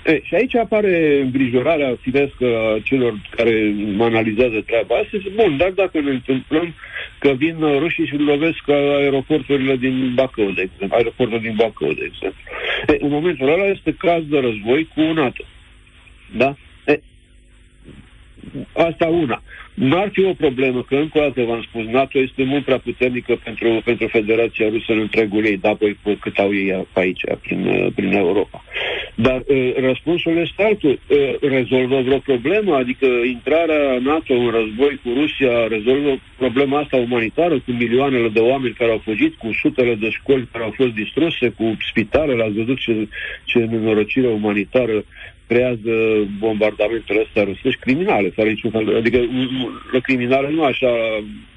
E, 0.05 0.19
și 0.23 0.35
aici 0.35 0.55
apare 0.55 1.21
îngrijorarea 1.21 1.97
firescă 2.01 2.45
a 2.45 2.79
celor 2.83 3.13
care 3.29 3.75
analizează 3.99 4.61
treaba 4.65 4.95
asta. 4.95 5.17
Bun, 5.35 5.57
dar 5.57 5.69
dacă 5.69 5.99
ne 5.99 6.09
întâmplăm 6.09 6.73
că 7.19 7.31
vin 7.37 7.55
rușii 7.59 8.05
și 8.05 8.15
lovesc 8.15 8.69
aeroporturile 8.69 9.75
din 9.75 10.11
Bacău, 10.15 10.51
de 10.51 10.61
exemplu, 10.61 10.95
aeroportul 10.97 11.39
din 11.39 11.53
Bacău, 11.55 11.91
de 11.93 12.11
exemplu. 12.11 12.41
E, 12.87 12.97
în 12.99 13.09
momentul 13.09 13.49
ăla 13.49 13.65
este 13.65 13.95
caz 13.97 14.23
de 14.29 14.39
război 14.39 14.89
cu 14.95 15.01
NATO. 15.01 15.43
Da? 16.37 16.55
E, 18.53 18.65
asta 18.73 19.05
una. 19.05 19.43
Nu 19.73 19.97
ar 19.97 20.09
fi 20.11 20.23
o 20.23 20.33
problemă, 20.33 20.83
că 20.87 20.95
încă 20.95 21.17
o 21.17 21.21
dată 21.21 21.43
v-am 21.43 21.61
spus, 21.61 21.85
NATO 21.85 22.19
este 22.19 22.43
mult 22.43 22.65
prea 22.65 22.77
puternică 22.77 23.39
pentru, 23.43 23.81
pentru 23.85 24.07
Federația 24.07 24.69
Rusă 24.69 24.91
în 24.91 24.99
întregul 24.99 25.45
ei, 25.45 25.57
da, 25.57 25.73
păi 25.73 25.97
cât 26.19 26.37
au 26.37 26.53
ei 26.53 26.87
pe 26.93 26.99
aici, 26.99 27.23
prin, 27.41 27.91
prin 27.95 28.11
Europa. 28.13 28.63
Dar 29.15 29.43
uh, 29.47 29.73
răspunsul 29.77 30.37
este 30.37 30.63
altul. 30.63 30.99
Uh, 31.07 31.49
rezolvă 31.49 32.01
vreo 32.01 32.17
problemă? 32.17 32.75
Adică 32.75 33.05
intrarea 33.05 33.99
NATO 34.01 34.33
în 34.33 34.49
război 34.49 34.99
cu 35.03 35.09
Rusia 35.19 35.67
rezolvă 35.67 36.19
problema 36.37 36.79
asta 36.79 36.97
umanitară 36.97 37.53
cu 37.53 37.71
milioanele 37.71 38.29
de 38.29 38.39
oameni 38.39 38.73
care 38.73 38.91
au 38.91 39.01
fugit, 39.03 39.35
cu 39.35 39.49
sutele 39.61 39.95
de 39.95 40.09
școli 40.09 40.49
care 40.51 40.63
au 40.63 40.73
fost 40.75 40.93
distruse, 40.93 41.49
cu 41.49 41.77
spitalele, 41.89 42.43
ați 42.43 42.53
văzut 42.53 42.79
ce, 42.79 43.07
ce 43.43 43.59
nenorocire 43.59 44.27
umanitară 44.27 45.03
creează 45.47 45.93
bombardamentele 46.39 47.23
astea 47.25 47.43
rusești 47.43 47.79
criminale, 47.79 48.29
fără 48.29 48.49
niciun 48.49 48.71
fel. 48.71 48.95
Adică 48.95 49.19
criminale 50.01 50.49
nu 50.49 50.63
așa 50.63 50.91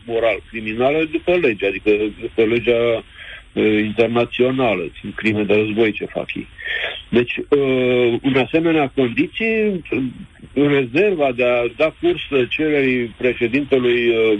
moral, 0.06 0.42
criminale 0.50 1.04
după 1.04 1.34
lege, 1.34 1.66
adică 1.66 1.90
după 2.20 2.44
legea 2.44 3.04
uh, 3.52 3.78
internațională, 3.84 4.90
sunt 5.00 5.14
crime 5.14 5.42
de 5.42 5.54
război 5.54 5.92
ce 5.92 6.04
fac 6.04 6.34
ei. 6.34 6.46
Deci, 7.08 7.36
uh, 7.36 8.18
în 8.22 8.36
asemenea 8.36 8.92
condiții, 8.94 9.82
în 10.54 10.68
rezerva 10.68 11.32
de 11.36 11.44
a 11.44 11.66
da 11.76 11.94
curs 12.00 12.48
cererii 12.48 13.14
președintelui 13.18 14.08
uh, 14.08 14.38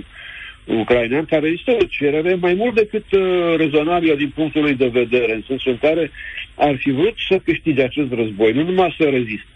ucrainean, 0.76 1.24
care 1.24 1.48
este 1.48 1.70
o 1.70 1.86
cerere 1.90 2.34
mai 2.34 2.54
mult 2.54 2.74
decât 2.74 3.04
uh, 3.12 3.54
rezonabilă 3.56 4.14
din 4.14 4.32
punctul 4.34 4.62
lui 4.62 4.74
de 4.74 4.86
vedere, 4.86 5.34
în 5.34 5.42
sensul 5.46 5.70
în 5.70 5.78
care 5.78 6.10
ar 6.54 6.76
fi 6.76 6.90
vrut 6.90 7.14
să 7.28 7.40
câștige 7.44 7.82
acest 7.82 8.12
război, 8.12 8.52
nu 8.52 8.62
numai 8.62 8.94
să 8.98 9.04
reziste. 9.04 9.52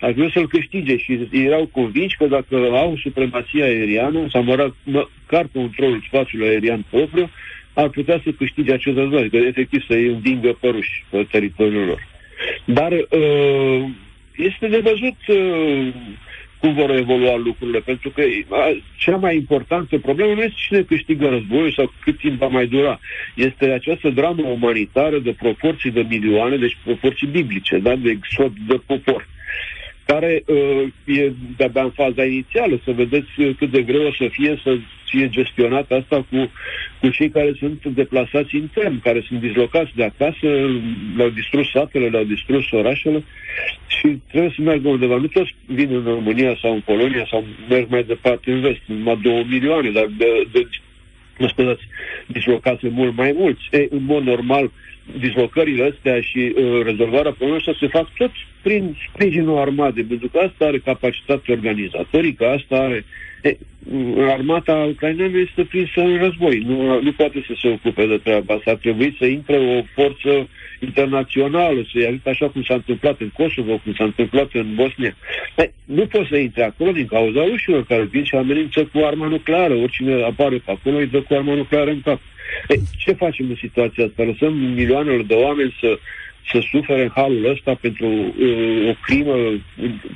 Ar 0.00 0.12
vrea 0.12 0.30
să-l 0.32 0.48
câștige 0.48 0.96
și 0.96 1.28
erau 1.32 1.66
convinși 1.66 2.16
că 2.16 2.26
dacă 2.26 2.56
au 2.56 2.96
supremația 3.02 3.64
aeriană, 3.64 4.26
sau 4.30 4.42
măcar 4.42 5.46
controlul 5.52 6.04
spațiului 6.06 6.48
aerian 6.48 6.84
propriu, 6.90 7.30
ar 7.74 7.88
putea 7.88 8.20
să 8.24 8.30
câștige 8.30 8.72
acest 8.72 8.96
război, 8.96 9.20
adică 9.20 9.36
efectiv 9.36 9.84
să 9.86 9.92
îi 9.92 10.06
învingă 10.06 10.56
pe 10.60 10.68
ruși 10.68 11.04
pe 11.10 11.26
teritoriul 11.30 11.84
lor. 11.84 12.08
Dar 12.64 12.92
uh, 12.92 13.84
este 14.36 14.68
de 14.68 14.78
văzut 14.78 15.18
uh, 15.26 15.88
cum 16.60 16.74
vor 16.74 16.90
evolua 16.90 17.36
lucrurile, 17.36 17.78
pentru 17.78 18.10
că 18.10 18.22
cea 18.98 19.16
mai 19.16 19.36
importantă 19.36 19.98
problemă 19.98 20.34
nu 20.34 20.42
este 20.42 20.58
cine 20.66 20.82
câștigă 20.82 21.28
războiul 21.28 21.72
sau 21.72 21.92
cât 22.02 22.18
timp 22.18 22.38
va 22.38 22.46
mai 22.46 22.66
dura. 22.66 23.00
Este 23.34 23.70
această 23.70 24.10
dramă 24.10 24.42
umanitară 24.42 25.18
de 25.18 25.32
proporții 25.32 25.90
de 25.90 26.06
milioane, 26.08 26.56
deci 26.56 26.76
proporții 26.84 27.26
biblice, 27.26 27.78
da? 27.78 27.96
de 27.96 28.10
exod 28.10 28.52
de 28.68 28.80
popor 28.86 29.28
care 30.12 30.42
uh, 30.46 30.82
e 31.04 31.32
de-abia 31.56 31.82
în 31.82 31.90
faza 31.90 32.24
inițială, 32.24 32.80
să 32.84 32.90
vedeți 32.92 33.30
cât 33.58 33.70
de 33.70 33.82
greu 33.82 34.06
o 34.06 34.12
să 34.12 34.26
fie 34.30 34.60
să 34.62 34.76
fie 35.04 35.28
gestionat 35.28 35.90
asta 35.90 36.26
cu, 36.30 36.50
cu 37.00 37.08
cei 37.08 37.30
care 37.30 37.52
sunt 37.58 37.84
deplasați 37.84 38.56
intern, 38.56 39.00
care 39.00 39.24
sunt 39.26 39.40
dislocați 39.40 39.90
de 39.94 40.04
acasă, 40.04 40.46
le-au 41.16 41.28
distrus 41.28 41.70
satele, 41.70 42.08
le-au 42.08 42.24
distrus 42.24 42.70
orașele 42.70 43.24
și 43.86 44.18
trebuie 44.30 44.52
să 44.56 44.62
meargă 44.62 44.88
undeva. 44.88 45.16
Nu 45.16 45.26
toți 45.26 45.54
vin 45.66 45.94
în 45.94 46.04
România 46.04 46.56
sau 46.60 46.72
în 46.72 46.80
Polonia 46.80 47.26
sau 47.30 47.44
merg 47.68 47.86
mai 47.88 48.04
departe 48.04 48.52
în 48.52 48.60
vest, 48.60 48.80
numai 48.86 49.18
două 49.22 49.42
milioane, 49.48 49.90
dar 49.90 50.06
de, 50.18 50.46
de 50.52 50.68
mă 51.38 51.48
scuzați, 51.48 51.82
dislocați 52.26 52.88
mult 52.88 53.16
mai 53.16 53.32
mulți. 53.36 53.62
E, 53.70 53.86
în 53.90 54.04
mod 54.04 54.22
normal, 54.22 54.64
uh, 54.64 54.70
dislocările 55.18 55.92
astea 55.94 56.20
și 56.20 56.52
uh, 56.56 56.82
rezolvarea 56.84 57.32
problemelor 57.32 57.76
se 57.80 57.86
fac 57.86 58.08
tot 58.16 58.30
prin 58.62 58.96
sprijinul 59.08 59.58
armatei, 59.58 60.02
pentru 60.02 60.28
că 60.28 60.38
asta 60.38 60.64
are 60.64 60.78
capacitate 60.78 61.52
organizatorică, 61.52 62.46
asta 62.46 62.76
are... 62.76 63.04
E, 63.42 63.56
armata 64.30 64.74
ucraineană 64.74 65.38
este 65.38 65.64
prinsă 65.64 66.00
în 66.00 66.18
război, 66.18 66.62
nu, 66.66 67.00
nu 67.02 67.12
poate 67.12 67.44
să 67.46 67.52
se 67.60 67.68
ocupe 67.68 68.06
de 68.06 68.16
treaba 68.16 68.54
asta, 68.54 68.70
ar 68.70 68.76
trebui 68.76 69.16
să 69.18 69.26
intre 69.26 69.56
o 69.56 69.82
forță 69.94 70.48
internațională, 70.80 71.86
să-i 71.92 72.06
ajute 72.06 72.30
așa 72.30 72.48
cum 72.48 72.62
s-a 72.62 72.74
întâmplat 72.74 73.20
în 73.20 73.28
Kosovo, 73.28 73.80
cum 73.84 73.94
s-a 73.94 74.04
întâmplat 74.04 74.48
în 74.52 74.74
Bosnia. 74.74 75.16
E, 75.56 75.72
nu 75.84 76.06
poți 76.06 76.28
să 76.28 76.36
intre 76.36 76.62
acolo 76.62 76.92
din 76.92 77.06
cauza 77.06 77.44
rușilor 77.44 77.84
care 77.84 78.02
vin 78.02 78.24
și 78.24 78.34
amenință 78.34 78.84
cu 78.92 78.98
arma 78.98 79.26
nucleară, 79.26 79.74
oricine 79.74 80.22
apare 80.22 80.56
pe 80.56 80.70
acolo 80.70 80.96
îi 80.96 81.06
dă 81.06 81.20
cu 81.20 81.34
arma 81.34 81.54
nucleară 81.54 81.90
în 81.90 82.00
cap. 82.00 82.20
E, 82.68 82.74
ce 82.98 83.12
facem 83.12 83.46
în 83.48 83.56
situația 83.60 84.04
asta? 84.04 84.22
Lăsăm 84.22 84.52
milioanele 84.54 85.22
de 85.22 85.34
oameni 85.34 85.76
să, 85.80 85.98
să 86.50 86.62
sufere 86.70 87.02
în 87.02 87.10
halul 87.14 87.50
ăsta 87.50 87.78
pentru 87.80 88.06
uh, 88.06 88.88
o 88.88 88.94
crimă 89.02 89.34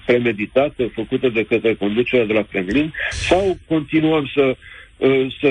premeditată 0.06 0.90
făcută 0.94 1.28
de 1.28 1.44
către 1.44 1.74
conducerea 1.74 2.26
de 2.26 2.32
la 2.32 2.42
Kremlin 2.50 2.92
sau 3.10 3.58
continuăm 3.68 4.30
să 4.34 4.56
uh, 4.96 5.26
să 5.40 5.48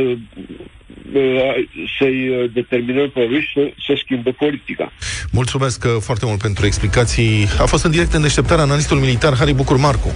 uh, 1.14 1.68
să-i 1.98 2.50
determinăm 2.54 3.10
pe 3.10 3.22
ruși 3.22 3.52
să, 3.54 3.72
să 3.86 3.94
schimbă 4.04 4.32
politica. 4.32 4.92
Mulțumesc 5.32 5.84
uh, 5.86 5.92
foarte 6.00 6.26
mult 6.26 6.42
pentru 6.42 6.66
explicații. 6.66 7.48
A 7.60 7.66
fost 7.66 7.84
în 7.84 7.92
direct 7.92 8.14
în 8.14 8.22
deșteptarea 8.22 8.64
analistul 8.64 8.98
militar 8.98 9.36
Harry 9.36 9.54
Bucur 9.54 9.78
Marcu. 9.78 10.14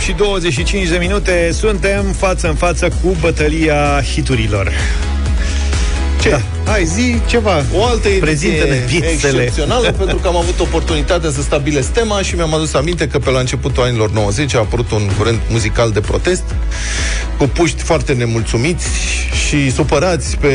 Și 0.00 0.12
25 0.12 0.88
de 0.88 0.96
minute 0.96 1.50
Suntem 1.52 2.04
față 2.04 2.48
în 2.48 2.54
față 2.54 2.88
cu 3.02 3.16
bătălia 3.20 4.02
hiturilor 4.12 4.72
Ce? 6.20 6.28
Da. 6.28 6.59
Hai, 6.64 6.84
zi 6.84 7.20
ceva. 7.26 7.64
O 7.74 7.84
altă 7.84 8.08
ediție 8.08 8.84
excepțională, 9.12 9.92
pentru 9.98 10.16
că 10.16 10.28
am 10.28 10.36
avut 10.36 10.60
oportunitatea 10.60 11.30
să 11.30 11.42
stabilesc 11.42 11.92
tema 11.92 12.22
și 12.22 12.34
mi-am 12.34 12.54
adus 12.54 12.74
aminte 12.74 13.06
că 13.06 13.18
pe 13.18 13.30
la 13.30 13.38
începutul 13.38 13.82
anilor 13.82 14.10
90 14.10 14.54
a 14.54 14.58
apărut 14.58 14.90
un 14.90 15.10
curent 15.18 15.40
muzical 15.48 15.90
de 15.90 16.00
protest 16.00 16.42
cu 17.38 17.44
puști 17.44 17.82
foarte 17.82 18.12
nemulțumiți 18.12 18.86
și 19.48 19.72
supărați 19.72 20.36
pe 20.36 20.52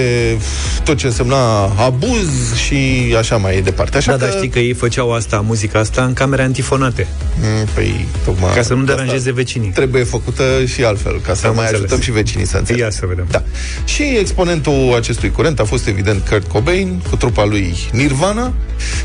tot 0.84 0.98
ce 0.98 1.06
însemna 1.06 1.63
abuz 1.63 2.56
și 2.65 2.76
așa 3.18 3.38
mai 3.38 3.62
departe. 3.62 3.98
Așa 3.98 4.12
da, 4.12 4.18
că... 4.18 4.24
dar 4.26 4.34
știi 4.34 4.50
că 4.50 4.60
ei 4.60 4.74
făceau 4.74 5.13
asta, 5.13 5.44
muzica 5.48 5.80
asta, 5.80 6.04
în 6.04 6.13
camere 6.13 6.41
antifonate. 6.41 7.08
Mm, 7.41 7.68
păi, 7.74 8.08
tocmai... 8.26 8.54
Ca 8.54 8.62
să 8.62 8.74
nu 8.74 8.84
deranjeze 8.84 9.32
vecinii. 9.32 9.70
Trebuie 9.70 10.04
făcută 10.04 10.44
și 10.65 10.84
altfel, 10.84 11.22
ca 11.22 11.34
să 11.34 11.48
Am 11.48 11.56
mai 11.56 11.63
înțeles. 11.63 11.84
ajutăm 11.84 12.04
și 12.04 12.12
vecinii 12.12 12.46
să 12.46 12.58
înțeleagă. 12.58 12.94
Ia 12.94 13.00
să 13.00 13.06
vedem. 13.06 13.26
Da. 13.30 13.44
Și 13.86 14.04
exponentul 14.20 14.94
acestui 14.96 15.32
curent 15.32 15.60
a 15.60 15.63
fost 15.63 15.88
evident 15.96 16.28
Kurt 16.28 16.48
Cobain 16.48 17.02
cu 17.10 17.16
trupa 17.16 17.46
lui 17.46 17.76
Nirvana, 17.92 18.54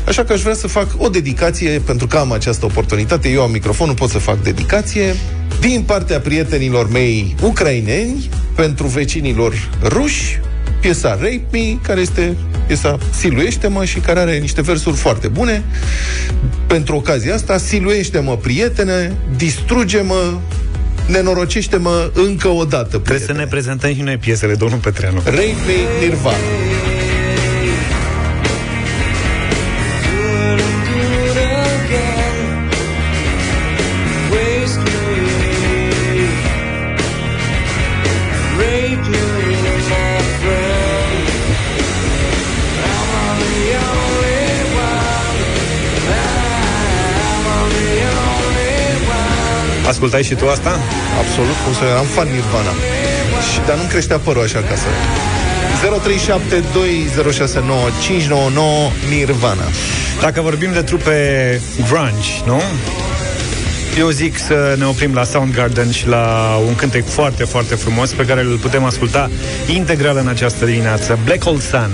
așa 0.07 0.23
că 0.23 0.33
aș 0.33 0.41
vrea 0.41 0.53
să 0.53 0.67
fac 0.67 0.87
o 0.97 1.09
dedicație, 1.09 1.81
pentru 1.85 2.07
că 2.07 2.17
am 2.17 2.31
această 2.31 2.65
oportunitate, 2.65 3.29
eu 3.29 3.41
am 3.41 3.51
microfonul, 3.51 3.95
pot 3.95 4.09
să 4.09 4.17
fac 4.17 4.43
dedicație 4.43 5.15
din 5.59 5.81
partea 5.81 6.19
prietenilor 6.19 6.89
mei 6.89 7.35
ucraineni 7.41 8.29
pentru 8.55 8.87
vecinilor 8.87 9.69
ruși, 9.83 10.39
piesa 10.79 11.09
Rape 11.09 11.41
Me, 11.51 11.77
care 11.81 12.01
este 12.01 12.35
piesa 12.67 12.97
Siluiește-mă 13.17 13.85
și 13.85 13.99
care 13.99 14.19
are 14.19 14.37
niște 14.37 14.61
versuri 14.61 14.95
foarte 14.95 15.27
bune. 15.27 15.63
Pentru 16.67 16.95
ocazia 16.95 17.33
asta, 17.33 17.57
Siluiește-mă, 17.57 18.37
prietene, 18.37 19.15
distruge-mă, 19.35 20.37
nenorocește-mă 21.07 22.11
încă 22.13 22.47
o 22.47 22.63
dată, 22.63 22.99
prietene. 22.99 23.17
Trebuie 23.17 23.27
să 23.27 23.33
ne 23.33 23.47
prezentăm 23.47 23.93
și 23.93 24.01
noi 24.01 24.17
piesele, 24.17 24.55
domnul 24.55 24.79
Petreanu. 24.79 25.21
Rape 25.25 25.55
Me, 25.65 26.05
Nirvana. 26.05 26.37
Ascultai 50.01 50.23
și 50.29 50.35
tu 50.35 50.47
asta? 50.47 50.79
Absolut, 51.21 51.57
cum 51.63 51.73
să 51.73 51.85
am 51.97 52.05
fan 52.05 52.27
Nirvana. 52.27 52.73
Și, 53.51 53.59
dar 53.67 53.75
nu 53.75 53.83
creștea 53.89 54.17
părul 54.17 54.43
așa 54.43 54.59
ca 54.59 54.75
să... 54.75 54.89
0372069599 59.09 59.09
Nirvana. 59.09 59.63
Dacă 60.21 60.41
vorbim 60.41 60.71
de 60.73 60.81
trupe 60.81 61.15
grunge, 61.87 62.29
nu? 62.45 62.61
Eu 63.97 64.09
zic 64.09 64.37
să 64.37 64.75
ne 64.77 64.85
oprim 64.85 65.13
la 65.13 65.23
Soundgarden 65.23 65.91
și 65.91 66.07
la 66.07 66.55
un 66.67 66.75
cântec 66.75 67.07
foarte, 67.07 67.43
foarte 67.43 67.75
frumos 67.75 68.11
pe 68.11 68.25
care 68.25 68.41
îl 68.41 68.57
putem 68.57 68.83
asculta 68.83 69.29
integral 69.67 70.17
în 70.17 70.27
această 70.27 70.65
dimineață. 70.65 71.19
Black 71.25 71.43
Hole 71.43 71.59
Sun. 71.59 71.91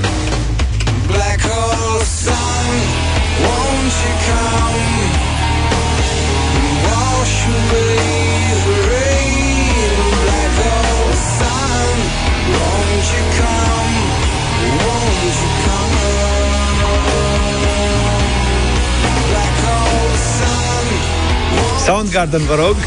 Soundgarden, 21.87 22.41
vă 22.41 22.55
rog 22.55 22.75
0372069599 22.75 22.79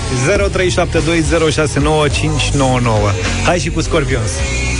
Hai 3.45 3.59
și 3.59 3.71
cu 3.71 3.81
Scorpions 3.81 4.31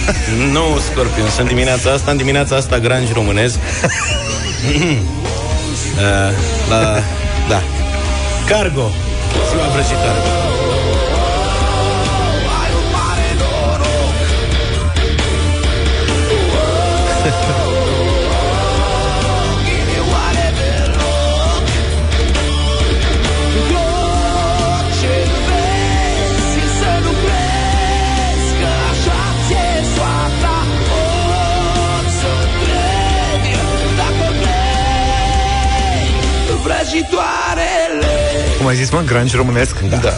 Nu, 0.53 0.79
Scorpions, 0.91 1.37
în 1.39 1.47
dimineața 1.47 1.91
asta, 1.91 2.11
în 2.11 2.17
dimineața 2.17 2.57
asta, 2.57 2.79
granj 2.79 3.13
românesc. 3.13 3.59
uh, 3.59 3.63
la, 6.71 7.03
da. 7.49 7.63
Cargo. 8.47 8.91
Ziua 9.51 9.67
vrăjitoare. 9.73 10.19
Cum 38.59 38.67
ai 38.67 38.75
zis, 38.75 38.91
mă? 38.91 39.03
Granj 39.07 39.35
românesc? 39.35 39.81
Da. 39.81 39.99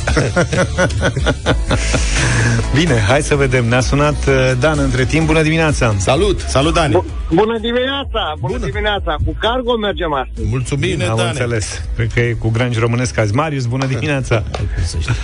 Bine, 2.75 3.05
hai 3.09 3.23
să 3.23 3.35
vedem 3.35 3.69
Ne-a 3.69 3.81
sunat 3.81 4.27
uh, 4.29 4.53
Dan 4.61 4.79
între 4.79 5.05
timp 5.05 5.27
Bună 5.27 5.43
dimineața 5.43 5.95
Salut! 5.99 6.41
Salut, 6.49 6.75
Dani! 6.75 7.05
Bună 7.35 7.59
dimineața! 7.59 8.23
Bună, 8.41 8.53
Bună. 8.53 8.67
dimineața! 8.71 9.17
Cu 9.25 9.37
cargo 9.41 9.77
mergem 9.77 10.13
astăzi. 10.13 10.49
Mulțumim! 10.49 10.91
Bine, 10.91 11.05
Am 11.05 11.17
Dane. 11.17 11.29
înțeles 11.29 11.83
Cred 11.97 12.11
că 12.15 12.21
e 12.21 12.33
cu 12.33 12.49
Granj 12.51 12.79
românesc 12.79 13.19
azi 13.19 13.35
Marius, 13.35 13.65
bună 13.67 13.87
dimineața 13.87 14.43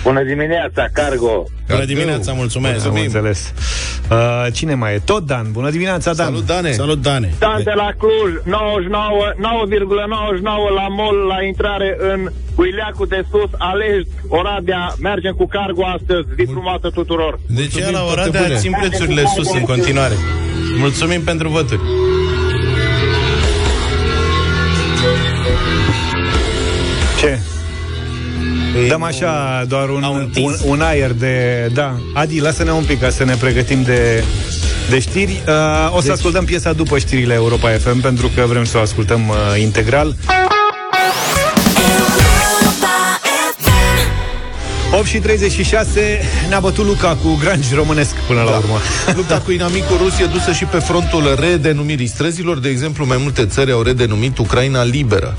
Bună 0.03 0.23
dimineața, 0.23 0.87
cargo! 0.93 1.43
Bună 1.69 1.85
dimineața, 1.85 2.33
mulțumesc! 2.33 2.85
Am 2.87 2.95
înțeles 2.95 3.53
uh, 4.11 4.45
Cine 4.53 4.73
mai 4.73 4.93
e? 4.93 4.99
Tot 5.05 5.25
Dan, 5.25 5.51
bună 5.51 5.69
dimineața 5.69 6.13
Dan 6.13 6.25
Salut, 6.25 6.45
Dane! 6.45 6.71
Salut, 6.71 7.01
Dane! 7.01 7.33
Dan 7.39 7.63
de 7.63 7.71
la 7.75 7.89
Cluj, 7.97 8.31
99, 8.45 9.33
9,99 9.37 10.75
la 10.75 10.87
mol 10.89 11.15
la 11.15 11.43
intrare 11.43 11.97
în 12.13 12.29
Uileacu 12.55 13.05
de 13.05 13.25
Sus, 13.31 13.49
Alej, 13.57 14.03
Oradea. 14.27 14.93
Mergem 15.01 15.33
cu 15.33 15.47
cargo 15.47 15.83
astăzi. 15.85 16.27
Zi 16.37 16.43
frumoasă 16.51 16.89
tuturor! 16.89 17.39
De 17.47 17.61
ce 17.67 17.69
Mulțumim, 17.71 17.91
la 17.93 17.99
toate 17.99 18.19
Oradea 18.19 18.41
bune. 18.41 18.55
țin 18.55 18.71
prețurile 18.79 19.23
sus 19.35 19.53
în 19.53 19.61
continuare? 19.63 20.13
Mulțumim 20.79 21.21
pentru 21.21 21.49
voturi. 21.49 21.81
Ce? 27.19 27.39
Păi 28.73 28.87
Dăm 28.87 28.99
nu- 28.99 29.05
așa 29.05 29.63
doar 29.67 29.89
un, 29.89 30.03
Au 30.03 30.13
un, 30.13 30.19
întins. 30.19 30.61
un 30.65 30.81
aer 30.81 31.11
de... 31.13 31.67
Da, 31.73 31.95
Adi, 32.13 32.39
lasă-ne 32.39 32.71
un 32.71 32.83
pic 32.83 32.99
ca 32.99 33.09
să 33.09 33.23
ne 33.23 33.35
pregătim 33.35 33.83
de, 33.83 34.23
de 34.89 34.99
știri. 34.99 35.43
Uh, 35.47 35.95
o 35.95 35.99
să 35.99 36.01
Deci- 36.05 36.11
ascultăm 36.15 36.45
piesa 36.45 36.73
după 36.73 36.97
știrile 36.97 37.33
Europa 37.33 37.69
FM, 37.69 37.99
pentru 38.01 38.31
că 38.35 38.45
vrem 38.47 38.63
să 38.63 38.77
o 38.77 38.81
ascultăm 38.81 39.27
uh, 39.27 39.35
integral. 39.61 40.15
8 44.91 45.05
și 45.05 45.17
36 45.19 46.19
ne-a 46.49 46.59
bătut 46.59 46.85
Luca 46.85 47.15
cu 47.23 47.37
granji 47.39 47.73
românesc 47.73 48.13
până 48.27 48.41
la 48.41 48.51
Da. 48.51 48.57
urmă. 48.57 48.77
Lupta 49.17 49.39
cu 49.39 49.51
inamicul 49.51 49.97
rus 49.97 50.19
e 50.19 50.25
dusă 50.25 50.51
și 50.51 50.63
pe 50.65 50.77
frontul 50.79 51.35
redenumirii 51.39 52.07
străzilor. 52.07 52.59
De 52.59 52.69
exemplu, 52.69 53.05
mai 53.05 53.17
multe 53.21 53.45
țări 53.45 53.71
au 53.71 53.81
redenumit 53.81 54.37
Ucraina 54.37 54.83
liberă 54.83 55.35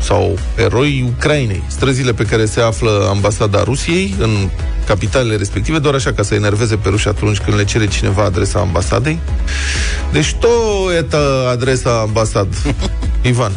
sau 0.00 0.38
eroi 0.56 1.12
Ucrainei. 1.16 1.62
Străzile 1.66 2.12
pe 2.12 2.22
care 2.24 2.44
se 2.44 2.60
află 2.60 3.06
ambasada 3.10 3.62
Rusiei 3.62 4.14
în 4.18 4.48
capitalele 4.86 5.36
respective, 5.36 5.78
doar 5.78 5.94
așa 5.94 6.12
ca 6.12 6.22
să 6.22 6.34
enerveze 6.34 6.76
pe 6.76 6.88
ruși 6.88 7.08
atunci 7.08 7.38
când 7.38 7.56
le 7.56 7.64
cere 7.64 7.86
cineva 7.86 8.22
adresa 8.24 8.58
ambasadei. 8.58 9.18
Deci 10.12 10.34
to 10.34 10.48
eta 10.98 11.48
adresa 11.50 12.00
ambasad. 12.00 12.48
Ivan. 13.22 13.52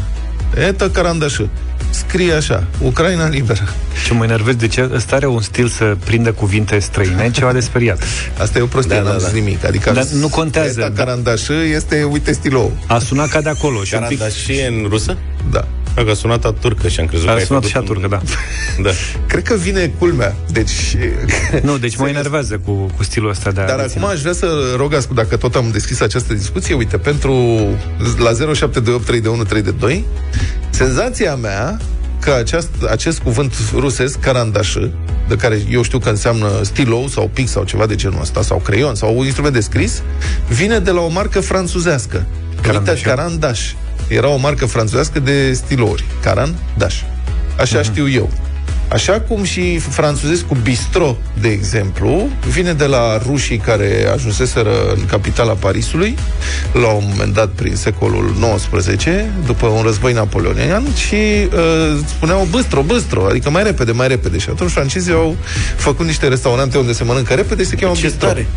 Eta 0.68 0.90
carandașă. 0.90 1.50
Scrie 1.90 2.34
așa, 2.34 2.64
Ucraina 2.82 3.28
liberă. 3.28 3.64
Ce 4.06 4.14
mă 4.14 4.24
enervez, 4.24 4.56
de 4.56 4.68
ce 4.68 4.90
ăsta 4.94 5.16
are 5.16 5.28
un 5.28 5.42
stil 5.42 5.68
să 5.68 5.98
prindă 6.06 6.32
cuvinte 6.32 6.80
străine, 6.80 7.32
ceva 7.32 7.52
de 7.54 7.60
speriat. 7.60 8.04
Asta 8.40 8.60
e 8.60 8.62
o 8.62 8.66
prostie, 8.66 8.96
Da, 8.96 9.02
da, 9.02 9.04
da, 9.04 9.10
n-am 9.10 9.20
da. 9.22 9.26
zis 9.28 9.34
nimic. 9.34 9.66
Adică 9.66 9.92
Dar 9.92 10.04
nu 10.14 10.28
contează, 10.28 10.80
Eta 10.80 10.90
da. 10.90 11.04
carandașă 11.04 11.54
este, 11.54 12.04
uite, 12.04 12.32
stilou. 12.32 12.78
A 12.88 13.00
sunat 13.00 13.30
ca 13.30 13.42
de 13.42 13.50
acolo 13.50 13.84
și 13.84 13.94
un 13.94 14.06
pic... 14.08 14.18
Caranda 14.18 14.36
și 14.38 14.52
e 14.52 14.68
în 14.68 14.86
rusă? 14.90 15.18
Da. 15.52 15.68
Că 16.04 16.10
a 16.10 16.14
sunat 16.14 16.46
a 16.46 16.52
turcă 16.60 16.88
și 16.88 17.00
am 17.00 17.06
crezut 17.06 17.28
A 17.28 17.32
că 17.32 17.38
ai 17.38 17.46
sunat 17.46 17.62
făcut 17.66 17.76
și 17.76 17.84
a 17.84 17.94
turcă, 17.94 18.08
da. 18.08 18.22
Da. 18.82 18.90
Cred 19.28 19.44
că 19.44 19.56
vine 19.56 19.92
culmea. 19.98 20.36
Deci... 20.52 20.96
Nu, 21.64 21.78
deci 21.78 21.96
mă 21.98 22.08
enervează 22.08 22.60
cu, 22.66 22.72
cu 22.98 23.04
stilul 23.04 23.30
ăsta 23.30 23.52
de 23.52 23.62
a 23.62 23.66
Dar 23.66 23.80
deține. 23.80 24.00
acum 24.04 24.14
aș 24.14 24.20
vrea 24.22 24.34
să 24.34 24.48
rog, 24.76 24.94
ascult, 24.94 25.18
dacă 25.18 25.36
tot 25.38 25.56
am 25.56 25.70
deschis 25.72 26.00
această 26.00 26.34
discuție, 26.34 26.76
uite, 26.76 26.98
pentru 26.98 27.58
la 28.18 28.32
07283132, 28.32 30.04
senzația 30.70 31.36
mea 31.36 31.80
că 32.20 32.32
aceast, 32.32 32.70
acest 32.90 33.20
cuvânt 33.20 33.54
rusesc, 33.74 34.20
carandașă, 34.20 34.92
de 35.28 35.36
care 35.36 35.62
eu 35.70 35.82
știu 35.82 36.00
că 36.00 36.10
înseamnă 36.10 36.48
stilou 36.64 37.08
sau 37.08 37.30
pic 37.34 37.48
sau 37.48 37.64
ceva 37.64 37.86
de 37.86 37.96
genul 37.96 38.22
ăsta, 38.22 38.42
sau 38.42 38.58
creion, 38.58 38.96
sau 38.96 39.18
un 39.18 39.24
instrument 39.26 39.54
de 39.54 39.60
scris, 39.60 40.02
vine 40.48 40.80
de 40.80 40.92
la 40.92 41.02
o 41.02 41.08
marcă 41.08 41.40
franțuzească. 41.40 42.26
Carandaș. 42.62 42.96
Uite, 42.96 43.10
Carandaș. 43.10 43.74
Era 44.08 44.28
o 44.28 44.38
marcă 44.38 44.66
franțuzească 44.66 45.20
de 45.20 45.54
stilouri. 45.54 46.06
Carandaș. 46.22 47.02
Așa 47.60 47.82
știu 47.82 48.10
eu. 48.10 48.30
Așa 48.90 49.20
cum 49.20 49.44
și 49.44 49.78
franțuzesc 49.78 50.46
cu 50.46 50.58
bistro, 50.64 51.18
de 51.42 51.48
exemplu, 51.48 52.30
vine 52.48 52.74
de 52.74 52.86
la 52.86 53.18
rușii 53.18 53.58
care 53.58 54.10
ajunseseră 54.14 54.94
în 54.96 55.06
capitala 55.06 55.54
Parisului, 55.54 56.16
la 56.74 56.88
un 56.88 57.04
moment 57.10 57.34
dat 57.34 57.50
prin 57.50 57.76
secolul 57.76 58.34
XIX, 58.56 59.06
după 59.46 59.68
un 59.68 59.82
război 59.82 60.14
napoleonian, 60.14 60.84
și 60.96 61.16
uh, 61.16 61.98
spuneau 62.06 62.48
băstro, 62.50 62.82
băstro, 62.82 63.26
adică 63.26 63.50
mai 63.50 63.64
repede, 63.64 63.92
mai 63.92 64.08
repede. 64.08 64.38
Și 64.38 64.50
atunci 64.50 64.72
francezii 64.72 65.14
au 65.14 65.36
făcut 65.76 66.06
niște 66.06 66.28
restaurante 66.28 66.78
unde 66.78 66.94
se 66.94 67.04
mănâncă 67.04 67.34
repede 67.34 67.64
și 67.64 67.70
se 67.70 67.76
cheamă 67.76 67.96
Ce 67.96 68.02
bistro. 68.02 68.28
tare! 68.28 68.48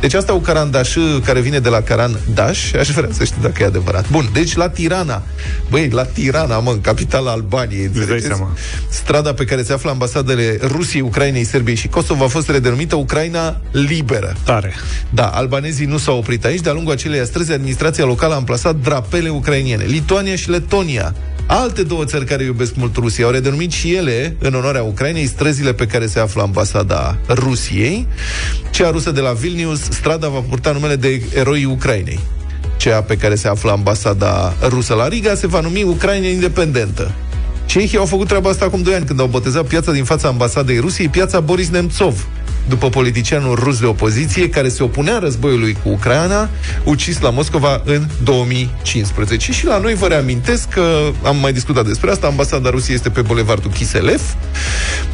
Deci 0.00 0.14
asta 0.14 0.34
o 0.34 0.38
carandaș 0.38 0.94
care 1.24 1.40
vine 1.40 1.58
de 1.58 1.68
la 1.68 1.80
Caran 1.80 2.18
Daș, 2.34 2.72
aș 2.72 2.88
vrea 2.90 3.08
să 3.12 3.24
știu 3.24 3.42
dacă 3.42 3.62
e 3.62 3.66
adevărat. 3.66 4.10
Bun, 4.10 4.28
deci 4.32 4.54
la 4.54 4.68
Tirana. 4.68 5.22
Băi, 5.70 5.88
la 5.88 6.04
Tirana, 6.04 6.58
mă, 6.58 6.70
în 6.70 6.80
capitala 6.80 7.30
Albaniei, 7.30 7.84
înțelegeți? 7.84 8.26
seama. 8.26 8.56
Strada 8.88 9.34
pe 9.34 9.44
care 9.44 9.62
se 9.62 9.72
află 9.72 9.90
ambasadele 9.90 10.58
Rusiei, 10.62 11.02
Ucrainei, 11.02 11.44
Serbiei 11.44 11.76
și 11.76 11.88
Kosovo 11.88 12.24
a 12.24 12.28
fost 12.28 12.48
redenumită 12.48 12.96
Ucraina 12.96 13.60
liberă. 13.70 14.36
Tare. 14.44 14.74
Da, 15.10 15.26
albanezii 15.26 15.86
nu 15.86 15.98
s-au 15.98 16.18
oprit 16.18 16.44
aici. 16.44 16.60
De-a 16.60 16.72
lungul 16.72 16.92
acelei 16.92 17.26
străzi, 17.26 17.52
administrația 17.52 18.04
locală 18.04 18.32
a 18.32 18.36
amplasat 18.36 18.76
drapele 18.76 19.28
ucrainiene. 19.28 19.84
Lituania 19.84 20.36
și 20.36 20.50
Letonia. 20.50 21.14
Alte 21.46 21.82
două 21.82 22.04
țări 22.04 22.24
care 22.24 22.44
iubesc 22.44 22.74
mult 22.74 22.96
Rusia 22.96 23.24
au 23.24 23.30
redenumit 23.30 23.72
și 23.72 23.94
ele, 23.94 24.36
în 24.38 24.54
onoarea 24.54 24.82
Ucrainei, 24.82 25.26
străzile 25.26 25.72
pe 25.72 25.86
care 25.86 26.06
se 26.06 26.18
află 26.18 26.42
ambasada 26.42 27.18
Rusiei. 27.28 28.06
Cea 28.70 28.90
rusă 28.90 29.10
de 29.10 29.20
la 29.20 29.32
Vilnius, 29.32 29.80
strada 29.80 30.28
va 30.28 30.38
purta 30.48 30.72
numele 30.72 30.96
de 30.96 31.22
eroi 31.34 31.64
Ucrainei. 31.64 32.20
Cea 32.76 33.02
pe 33.02 33.16
care 33.16 33.34
se 33.34 33.48
află 33.48 33.70
ambasada 33.70 34.54
rusă 34.68 34.94
la 34.94 35.08
Riga 35.08 35.34
se 35.34 35.46
va 35.46 35.60
numi 35.60 35.82
Ucraina 35.82 36.26
independentă. 36.26 37.14
Cehii 37.66 37.98
au 37.98 38.06
făcut 38.06 38.26
treaba 38.26 38.50
asta 38.50 38.64
acum 38.64 38.82
2 38.82 38.94
ani 38.94 39.04
când 39.04 39.20
au 39.20 39.26
botezat 39.26 39.66
piața 39.66 39.92
din 39.92 40.04
fața 40.04 40.28
ambasadei 40.28 40.78
Rusiei, 40.78 41.08
piața 41.08 41.40
Boris 41.40 41.68
Nemțov, 41.68 42.26
după 42.68 42.88
politicianul 42.88 43.54
rus 43.54 43.80
de 43.80 43.86
opoziție 43.86 44.48
care 44.48 44.68
se 44.68 44.82
opunea 44.82 45.18
războiului 45.18 45.76
cu 45.82 45.88
Ucraina, 45.88 46.48
ucis 46.84 47.20
la 47.20 47.30
Moscova 47.30 47.82
în 47.84 48.06
2015. 48.24 49.52
Și 49.52 49.66
la 49.66 49.78
noi 49.78 49.94
vă 49.94 50.06
reamintesc 50.06 50.68
că 50.68 50.98
am 51.22 51.36
mai 51.36 51.52
discutat 51.52 51.86
despre 51.86 52.10
asta, 52.10 52.26
ambasada 52.26 52.70
Rusiei 52.70 52.96
este 52.96 53.10
pe 53.10 53.20
bulevardul 53.20 53.70
Kiselev. 53.70 54.22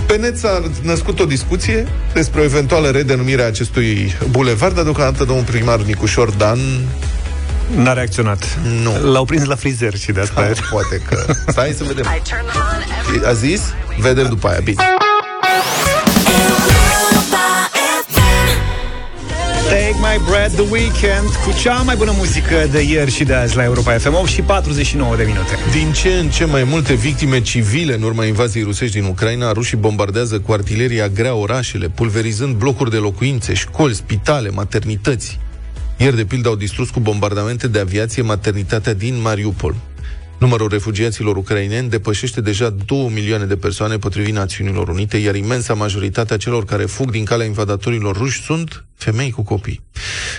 Pe 0.06 0.16
net 0.16 0.38
s-a 0.38 0.62
născut 0.82 1.20
o 1.20 1.24
discuție 1.24 1.86
despre 2.14 2.40
o 2.40 2.44
eventuală 2.44 2.88
redenumire 2.88 3.42
a 3.42 3.46
acestui 3.46 4.16
bulevard, 4.30 4.74
dar 4.74 4.84
deocamdată 4.84 5.24
domnul 5.24 5.44
primar 5.44 5.80
Nicușor 5.80 6.30
Dan 6.30 6.58
N-a 7.76 7.92
reacționat. 7.92 8.58
Nu. 8.82 9.12
L-au 9.12 9.24
prins 9.24 9.44
la 9.44 9.54
frizer 9.54 9.96
și 9.96 10.12
de 10.12 10.20
asta 10.20 10.40
da, 10.40 10.48
e. 10.48 10.54
poate 10.70 11.02
că... 11.08 11.34
Stai 11.46 11.74
să 11.76 11.84
vedem. 11.84 12.06
A 13.24 13.32
zis? 13.32 13.62
Vedem 13.98 14.26
după 14.28 14.48
aia, 14.48 14.60
bine. 14.64 14.82
Take 19.68 19.94
My 19.98 20.20
Breath 20.28 20.54
The 20.54 20.64
Weekend 20.70 21.28
cu 21.44 21.52
cea 21.62 21.74
mai 21.74 21.96
bună 21.96 22.12
muzică 22.16 22.68
de 22.70 22.80
ieri 22.80 23.10
și 23.10 23.24
de 23.24 23.34
azi 23.34 23.56
la 23.56 23.64
Europa 23.64 23.92
FM 23.92 24.14
8 24.14 24.28
și 24.28 24.40
49 24.40 25.16
de 25.16 25.22
minute. 25.22 25.58
Din 25.72 25.92
ce 25.92 26.08
în 26.08 26.28
ce 26.28 26.44
mai 26.44 26.64
multe 26.64 26.94
victime 26.94 27.40
civile 27.40 27.94
în 27.94 28.02
urma 28.02 28.24
invaziei 28.24 28.64
rusești 28.64 29.00
din 29.00 29.08
Ucraina, 29.08 29.52
rușii 29.52 29.76
bombardează 29.76 30.40
cu 30.40 30.52
artileria 30.52 31.08
grea 31.08 31.34
orașele, 31.34 31.88
pulverizând 31.88 32.54
blocuri 32.54 32.90
de 32.90 32.96
locuințe, 32.96 33.54
școli, 33.54 33.94
spitale, 33.94 34.50
maternități. 34.50 35.38
Ieri, 35.98 36.16
de 36.16 36.24
pildă, 36.24 36.48
au 36.48 36.56
distrus 36.56 36.90
cu 36.90 37.00
bombardamente 37.00 37.68
de 37.68 37.78
aviație 37.78 38.22
maternitatea 38.22 38.94
din 38.94 39.20
Mariupol. 39.20 39.74
Numărul 40.38 40.68
refugiaților 40.68 41.36
ucraineni 41.36 41.88
depășește 41.88 42.40
deja 42.40 42.70
2 42.70 43.10
milioane 43.14 43.44
de 43.44 43.56
persoane 43.56 43.98
potrivit 43.98 44.34
Națiunilor 44.34 44.88
Unite, 44.88 45.16
iar 45.16 45.34
imensa 45.34 45.74
majoritatea 45.74 46.36
celor 46.36 46.64
care 46.64 46.84
fug 46.84 47.10
din 47.10 47.24
calea 47.24 47.46
invadatorilor 47.46 48.16
ruși 48.16 48.42
sunt 48.42 48.84
femei 48.94 49.30
cu 49.30 49.42
copii. 49.42 49.80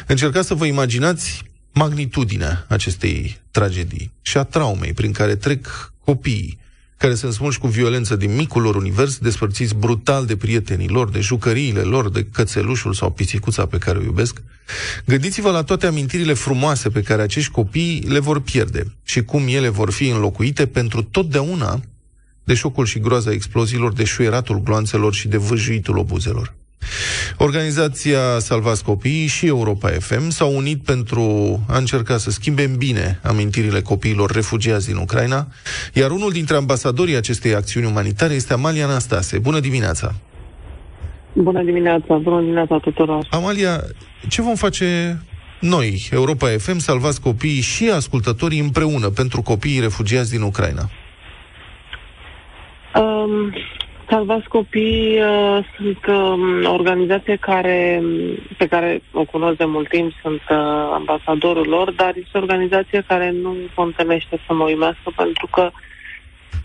Încercați 0.07 0.47
să 0.47 0.53
vă 0.53 0.65
imaginați 0.65 1.43
magnitudinea 1.73 2.65
acestei 2.67 3.37
tragedii 3.51 4.11
și 4.21 4.37
a 4.37 4.43
traumei 4.43 4.93
prin 4.93 5.11
care 5.11 5.35
trec 5.35 5.93
copiii, 6.05 6.57
care 7.03 7.15
sunt 7.15 7.33
smulși 7.33 7.59
cu 7.59 7.67
violență 7.67 8.15
din 8.15 8.35
micul 8.35 8.61
lor 8.61 8.75
univers, 8.75 9.17
despărțiți 9.17 9.75
brutal 9.75 10.25
de 10.25 10.35
prietenii 10.35 10.87
lor, 10.87 11.09
de 11.09 11.19
jucăriile 11.19 11.81
lor, 11.81 12.09
de 12.09 12.25
cățelușul 12.31 12.93
sau 12.93 13.11
pisicuța 13.11 13.65
pe 13.65 13.77
care 13.77 13.97
o 13.97 14.01
iubesc. 14.01 14.41
Gândiți-vă 15.05 15.51
la 15.51 15.63
toate 15.63 15.87
amintirile 15.87 16.33
frumoase 16.33 16.89
pe 16.89 17.01
care 17.01 17.21
acești 17.21 17.51
copii 17.51 18.05
le 18.07 18.19
vor 18.19 18.41
pierde 18.41 18.93
și 19.03 19.23
cum 19.23 19.47
ele 19.47 19.69
vor 19.69 19.91
fi 19.91 20.07
înlocuite 20.07 20.67
pentru 20.67 21.03
totdeauna 21.03 21.81
de 22.43 22.53
șocul 22.53 22.85
și 22.85 22.99
groaza 22.99 23.31
exploziilor, 23.31 23.93
de 23.93 24.03
șuieratul 24.03 24.61
gloanțelor 24.61 25.13
și 25.13 25.27
de 25.27 25.37
vâjuitul 25.37 25.97
obuzelor. 25.97 26.53
Organizația 27.37 28.39
Salvați 28.39 28.83
Copiii 28.83 29.27
și 29.27 29.47
Europa 29.47 29.89
FM 29.89 30.29
s-au 30.29 30.55
unit 30.55 30.83
pentru 30.83 31.59
a 31.67 31.77
încerca 31.77 32.17
să 32.17 32.31
schimbe 32.31 32.63
în 32.63 32.75
bine 32.77 33.19
amintirile 33.23 33.81
copiilor 33.81 34.31
refugiați 34.31 34.87
din 34.87 34.95
Ucraina, 34.95 35.47
iar 35.93 36.11
unul 36.11 36.31
dintre 36.31 36.55
ambasadorii 36.55 37.15
acestei 37.15 37.55
acțiuni 37.55 37.85
umanitare 37.85 38.33
este 38.33 38.53
Amalia 38.53 38.85
Anastase. 38.85 39.39
Bună 39.39 39.59
dimineața! 39.59 40.13
Bună 41.33 41.63
dimineața, 41.63 42.15
bună 42.15 42.39
dimineața 42.39 42.77
tuturor! 42.77 43.27
Amalia, 43.29 43.81
ce 44.29 44.41
vom 44.41 44.55
face 44.55 45.19
noi, 45.59 46.09
Europa 46.11 46.47
FM, 46.47 46.77
Salvați 46.77 47.21
Copiii 47.21 47.61
și 47.61 47.89
ascultătorii 47.89 48.59
împreună 48.59 49.09
pentru 49.09 49.41
copiii 49.41 49.79
refugiați 49.79 50.31
din 50.31 50.41
Ucraina? 50.41 50.89
Um, 52.95 53.53
Salvați 54.13 54.47
Copii 54.47 55.19
uh, 55.21 55.65
sunt 55.75 56.05
uh, 56.07 56.67
o 56.67 56.73
organizație 56.73 57.35
care, 57.35 58.01
pe 58.57 58.67
care 58.67 59.01
o 59.11 59.23
cunosc 59.23 59.57
de 59.57 59.65
mult 59.65 59.89
timp, 59.89 60.11
sunt 60.21 60.41
uh, 60.49 60.57
ambasadorul 60.93 61.67
lor, 61.67 61.91
dar 61.91 62.13
este 62.15 62.37
o 62.37 62.39
organizație 62.39 63.03
care 63.07 63.31
nu 63.31 63.55
contenește 63.75 64.41
să 64.47 64.53
mă 64.53 64.63
uimească 64.63 65.11
pentru 65.15 65.47
că 65.51 65.71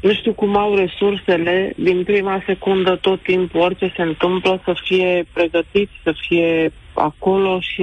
nu 0.01 0.13
știu 0.13 0.33
cum 0.33 0.57
au 0.57 0.75
resursele. 0.75 1.73
Din 1.77 2.05
prima 2.05 2.43
secundă 2.47 2.97
tot 2.97 3.23
timpul, 3.23 3.61
orice 3.61 3.93
se 3.97 4.03
întâmplă, 4.03 4.61
să 4.65 4.75
fie 4.85 5.25
pregătiți, 5.33 5.93
să 6.03 6.15
fie 6.29 6.73
acolo 6.95 7.61
și 7.61 7.83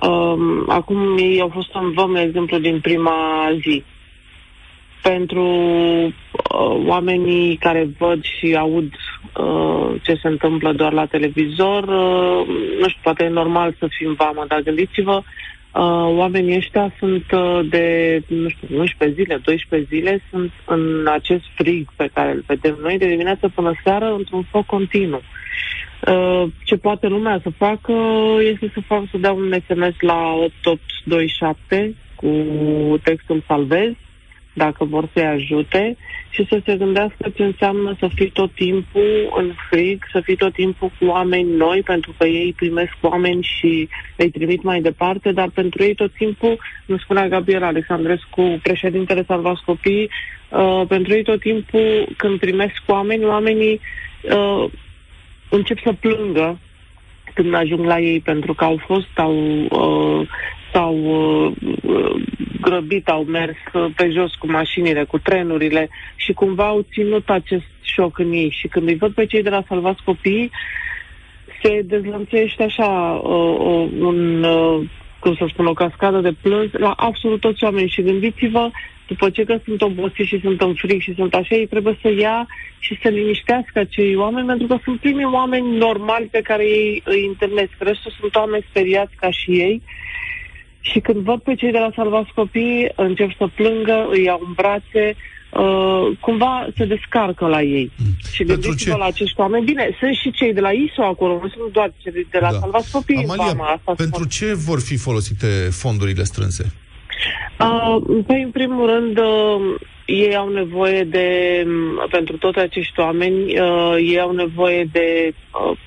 um, 0.00 0.64
acum 0.68 1.16
ei 1.18 1.40
au 1.40 1.50
fost 1.52 1.74
în 1.74 1.92
văm, 1.92 2.14
exemplu, 2.14 2.58
din 2.58 2.80
prima 2.80 3.48
zi 3.60 3.84
pentru 5.12 5.44
uh, 5.44 6.84
oamenii 6.86 7.56
care 7.56 7.88
văd 7.98 8.24
și 8.24 8.56
aud 8.58 8.92
uh, 8.92 10.00
ce 10.02 10.14
se 10.22 10.28
întâmplă 10.28 10.72
doar 10.72 10.92
la 10.92 11.06
televizor, 11.06 11.82
uh, 11.82 12.46
nu 12.80 12.88
știu, 12.88 13.00
poate 13.02 13.24
e 13.24 13.28
normal 13.28 13.74
să 13.78 13.86
fim 13.90 14.14
vamă, 14.14 14.44
dar 14.48 14.60
gândiți-vă, 14.60 15.16
uh, 15.16 16.16
oamenii 16.22 16.56
ăștia 16.56 16.94
sunt 16.98 17.24
uh, 17.32 17.60
de, 17.68 18.20
nu 18.26 18.48
știu, 18.48 18.78
11 18.78 19.22
zile, 19.22 19.40
12 19.44 19.88
zile, 19.96 20.22
sunt 20.30 20.52
în 20.64 21.06
acest 21.12 21.44
frig 21.54 21.88
pe 21.96 22.08
care 22.14 22.30
îl 22.30 22.44
vedem 22.46 22.78
noi 22.82 22.98
de 22.98 23.08
dimineață 23.08 23.50
până 23.54 23.72
seară 23.84 24.14
într-un 24.16 24.42
foc 24.50 24.66
continuu. 24.66 25.22
Uh, 26.06 26.42
ce 26.64 26.76
poate 26.76 27.06
lumea 27.06 27.40
să 27.42 27.50
facă 27.56 27.94
este 28.52 28.70
să 28.74 28.80
facă 28.86 29.04
să 29.10 29.18
dea 29.18 29.32
un 29.32 29.52
SMS 29.68 30.00
la 30.00 30.32
8827 30.34 31.94
cu 32.14 32.28
textul 33.02 33.42
salvez 33.46 33.92
dacă 34.56 34.84
vor 34.84 35.08
să-i 35.12 35.26
ajute 35.26 35.96
și 36.30 36.46
să 36.48 36.60
se 36.64 36.76
gândească 36.76 37.28
ce 37.34 37.44
înseamnă 37.44 37.96
să 37.98 38.08
fii 38.14 38.30
tot 38.30 38.50
timpul 38.54 39.32
în 39.36 39.52
frig, 39.70 40.04
să 40.12 40.20
fii 40.20 40.36
tot 40.36 40.52
timpul 40.52 40.90
cu 40.98 41.04
oameni 41.06 41.56
noi, 41.56 41.82
pentru 41.82 42.14
că 42.18 42.26
ei 42.26 42.52
primesc 42.56 42.92
oameni 43.00 43.42
și 43.42 43.88
îi 44.16 44.30
trimit 44.30 44.62
mai 44.62 44.80
departe, 44.80 45.32
dar 45.32 45.48
pentru 45.54 45.82
ei 45.82 45.94
tot 45.94 46.12
timpul, 46.12 46.58
nu 46.86 46.96
spunea 46.98 47.28
Gabriel 47.28 47.62
Alexandrescu, 47.62 48.58
președintele 48.62 49.24
Salvați 49.26 49.64
Copii, 49.64 50.10
uh, 50.48 50.82
pentru 50.88 51.12
ei 51.12 51.22
tot 51.22 51.40
timpul 51.40 52.08
când 52.16 52.38
primesc 52.38 52.82
oameni, 52.86 53.24
oamenii 53.24 53.80
uh, 54.22 54.64
încep 55.50 55.78
să 55.84 55.92
plângă 55.92 56.58
când 57.34 57.54
ajung 57.54 57.84
la 57.84 57.98
ei, 58.00 58.20
pentru 58.20 58.54
că 58.54 58.64
au 58.64 58.80
fost, 58.86 59.18
au, 59.18 59.34
uh, 59.70 60.28
s-au 60.76 60.94
uh, 60.94 61.52
grăbit, 62.60 63.08
au 63.08 63.24
mers 63.24 63.56
uh, 63.72 63.86
pe 63.96 64.10
jos 64.10 64.34
cu 64.34 64.50
mașinile, 64.50 65.04
cu 65.04 65.18
trenurile 65.18 65.88
și 66.16 66.32
cumva 66.32 66.66
au 66.66 66.86
ținut 66.92 67.28
acest 67.28 67.64
șoc 67.82 68.18
în 68.18 68.32
ei. 68.32 68.50
Și 68.58 68.68
când 68.68 68.88
îi 68.88 68.96
văd 68.96 69.12
pe 69.12 69.26
cei 69.26 69.42
de 69.42 69.50
la 69.50 69.64
Salvați 69.68 70.02
Copiii, 70.04 70.50
se 71.62 71.82
dezlănțuiește 71.84 72.62
așa 72.62 73.20
uh, 73.24 73.56
uh, 73.58 73.88
un, 74.00 74.42
uh, 74.42 74.88
cum 75.18 75.34
să 75.34 75.44
spun, 75.48 75.66
o 75.66 75.72
cascadă 75.72 76.20
de 76.20 76.34
plâns 76.42 76.72
la 76.72 76.90
absolut 76.90 77.40
toți 77.40 77.64
oamenii. 77.64 77.88
Și 77.88 78.02
gândiți-vă, 78.02 78.70
după 79.06 79.30
ce 79.30 79.44
că 79.44 79.58
sunt 79.64 79.82
obosiți 79.82 80.28
și 80.28 80.40
sunt 80.40 80.60
în 80.60 80.74
fric 80.74 81.00
și 81.00 81.14
sunt 81.14 81.34
așa, 81.34 81.54
ei 81.54 81.66
trebuie 81.66 81.98
să 82.02 82.10
ia 82.18 82.46
și 82.78 82.98
să 83.02 83.08
liniștească 83.08 83.78
acei 83.78 84.16
oameni, 84.16 84.46
pentru 84.46 84.66
că 84.66 84.78
sunt 84.84 85.00
primii 85.00 85.24
oameni 85.24 85.76
normali 85.76 86.28
pe 86.30 86.40
care 86.40 86.64
ei 86.64 87.02
îi 87.04 87.26
întâlnesc. 87.26 87.72
Restul 87.78 88.12
sunt 88.20 88.34
oameni 88.34 88.66
speriați 88.68 89.16
ca 89.16 89.30
și 89.30 89.50
ei 89.50 89.82
și 90.90 91.00
când 91.00 91.16
văd 91.16 91.40
pe 91.40 91.54
cei 91.54 91.70
de 91.70 91.78
la 91.78 91.90
Salvați 91.94 92.32
Copii, 92.34 92.88
încep 92.96 93.30
să 93.36 93.46
plângă, 93.54 94.06
îi 94.10 94.22
iau 94.22 94.40
în 94.46 94.52
brațe, 94.52 95.16
uh, 95.50 96.16
cumva 96.20 96.66
se 96.76 96.84
descarcă 96.84 97.46
la 97.46 97.62
ei. 97.62 97.90
Mm. 97.96 98.30
Și 98.32 98.44
gândiți-vă 98.44 98.96
la 98.96 99.04
acești 99.04 99.40
oameni. 99.40 99.64
Bine, 99.64 99.96
sunt 99.98 100.14
și 100.14 100.30
cei 100.30 100.52
de 100.52 100.60
la 100.60 100.70
ISO 100.70 101.02
acolo, 101.02 101.32
nu 101.42 101.48
sunt 101.48 101.72
doar 101.72 101.92
cei 101.96 102.26
de 102.30 102.38
la 102.38 102.52
da. 102.52 102.58
Salvați 102.58 102.92
Copii. 102.92 103.24
Amalia, 103.28 103.62
asta 103.62 103.92
pentru 103.96 104.28
spun. 104.28 104.28
ce 104.28 104.54
vor 104.54 104.80
fi 104.80 104.96
folosite 104.96 105.46
fondurile 105.70 106.22
strânse? 106.22 106.72
Uh, 107.60 108.22
păi, 108.26 108.42
în 108.42 108.50
primul 108.50 108.86
rând, 108.86 109.18
uh, 109.18 109.80
ei 110.06 110.36
au 110.36 110.48
nevoie 110.48 111.04
de, 111.04 111.28
pentru 112.10 112.36
toți 112.36 112.58
acești 112.58 113.00
oameni, 113.00 113.60
uh, 113.60 113.94
ei 113.98 114.20
au 114.20 114.32
nevoie 114.32 114.88
de 114.92 115.34
uh, 115.34 115.78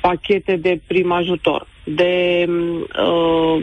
pachete 0.00 0.56
de 0.56 0.80
prim 0.86 1.12
ajutor, 1.12 1.66
de 1.84 2.44
uh, 2.48 3.62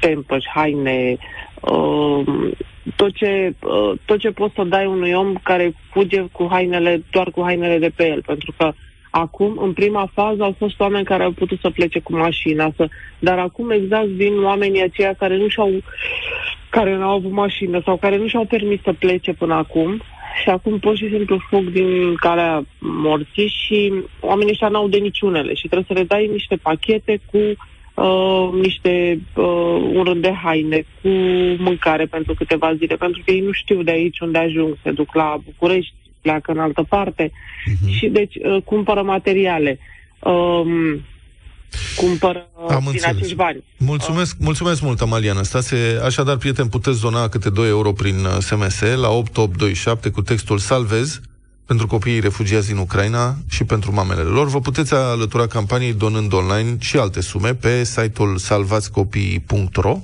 pampers, 0.00 0.44
haine, 0.54 1.16
uh, 1.60 2.52
tot, 2.96 3.14
ce, 3.14 3.54
uh, 3.60 3.92
tot 4.04 4.18
ce 4.18 4.30
poți 4.30 4.54
să 4.54 4.62
dai 4.64 4.86
unui 4.86 5.12
om 5.12 5.34
care 5.42 5.74
fuge 5.90 6.20
cu 6.32 6.46
hainele, 6.50 7.02
doar 7.10 7.30
cu 7.30 7.42
hainele 7.42 7.78
de 7.78 7.92
pe 7.96 8.08
el, 8.08 8.22
pentru 8.22 8.54
că 8.56 8.72
Acum, 9.14 9.58
în 9.60 9.72
prima 9.72 10.10
fază, 10.14 10.42
au 10.42 10.54
fost 10.58 10.80
oameni 10.80 11.04
care 11.04 11.22
au 11.22 11.30
putut 11.30 11.58
să 11.60 11.70
plece 11.70 11.98
cu 11.98 12.16
mașina, 12.16 12.72
să... 12.76 12.88
dar 13.18 13.38
acum 13.38 13.70
exact 13.70 14.06
vin 14.06 14.42
oamenii 14.44 14.82
aceia 14.82 15.14
care 15.14 15.36
nu 15.36 15.48
și-au 15.48 15.70
care 16.70 16.96
nu 16.96 17.02
au 17.02 17.14
avut 17.14 17.30
mașină 17.30 17.80
sau 17.84 17.96
care 17.96 18.16
nu 18.16 18.26
și-au 18.26 18.44
permis 18.44 18.80
să 18.82 18.92
plece 18.92 19.32
până 19.32 19.54
acum. 19.54 20.02
Și 20.42 20.48
acum 20.48 20.78
pur 20.78 20.96
și 20.96 21.08
simplu 21.08 21.38
fug 21.48 21.64
din 21.64 22.14
calea 22.14 22.64
morții 22.78 23.48
și 23.48 23.92
oamenii 24.20 24.52
ăștia 24.52 24.68
n-au 24.68 24.88
de 24.88 24.98
niciunele 24.98 25.54
și 25.54 25.68
trebuie 25.68 25.84
să 25.88 25.98
le 25.98 26.04
dai 26.04 26.26
niște 26.26 26.56
pachete 26.56 27.20
cu 27.30 27.38
uh, 27.94 28.48
niște 28.52 29.20
uh, 29.34 29.90
un 29.94 30.02
rând 30.04 30.22
de 30.22 30.32
haine, 30.32 30.86
cu 31.02 31.08
mâncare 31.58 32.04
pentru 32.04 32.34
câteva 32.34 32.74
zile, 32.74 32.96
pentru 32.96 33.22
că 33.24 33.30
ei 33.30 33.40
nu 33.40 33.52
știu 33.52 33.82
de 33.82 33.90
aici 33.90 34.18
unde 34.20 34.38
ajung, 34.38 34.76
se 34.82 34.90
duc 34.90 35.14
la 35.14 35.40
București, 35.44 35.94
pleacă 36.20 36.52
în 36.52 36.58
altă 36.58 36.82
parte 36.88 37.30
uh-huh. 37.30 37.90
și 37.90 38.06
deci 38.06 38.34
uh, 38.34 38.62
cumpără 38.64 39.02
materiale. 39.02 39.78
Um, 40.18 41.00
cumpără 41.96 42.46
Am 42.68 42.78
din 42.78 42.88
înțeles. 42.88 43.16
acești 43.16 43.34
bani. 43.34 43.64
Mulțumesc, 43.78 44.36
uh. 44.38 44.44
mulțumesc 44.44 44.82
mult, 44.82 45.00
Amalia 45.00 45.32
Năstase. 45.32 46.00
Așadar, 46.04 46.36
prieteni, 46.36 46.68
puteți 46.68 47.00
dona 47.00 47.28
câte 47.28 47.50
2 47.50 47.68
euro 47.68 47.92
prin 47.92 48.14
SMS 48.38 48.80
uh, 48.80 48.96
la 48.96 49.08
8827 49.08 50.10
cu 50.10 50.22
textul 50.22 50.58
Salvez 50.58 51.20
pentru 51.66 51.86
copiii 51.86 52.20
refugiați 52.20 52.66
din 52.66 52.76
Ucraina 52.76 53.36
și 53.48 53.64
pentru 53.64 53.92
mamele 53.92 54.20
lor. 54.20 54.48
Vă 54.48 54.60
puteți 54.60 54.94
alătura 54.94 55.46
campaniei 55.46 55.92
donând 55.92 56.32
online 56.32 56.76
și 56.80 56.96
alte 56.96 57.20
sume 57.20 57.54
pe 57.54 57.84
site-ul 57.84 58.38
salvațcopii.ro 58.38 60.00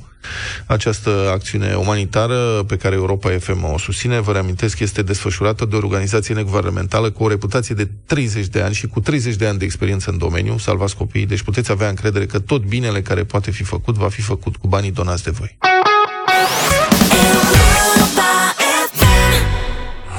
această 0.66 1.30
acțiune 1.32 1.74
umanitară 1.74 2.64
pe 2.66 2.76
care 2.76 2.94
Europa 2.94 3.30
FM 3.38 3.72
o 3.72 3.78
susține, 3.78 4.20
vă 4.20 4.32
reamintesc, 4.32 4.78
este 4.78 5.02
desfășurată 5.02 5.64
de 5.64 5.74
o 5.74 5.78
organizație 5.78 6.34
neguvernamentală 6.34 7.11
cu 7.11 7.22
o 7.22 7.28
reputație 7.28 7.74
de 7.74 7.88
30 8.06 8.46
de 8.46 8.61
ani 8.61 8.74
și 8.74 8.86
cu 8.86 9.00
30 9.00 9.34
de 9.34 9.46
ani 9.46 9.59
de 9.59 9.64
experiență 9.64 10.11
în 10.11 10.18
domeniu, 10.18 10.59
Salvați 10.59 10.96
Copiii, 10.96 11.26
deci 11.26 11.42
puteți 11.42 11.70
avea 11.70 11.88
încredere 11.88 12.26
că 12.26 12.38
tot 12.38 12.64
binele 12.64 13.02
care 13.02 13.24
poate 13.24 13.50
fi 13.50 13.62
făcut 13.62 13.94
va 13.94 14.09
fi 14.09 14.20
făcut 14.20 14.56
cu 14.56 14.66
banii 14.66 14.90
donați 14.92 15.24
de 15.24 15.30
voi. 15.30 15.59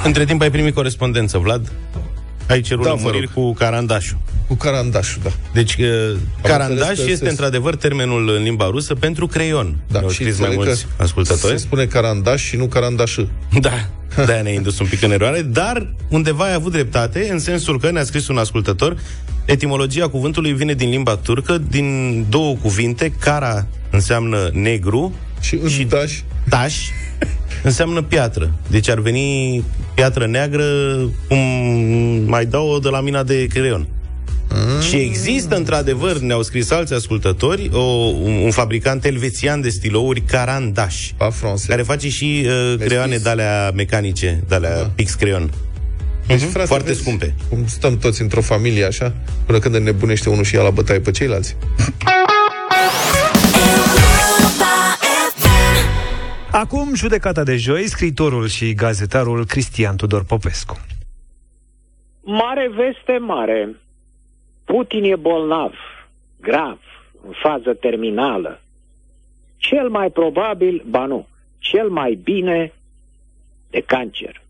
Între 0.04 0.24
timp 0.24 0.40
ai 0.40 0.50
primit 0.50 0.74
corespondență, 0.74 1.38
Vlad? 1.38 1.72
Ai 2.48 2.60
cerut 2.60 2.84
da, 2.84 2.90
lămuriri 2.90 3.28
cu 3.32 3.52
carandașul. 3.52 4.18
Cu 4.48 4.54
carandașul, 4.54 5.20
da. 5.24 5.30
Deci, 5.52 5.76
uh, 5.76 5.86
carandaș 6.42 6.78
înțeles 6.78 7.04
că 7.04 7.10
este 7.10 7.24
se- 7.24 7.30
într-adevăr 7.30 7.76
termenul 7.76 8.28
în 8.36 8.42
limba 8.42 8.66
rusă 8.70 8.94
pentru 8.94 9.26
creion. 9.26 9.76
Da, 9.90 9.98
Ne-au 9.98 10.10
și 10.10 10.16
scris 10.22 10.38
mai 10.38 10.48
înțeleg 10.48 10.66
mulți 10.68 10.86
că 10.96 11.02
ascultători. 11.02 11.52
Se 11.52 11.58
spune 11.58 11.84
carandaș 11.84 12.42
și 12.42 12.56
nu 12.56 12.66
carandaș. 12.66 13.16
Da, 13.60 13.70
de-aia 14.24 14.42
ne-a 14.42 14.52
indus 14.52 14.78
un 14.78 14.86
pic 14.86 15.02
în 15.02 15.10
eroare, 15.10 15.42
dar 15.42 15.86
undeva 16.08 16.44
ai 16.44 16.54
avut 16.54 16.72
dreptate, 16.72 17.28
în 17.30 17.38
sensul 17.38 17.80
că 17.80 17.90
ne-a 17.90 18.04
scris 18.04 18.28
un 18.28 18.38
ascultător, 18.38 18.96
etimologia 19.44 20.08
cuvântului 20.08 20.52
vine 20.52 20.74
din 20.74 20.88
limba 20.90 21.16
turcă, 21.16 21.58
din 21.68 22.26
două 22.28 22.54
cuvinte, 22.56 23.12
cara 23.20 23.66
înseamnă 23.90 24.50
negru 24.52 25.14
și, 25.40 25.60
și 25.68 25.84
taș. 25.84 26.20
Taș 26.50 26.74
înseamnă 27.62 28.02
piatră. 28.02 28.52
Deci 28.68 28.88
ar 28.88 29.00
veni 29.00 29.64
piatră 29.94 30.26
neagră, 30.26 30.64
cum 31.28 31.38
mai 32.26 32.46
dau 32.46 32.78
de 32.78 32.88
la 32.88 33.00
mina 33.00 33.22
de 33.22 33.46
creion. 33.46 33.86
Mm. 34.54 34.80
Și 34.80 34.96
există, 34.96 35.56
într-adevăr, 35.56 36.18
ne-au 36.18 36.42
scris 36.42 36.70
alți 36.70 36.94
ascultători, 36.94 37.70
o, 37.72 37.78
un, 37.80 38.32
un 38.32 38.50
fabricant 38.50 39.04
elvețian 39.04 39.60
de 39.60 39.68
stilouri, 39.68 40.20
Carandaș, 40.20 41.10
care 41.66 41.82
face 41.82 42.08
și 42.08 42.46
uh, 42.46 42.78
creioane 42.78 43.16
de-alea 43.16 43.70
mecanice, 43.74 44.42
de-alea 44.48 44.76
da. 44.76 44.90
pix 44.94 45.14
creion. 45.14 45.50
Deci, 46.26 46.40
Mhm, 46.40 46.50
frate, 46.50 46.66
Foarte 46.66 46.86
vezi 46.88 47.00
scumpe. 47.00 47.34
Cum 47.48 47.64
stăm 47.66 47.98
toți 47.98 48.22
într-o 48.22 48.40
familie 48.40 48.84
așa, 48.84 49.14
până 49.46 49.58
când 49.58 49.74
înnebunește 49.74 50.28
unul 50.28 50.44
și 50.44 50.54
ia 50.54 50.62
la 50.62 50.70
bătaie 50.70 51.00
pe 51.00 51.10
ceilalți. 51.10 51.56
Acum, 56.52 56.94
judecata 56.94 57.42
de 57.42 57.56
joi, 57.56 57.82
scriitorul 57.82 58.46
și 58.46 58.74
gazetarul 58.74 59.44
Cristian 59.44 59.96
Tudor 59.96 60.24
Popescu. 60.24 60.80
Mare 62.22 62.70
veste 62.74 63.18
mare. 63.18 63.76
Putin 64.64 65.04
e 65.04 65.16
bolnav, 65.16 65.74
grav, 66.40 66.78
în 67.26 67.32
fază 67.42 67.74
terminală. 67.74 68.60
Cel 69.56 69.88
mai 69.88 70.10
probabil, 70.10 70.82
ba 70.86 71.06
nu, 71.06 71.26
cel 71.58 71.88
mai 71.88 72.14
bine 72.22 72.72
de 73.70 73.80
cancer. 73.80 74.42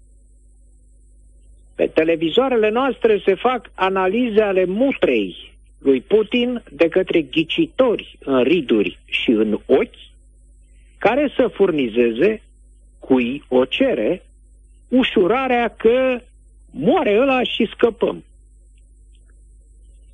Pe 1.74 1.86
televizoarele 1.86 2.70
noastre 2.70 3.22
se 3.24 3.34
fac 3.34 3.70
analize 3.74 4.40
ale 4.40 4.64
mutrei 4.64 5.54
lui 5.78 6.00
Putin 6.00 6.62
de 6.70 6.88
către 6.88 7.22
ghicitori 7.22 8.18
în 8.24 8.42
riduri 8.42 8.98
și 9.04 9.30
în 9.30 9.58
ochi, 9.66 10.09
care 11.00 11.32
să 11.36 11.50
furnizeze, 11.54 12.42
cui 12.98 13.44
o 13.48 13.64
cere, 13.64 14.22
ușurarea 14.88 15.68
că 15.68 16.20
moare 16.70 17.18
ăla 17.20 17.42
și 17.42 17.70
scăpăm. 17.74 18.24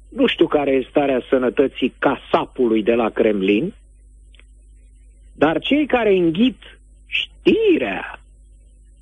Nu 0.09 0.27
știu 0.27 0.47
care 0.47 0.71
e 0.71 0.87
starea 0.91 1.21
sănătății 1.29 1.95
casapului 1.99 2.83
de 2.83 2.95
la 2.95 3.11
Kremlin, 3.11 3.75
dar 5.33 5.59
cei 5.59 5.87
care 5.87 6.17
înghit 6.17 6.79
știrea 7.07 8.21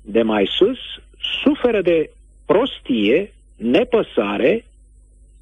de 0.01 0.21
mai 0.21 0.47
sus 0.57 0.77
suferă 1.43 1.81
de 1.81 2.09
prostie, 2.45 3.33
nepăsare 3.55 4.65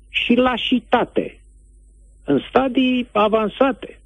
și 0.09 0.33
lașitate 0.33 1.39
în 2.23 2.41
stadii 2.49 3.07
avansate. 3.11 3.99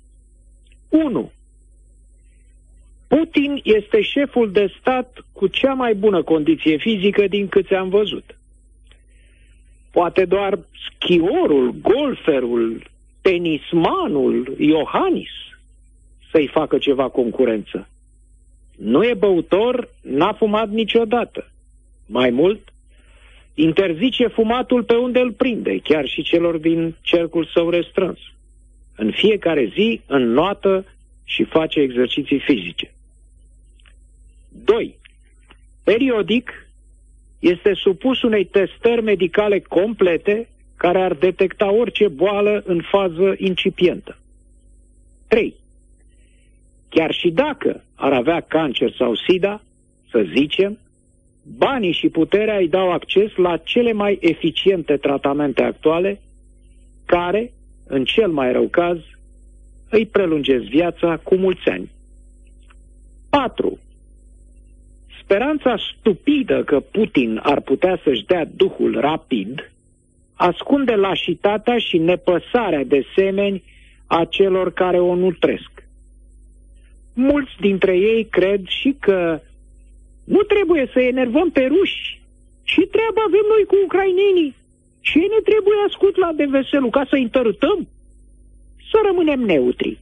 1. 0.89 1.31
Putin 3.07 3.61
este 3.63 4.01
șeful 4.01 4.51
de 4.51 4.73
stat 4.79 5.25
cu 5.31 5.47
cea 5.47 5.73
mai 5.73 5.95
bună 5.95 6.23
condiție 6.23 6.77
fizică 6.77 7.27
din 7.27 7.47
câți 7.47 7.73
am 7.73 7.89
văzut. 7.89 8.37
Poate 9.91 10.25
doar 10.25 10.59
schiorul, 10.89 11.71
golferul, 11.81 12.83
tenismanul 13.21 14.55
Iohannis 14.57 15.29
să-i 16.31 16.47
facă 16.47 16.77
ceva 16.77 17.09
concurență. 17.09 17.87
Nu 18.77 19.03
e 19.03 19.13
băutor, 19.13 19.89
n-a 20.01 20.33
fumat 20.33 20.69
niciodată. 20.69 21.51
Mai 22.05 22.29
mult, 22.29 22.73
interzice 23.53 24.27
fumatul 24.27 24.83
pe 24.83 24.95
unde 24.95 25.19
îl 25.19 25.31
prinde, 25.31 25.79
chiar 25.83 26.05
și 26.05 26.23
celor 26.23 26.57
din 26.57 26.95
cercul 27.01 27.45
său 27.53 27.69
restrâns. 27.69 28.19
În 28.95 29.11
fiecare 29.11 29.71
zi 29.73 30.01
înnoată 30.05 30.85
și 31.23 31.43
face 31.43 31.79
exerciții 31.79 32.39
fizice. 32.39 32.91
2. 34.63 34.99
Periodic 35.83 36.51
este 37.39 37.73
supus 37.73 38.21
unei 38.21 38.45
testări 38.45 39.01
medicale 39.01 39.59
complete 39.59 40.49
care 40.77 41.01
ar 41.01 41.13
detecta 41.13 41.71
orice 41.71 42.07
boală 42.07 42.63
în 42.65 42.81
fază 42.91 43.33
incipientă. 43.37 44.17
3. 45.27 45.55
Chiar 46.89 47.13
și 47.13 47.29
dacă 47.29 47.83
ar 47.95 48.13
avea 48.13 48.39
cancer 48.39 48.93
sau 48.97 49.15
SIDA, 49.15 49.61
să 50.11 50.25
zicem, 50.35 50.77
banii 51.57 51.91
și 51.91 52.09
puterea 52.09 52.57
îi 52.57 52.67
dau 52.67 52.91
acces 52.91 53.35
la 53.35 53.57
cele 53.57 53.91
mai 53.91 54.17
eficiente 54.21 54.97
tratamente 54.97 55.63
actuale, 55.63 56.21
care, 57.05 57.51
în 57.87 58.03
cel 58.03 58.31
mai 58.31 58.51
rău 58.51 58.67
caz, 58.67 58.97
îi 59.89 60.05
prelungesc 60.05 60.63
viața 60.63 61.17
cu 61.17 61.35
mulți 61.35 61.69
ani. 61.69 61.91
4. 63.29 63.79
Speranța 65.27 65.75
stupidă 65.99 66.63
că 66.63 66.79
Putin 66.79 67.39
ar 67.43 67.61
putea 67.61 67.99
să-și 68.03 68.25
dea 68.25 68.45
duhul 68.55 68.99
rapid 68.99 69.71
ascunde 70.35 70.95
lașitatea 70.95 71.77
și 71.77 71.97
nepăsarea 71.97 72.83
de 72.83 73.05
semeni 73.15 73.63
a 74.05 74.25
celor 74.29 74.73
care 74.73 74.99
o 74.99 75.15
nutresc. 75.15 75.71
Mulți 77.13 77.51
dintre 77.59 77.97
ei 77.97 78.25
cred 78.25 78.67
și 78.67 78.95
că 78.99 79.41
nu 80.23 80.41
trebuie 80.41 80.89
să 80.93 80.99
enervăm 80.99 81.49
pe 81.49 81.65
ruși. 81.65 82.21
Și 82.63 82.81
treaba 82.91 83.21
avem 83.27 83.45
noi 83.53 83.63
cu 83.67 83.75
ucrainenii. 83.83 84.55
Și 85.01 85.17
ei 85.17 85.27
ne 85.35 85.41
trebuie 85.43 85.77
ascult 85.87 86.15
la 86.15 86.31
de 86.35 86.45
veselu 86.45 86.89
ca 86.89 87.05
să-i 87.09 87.21
întărâtăm. 87.21 87.87
Să 88.91 88.97
rămânem 89.05 89.39
neutri. 89.39 89.99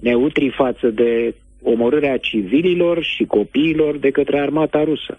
Neutri 0.00 0.50
față 0.50 0.90
de 0.90 1.34
omorârea 1.64 2.16
civililor 2.16 3.02
și 3.02 3.24
copiilor 3.24 3.96
de 3.96 4.10
către 4.10 4.40
armata 4.40 4.84
rusă. 4.84 5.18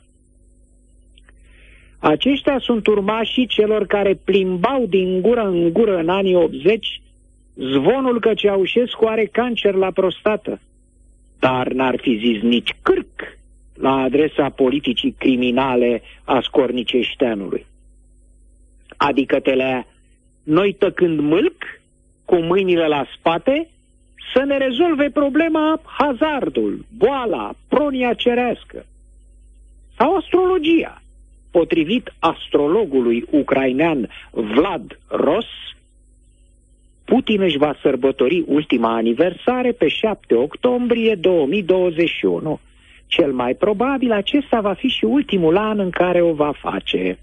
Aceștia 2.00 2.60
sunt 2.60 2.88
urmașii 2.88 3.46
celor 3.46 3.86
care 3.86 4.20
plimbau 4.24 4.86
din 4.86 5.22
gură 5.22 5.42
în 5.42 5.72
gură 5.74 5.98
în 5.98 6.10
anii 6.10 6.36
80 6.36 7.02
zvonul 7.56 8.20
că 8.20 8.34
Ceaușescu 8.34 9.06
are 9.06 9.26
cancer 9.26 9.74
la 9.74 9.92
prostată, 9.92 10.62
dar 11.40 11.72
n-ar 11.72 12.00
fi 12.02 12.18
zis 12.18 12.42
nici 12.42 12.76
cârc 12.82 13.38
la 13.74 13.92
adresa 13.92 14.50
politicii 14.50 15.16
criminale 15.18 16.02
a 16.24 16.42
scorniceșteanului. 16.42 17.66
Adică 18.98 19.40
telea, 19.40 19.88
noi 20.44 20.74
tăcând 20.74 21.20
mâlc, 21.20 21.64
cu 22.26 22.36
mâinile 22.36 22.88
la 22.88 23.06
spate, 23.18 23.70
să 24.34 24.44
ne 24.44 24.58
rezolve 24.58 25.10
problema 25.10 25.82
hazardul, 25.84 26.86
boala, 26.98 27.54
pronia 27.68 28.14
cerească 28.14 28.86
sau 29.98 30.16
astrologia. 30.16 31.02
Potrivit 31.52 32.14
astrologului 32.20 33.26
ucrainean 33.32 34.10
Vlad 34.32 35.00
Ros, 35.08 35.46
Putin 37.06 37.42
își 37.42 37.58
va 37.58 37.76
sărbători 37.82 38.44
ultima 38.48 38.96
aniversare 38.96 39.72
pe 39.72 39.88
7 39.88 40.36
octombrie 40.36 41.16
2021. 41.16 42.60
Cel 43.08 43.34
mai 43.34 43.54
probabil 43.54 44.12
acesta 44.12 44.62
va 44.62 44.74
fi 44.74 44.88
și 44.88 45.06
ultimul 45.06 45.58
an 45.58 45.80
în 45.80 45.90
care 45.90 46.22
o 46.22 46.34
va 46.34 46.52
face. 46.52 47.20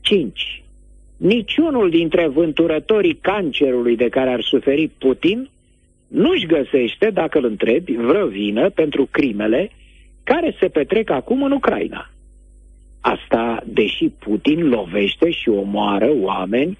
5. 0.00 0.61
Niciunul 1.22 1.90
dintre 1.90 2.26
vânturătorii 2.26 3.18
cancerului 3.20 3.96
de 3.96 4.08
care 4.08 4.30
ar 4.30 4.42
suferi 4.42 4.90
Putin 4.98 5.48
nu-și 6.08 6.46
găsește, 6.46 7.10
dacă 7.10 7.38
îl 7.38 7.44
întrebi, 7.44 7.92
vreo 7.92 8.26
vină 8.26 8.70
pentru 8.70 9.08
crimele 9.10 9.70
care 10.24 10.56
se 10.60 10.68
petrec 10.68 11.10
acum 11.10 11.42
în 11.42 11.52
Ucraina. 11.52 12.10
Asta 13.00 13.62
deși 13.66 14.08
Putin 14.08 14.68
lovește 14.68 15.30
și 15.30 15.48
omoară 15.48 16.10
oameni 16.20 16.78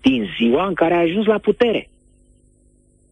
din 0.00 0.26
ziua 0.38 0.66
în 0.66 0.74
care 0.74 0.94
a 0.94 1.00
ajuns 1.00 1.26
la 1.26 1.38
putere. 1.38 1.88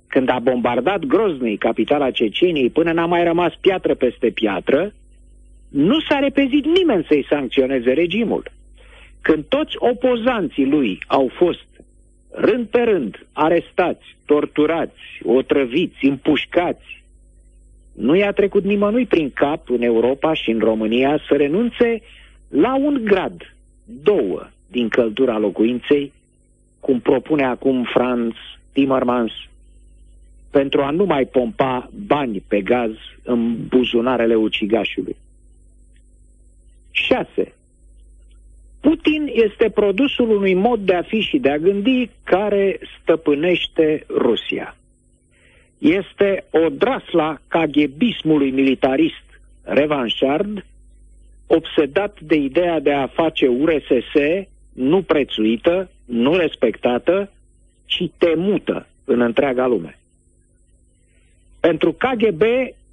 Când 0.06 0.28
a 0.28 0.38
bombardat 0.38 1.04
Grozny, 1.04 1.56
capitala 1.56 2.10
Ceceniei, 2.10 2.70
până 2.70 2.92
n-a 2.92 3.06
mai 3.06 3.24
rămas 3.24 3.52
piatră 3.60 3.94
peste 3.94 4.30
piatră, 4.30 4.92
nu 5.68 6.00
s-a 6.00 6.18
repezit 6.18 6.64
nimeni 6.64 7.04
să-i 7.08 7.26
sancționeze 7.28 7.92
regimul. 7.92 8.56
Când 9.28 9.44
toți 9.44 9.74
opozanții 9.78 10.66
lui 10.66 10.98
au 11.06 11.30
fost 11.36 11.66
rând 12.30 12.66
pe 12.66 12.80
rând 12.80 13.26
arestați, 13.32 14.16
torturați, 14.24 15.00
otrăviți, 15.22 16.04
împușcați, 16.04 17.04
nu 17.92 18.14
i-a 18.14 18.32
trecut 18.32 18.64
nimănui 18.64 19.06
prin 19.06 19.30
cap 19.30 19.70
în 19.70 19.82
Europa 19.82 20.34
și 20.34 20.50
în 20.50 20.58
România 20.58 21.18
să 21.28 21.34
renunțe 21.34 22.02
la 22.48 22.76
un 22.76 23.00
grad, 23.04 23.54
două, 23.84 24.48
din 24.66 24.88
căldura 24.88 25.38
locuinței, 25.38 26.12
cum 26.80 27.00
propune 27.00 27.44
acum 27.44 27.84
Franz 27.84 28.32
Timmermans, 28.72 29.32
pentru 30.50 30.82
a 30.82 30.90
nu 30.90 31.04
mai 31.04 31.24
pompa 31.24 31.90
bani 32.06 32.44
pe 32.48 32.60
gaz 32.60 32.92
în 33.22 33.66
buzunarele 33.66 34.34
ucigașului. 34.34 35.16
6. 36.90 37.52
Putin 38.88 39.30
este 39.32 39.70
produsul 39.70 40.30
unui 40.30 40.54
mod 40.54 40.80
de 40.80 40.94
a 40.94 41.02
fi 41.02 41.20
și 41.20 41.38
de 41.38 41.50
a 41.50 41.58
gândi 41.58 42.10
care 42.24 42.78
stăpânește 43.00 44.04
Rusia. 44.08 44.76
Este 45.78 46.44
o 46.50 46.68
drasla 46.68 47.38
caghebismului 47.48 48.50
militarist 48.50 49.24
revanșard, 49.62 50.64
obsedat 51.46 52.20
de 52.20 52.34
ideea 52.34 52.80
de 52.80 52.92
a 52.92 53.06
face 53.06 53.46
URSS 53.46 54.46
nu 54.72 55.02
prețuită, 55.02 55.90
nu 56.04 56.36
respectată, 56.36 57.30
ci 57.86 58.10
temută 58.18 58.86
în 59.04 59.20
întreaga 59.20 59.66
lume. 59.66 59.98
Pentru 61.60 61.92
KGB, 61.92 62.42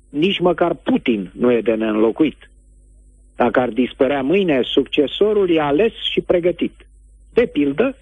nici 0.09 0.39
măcar 0.39 0.73
Putin 0.73 1.31
nu 1.33 1.51
e 1.51 1.61
de 1.61 1.73
neînlocuit. 1.73 2.49
Dacă 3.35 3.59
ar 3.59 3.69
dispărea 3.69 4.21
mâine, 4.21 4.61
succesorul 4.63 5.49
e 5.49 5.61
ales 5.61 5.91
și 6.11 6.21
pregătit. 6.21 6.87
De 7.33 7.45
pildă, 7.45 7.97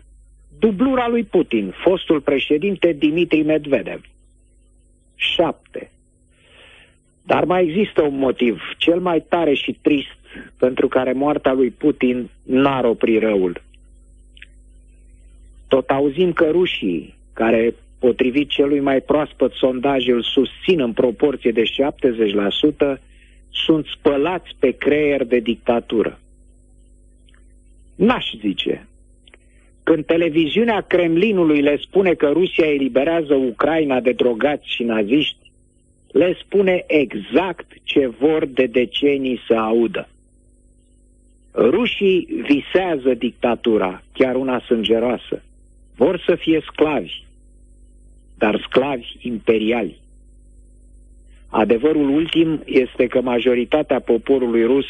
dublura 0.59 1.07
lui 1.07 1.23
Putin, 1.23 1.73
fostul 1.83 2.21
președinte 2.21 2.91
Dimitri 2.91 3.41
Medvedev. 3.41 4.01
7. 5.15 5.91
Dar 7.25 7.45
mai 7.45 7.63
există 7.63 8.01
un 8.01 8.17
motiv, 8.17 8.61
cel 8.77 8.99
mai 8.99 9.25
tare 9.29 9.53
și 9.53 9.77
trist, 9.81 10.17
pentru 10.57 10.87
care 10.87 11.11
moartea 11.11 11.53
lui 11.53 11.69
Putin 11.69 12.29
n-ar 12.43 12.85
opri 12.85 13.19
răul. 13.19 13.61
Tot 15.67 15.89
auzim 15.89 16.33
că 16.33 16.49
rușii, 16.51 17.15
care 17.33 17.75
potrivit 17.99 18.49
celui 18.49 18.79
mai 18.79 19.01
proaspăt 19.01 19.51
sondaj 19.51 20.07
îl 20.07 20.21
susțin 20.21 20.79
în 20.81 20.93
proporție 20.93 21.51
de 21.51 21.63
70%, 22.95 23.01
sunt 23.53 23.85
spălați 23.85 24.55
pe 24.59 24.71
creier 24.71 25.23
de 25.23 25.39
dictatură. 25.39 26.19
N-aș 27.95 28.25
zice. 28.39 28.87
Când 29.83 30.05
televiziunea 30.05 30.81
Kremlinului 30.81 31.61
le 31.61 31.77
spune 31.77 32.13
că 32.13 32.29
Rusia 32.29 32.65
eliberează 32.65 33.33
Ucraina 33.33 33.99
de 33.99 34.11
drogați 34.11 34.73
și 34.73 34.83
naziști, 34.83 35.51
le 36.11 36.37
spune 36.41 36.83
exact 36.87 37.71
ce 37.83 38.07
vor 38.07 38.45
de 38.45 38.65
decenii 38.65 39.39
să 39.47 39.53
audă. 39.53 40.07
Rușii 41.53 42.27
visează 42.47 43.13
dictatura, 43.13 44.03
chiar 44.13 44.35
una 44.35 44.59
sângeroasă. 44.59 45.43
Vor 45.95 46.23
să 46.25 46.35
fie 46.35 46.61
sclavi, 46.65 47.23
dar 48.37 48.61
sclavi 48.67 49.15
imperiali. 49.19 50.02
Adevărul 51.55 52.09
ultim 52.09 52.61
este 52.65 53.07
că 53.07 53.21
majoritatea 53.21 53.99
poporului 53.99 54.65
rus 54.65 54.85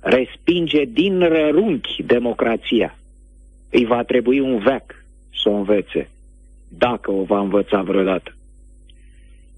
respinge 0.00 0.84
din 0.84 1.18
rărunchi 1.18 2.02
democrația. 2.02 2.98
Îi 3.70 3.84
va 3.84 4.02
trebui 4.02 4.40
un 4.40 4.58
veac 4.58 5.04
să 5.42 5.48
o 5.48 5.52
învețe, 5.52 6.10
dacă 6.68 7.10
o 7.10 7.22
va 7.22 7.40
învăța 7.40 7.82
vreodată. 7.82 8.34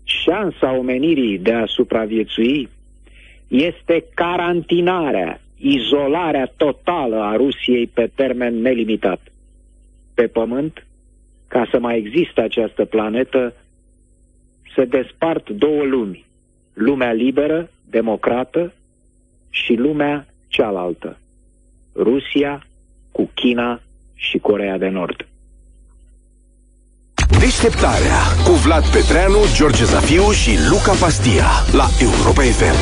Șansa 0.05 0.77
omenirii 0.77 1.39
de 1.39 1.53
a 1.53 1.67
supraviețui 1.67 2.69
este 3.49 4.05
carantinarea, 4.15 5.41
izolarea 5.57 6.53
totală 6.57 7.17
a 7.17 7.37
Rusiei 7.37 7.87
pe 7.87 8.11
termen 8.15 8.61
nelimitat. 8.61 9.21
Pe 10.15 10.27
pământ, 10.27 10.87
ca 11.49 11.69
să 11.71 11.79
mai 11.79 11.97
existe 11.97 12.41
această 12.41 12.85
planetă, 12.85 13.55
se 14.75 14.85
despart 14.85 15.51
două 15.51 15.83
lumi. 15.83 16.27
Lumea 16.73 17.13
liberă, 17.13 17.71
democrată 17.91 18.73
și 19.51 19.75
lumea 19.75 20.27
cealaltă. 20.49 21.19
Rusia 21.95 22.67
cu 23.13 23.31
China 23.35 23.81
și 24.15 24.39
Corea 24.39 24.79
de 24.79 24.89
Nord. 24.89 25.27
Deșteptarea 27.41 28.23
cu 28.45 28.53
Vlad 28.53 28.85
Petreanu, 28.87 29.39
George 29.57 29.85
Zafiu 29.85 30.31
și 30.31 30.51
Luca 30.71 30.93
Pastia 31.01 31.47
la 31.73 31.87
Europa 32.01 32.43
FM. 32.43 32.77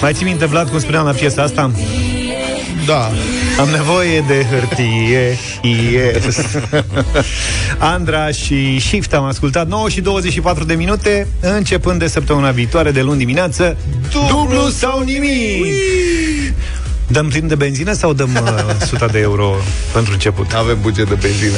Mai 0.00 0.12
ții 0.12 0.24
minte, 0.24 0.46
Vlad, 0.46 0.68
cum 0.68 0.78
spuneam 0.78 1.04
la 1.04 1.12
piesa 1.12 1.42
asta? 1.42 1.70
Da. 2.86 3.10
Am 3.60 3.68
nevoie 3.68 4.24
de 4.26 4.46
hârtie. 4.50 5.38
Yes. 5.62 6.40
Andra 7.78 8.30
și 8.30 8.78
Shift 8.78 9.12
am 9.14 9.24
ascultat 9.24 9.68
9 9.68 9.88
și 9.88 10.00
24 10.00 10.64
de 10.64 10.74
minute 10.74 11.26
Începând 11.40 11.98
de 11.98 12.06
săptămâna 12.06 12.50
viitoare 12.50 12.90
De 12.90 13.02
luni 13.02 13.18
dimineață. 13.18 13.76
Dublu 14.28 14.68
sau 14.68 15.00
nimic 15.00 15.64
Dăm 17.12 17.28
plin 17.28 17.46
de 17.46 17.54
benzină 17.54 17.92
sau 17.92 18.12
dăm 18.12 18.30
uh, 18.42 18.82
100 18.82 19.08
de 19.12 19.18
euro 19.18 19.56
pentru 19.92 20.12
început? 20.12 20.52
Avem 20.52 20.78
buget 20.80 21.08
de 21.08 21.14
benzină. 21.14 21.56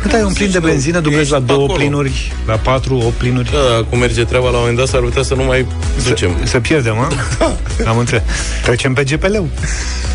Cât 0.00 0.12
ai 0.12 0.22
un 0.22 0.32
plin 0.32 0.50
de 0.50 0.58
benzină, 0.58 1.00
dublezi 1.00 1.30
la 1.30 1.38
două 1.38 1.62
acolo. 1.62 1.78
plinuri, 1.78 2.32
la 2.46 2.56
patru, 2.56 2.96
opt 2.96 3.12
plinuri. 3.16 3.50
Da, 3.50 3.84
cum 3.88 3.98
merge 3.98 4.24
treaba 4.24 4.44
la 4.44 4.52
un 4.52 4.58
moment 4.58 4.76
dat, 4.76 4.88
s-ar 4.88 5.00
putea 5.00 5.22
să 5.22 5.34
nu 5.34 5.42
mai 5.42 5.66
ducem. 6.06 6.30
Să, 6.42 6.50
să 6.50 6.60
pierdem, 6.60 6.98
a? 6.98 7.12
Am 7.90 7.98
înțeles. 7.98 8.22
Trecem 8.62 8.92
pe 8.92 9.04
GPL-ul. 9.04 9.48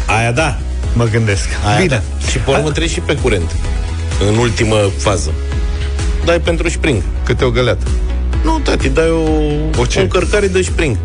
Aia 0.06 0.32
da. 0.32 0.58
Mă 0.94 1.04
gândesc. 1.12 1.48
Aia 1.66 1.78
Bine. 1.80 2.04
Da. 2.20 2.28
Și 2.30 2.38
pe 2.38 2.52
urmă 2.52 2.72
treci 2.72 2.90
și 2.90 3.00
pe 3.00 3.16
curent. 3.16 3.56
În 4.30 4.38
ultimă 4.38 4.76
fază. 4.98 5.32
Dai 6.26 6.40
pentru 6.40 6.70
spring. 6.70 7.02
Câte 7.24 7.46
o 7.46 7.50
găleată. 7.50 7.88
Nu, 8.44 8.60
tati, 8.64 8.90
dai 8.90 9.10
o, 9.10 9.82
o, 9.82 9.86
ce? 9.86 10.00
o 10.00 10.02
încărcare 10.02 10.48
de 10.48 10.62
spring. 10.62 10.98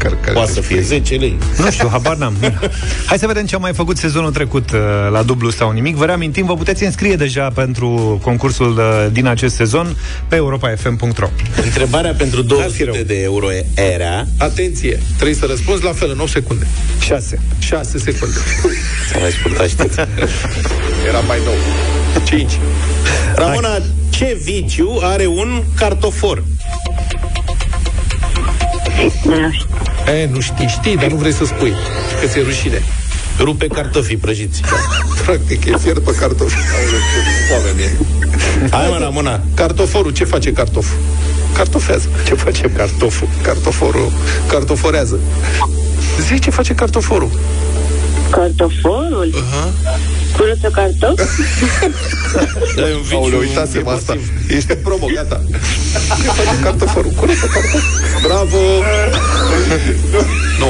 Cărcare 0.00 0.32
Poate 0.32 0.52
să 0.52 0.60
fie 0.60 0.80
10 0.80 1.14
lei. 1.14 1.38
Nu 1.58 1.70
știu, 1.70 1.88
habar 1.88 2.16
n-am. 2.16 2.34
Hai 3.08 3.18
să 3.18 3.26
vedem 3.26 3.46
ce 3.46 3.54
am 3.54 3.60
mai 3.60 3.72
făcut 3.72 3.96
sezonul 3.96 4.30
trecut 4.30 4.70
uh, 4.70 4.78
la 5.10 5.22
dublu 5.22 5.50
sau 5.50 5.70
nimic. 5.70 5.96
Vă 5.96 6.04
reamintim, 6.04 6.46
vă 6.46 6.54
puteți 6.54 6.84
înscrie 6.84 7.16
deja 7.16 7.48
pentru 7.48 8.18
concursul 8.22 8.70
uh, 8.78 9.06
din 9.12 9.26
acest 9.26 9.54
sezon 9.54 9.96
pe 10.28 10.36
europafm.ro. 10.36 11.28
Întrebarea 11.64 12.14
pentru 12.14 12.42
200 12.42 13.02
de 13.02 13.22
euro 13.22 13.46
era... 13.74 14.26
Atenție, 14.38 15.00
trebuie 15.14 15.36
să 15.36 15.46
răspunzi 15.48 15.84
la 15.84 15.92
fel 15.92 16.10
în 16.10 16.18
8 16.18 16.30
secunde. 16.30 16.66
6. 17.00 17.40
6 17.58 17.98
secunde. 17.98 18.38
S-a 19.12 19.18
mai 19.18 19.30
scurtat, 19.30 19.68
știți. 19.68 19.98
Era 21.08 21.20
mai 21.20 21.38
nou. 21.44 21.54
5. 22.24 22.52
Ramona, 23.34 23.78
ce 24.10 24.40
viciu 24.44 24.98
are 25.02 25.26
un 25.26 25.62
cartofor? 25.76 26.42
E, 30.10 30.28
nu 30.32 30.40
știi, 30.40 30.66
știi, 30.66 30.96
dar 30.96 31.10
nu 31.10 31.16
vrei 31.16 31.32
să 31.32 31.44
spui. 31.44 31.74
Că 32.20 32.26
ți-e 32.26 32.42
rușine. 32.42 32.82
Rupe 33.38 33.66
cartofii 33.66 34.16
prăjiți. 34.16 34.60
Practic, 35.24 35.64
e 35.64 35.76
fiert 35.78 35.98
pe 36.04 36.14
cartofi. 36.14 36.56
Foame 37.48 37.70
mie. 37.76 37.90
Hai 38.70 38.86
mă, 38.90 38.98
Ramona. 39.00 39.40
Cartoforul, 39.54 40.10
ce 40.10 40.24
face 40.24 40.52
cartoful? 40.52 40.98
Cartofează. 41.54 42.08
Ce 42.26 42.34
face 42.34 42.70
cartoful? 42.76 43.28
Cartoforul 43.42 44.12
cartoforează. 44.48 45.18
Zici 46.28 46.42
ce 46.42 46.50
face 46.50 46.74
cartoforul? 46.74 47.30
Cartoforul? 48.30 49.34
Uh-huh. 49.34 49.70
Curăță 50.40 50.68
cartofi? 50.68 51.22
Da, 52.76 52.88
e 52.88 52.94
un 52.94 53.02
viciu 53.02 53.16
Aoleu, 53.16 53.38
uitasem 53.38 53.88
asta. 53.88 54.12
emotiv. 54.12 54.30
Ești 54.56 54.70
în 54.70 54.76
promo, 54.82 55.06
gata. 55.14 55.40
Ce 56.22 56.28
face 56.28 56.62
cartoforul? 56.62 57.10
Curăță 57.10 57.46
cartofi. 57.46 57.86
Bravo! 58.22 58.56
nu. 60.58 60.66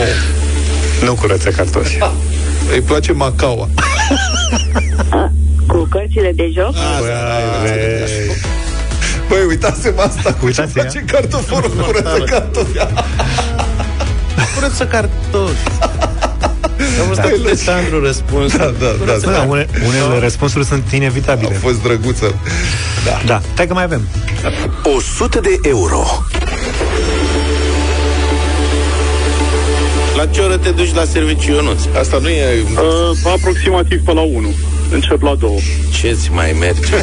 Nu 1.06 1.14
curăță 1.14 1.50
cartofi. 1.50 1.98
Îi 2.72 2.80
place 2.80 3.12
macaua. 3.12 3.68
Cu 5.66 5.86
cărțile 5.90 6.32
de 6.32 6.50
joc? 6.54 6.74
Băi, 9.28 9.44
uitasem 9.48 9.94
asta. 9.96 10.36
Uitați, 10.44 10.72
Ce 10.72 10.80
face 10.80 11.04
cartoforul? 11.06 11.70
Curăță 11.70 12.24
cartofi. 12.26 12.78
Curăță 14.54 14.86
cartofi. 14.86 15.89
Am 17.00 17.06
fost 17.06 17.20
atât 17.20 17.42
de 17.44 17.60
tandru 17.64 18.04
răspuns. 18.04 18.56
Da, 18.56 18.72
da, 18.78 18.96
da. 19.06 19.12
Da, 19.22 19.30
da. 19.30 19.46
une, 19.48 19.66
unele 19.86 20.18
răspunsuri 20.20 20.64
sunt 20.64 20.84
A 20.92 20.96
inevitabile. 20.96 21.52
fost 21.52 21.82
drăguță. 21.82 22.34
Da. 23.04 23.20
Da, 23.26 23.40
stai 23.52 23.66
că 23.66 23.74
mai 23.74 23.82
avem. 23.82 24.08
100 24.96 25.40
de 25.40 25.58
euro. 25.62 26.02
La 30.16 30.26
ce 30.26 30.40
oră 30.40 30.56
te 30.56 30.70
duci 30.70 30.94
la 30.94 31.04
serviciu, 31.04 31.52
Ionuț? 31.52 31.80
Asta 31.98 32.18
nu 32.18 32.28
e... 32.28 32.44
Uh, 32.74 33.32
aproximativ 33.32 34.00
pe 34.04 34.12
la 34.12 34.20
1. 34.20 34.48
Încep 34.92 35.22
la 35.22 35.34
2. 35.34 35.62
Ce-ți 36.00 36.30
mai 36.32 36.56
merge? 36.58 36.94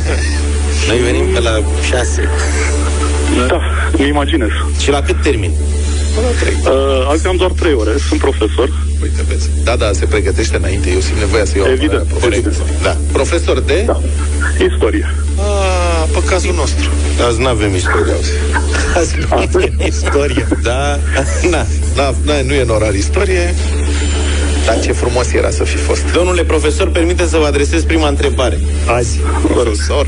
Noi 0.87 0.97
venim 0.97 1.25
pe 1.33 1.39
la 1.39 1.61
6. 1.87 2.29
Da, 3.47 3.59
îmi 3.97 4.07
imaginez. 4.07 4.49
Și 4.81 4.89
la 4.89 5.01
cât 5.01 5.21
termin? 5.21 5.51
Până 6.15 6.27
la 6.27 6.39
3. 6.39 6.53
Uh, 6.63 7.09
azi 7.11 7.27
am 7.27 7.35
doar 7.35 7.51
3 7.51 7.73
ore, 7.73 7.91
sunt 8.07 8.19
profesor. 8.19 8.69
Uite, 9.01 9.21
vezi. 9.27 9.49
Da, 9.63 9.75
da, 9.75 9.89
se 9.93 10.05
pregătește 10.05 10.55
înainte. 10.55 10.89
Eu 10.89 10.99
simt 10.99 11.17
nevoia 11.19 11.45
să 11.45 11.57
iau 11.57 11.67
Evident, 11.67 11.91
apărarea 12.11 12.39
profesorului. 12.39 12.53
evident. 12.57 12.81
Da. 12.83 12.97
Profesor 13.11 13.59
de? 13.59 13.83
Da. 13.85 14.01
Istorie. 14.71 15.13
Ah, 15.37 16.03
pe 16.13 16.23
cazul 16.23 16.53
nostru. 16.53 16.89
Azi 17.27 17.41
n-avem 17.41 17.75
istorie. 17.75 18.13
Azi 18.95 19.15
nu 19.53 19.59
e 19.61 19.87
istorie. 19.87 20.47
Da, 20.63 20.99
na. 21.49 21.65
Da, 21.95 22.13
na, 22.25 22.41
nu 22.41 22.53
e 22.53 22.61
în 22.61 22.69
orar 22.69 22.93
istorie. 22.93 23.55
Dar 24.65 24.79
ce 24.79 24.91
frumos 24.91 25.31
era 25.33 25.49
să 25.49 25.63
fi 25.63 25.75
fost. 25.77 26.01
Domnule 26.13 26.43
profesor, 26.43 26.89
permite 26.89 27.25
să 27.27 27.37
vă 27.37 27.45
adresez 27.45 27.83
prima 27.83 28.07
întrebare. 28.07 28.59
Azi. 28.85 29.19
Profesor. 29.53 30.07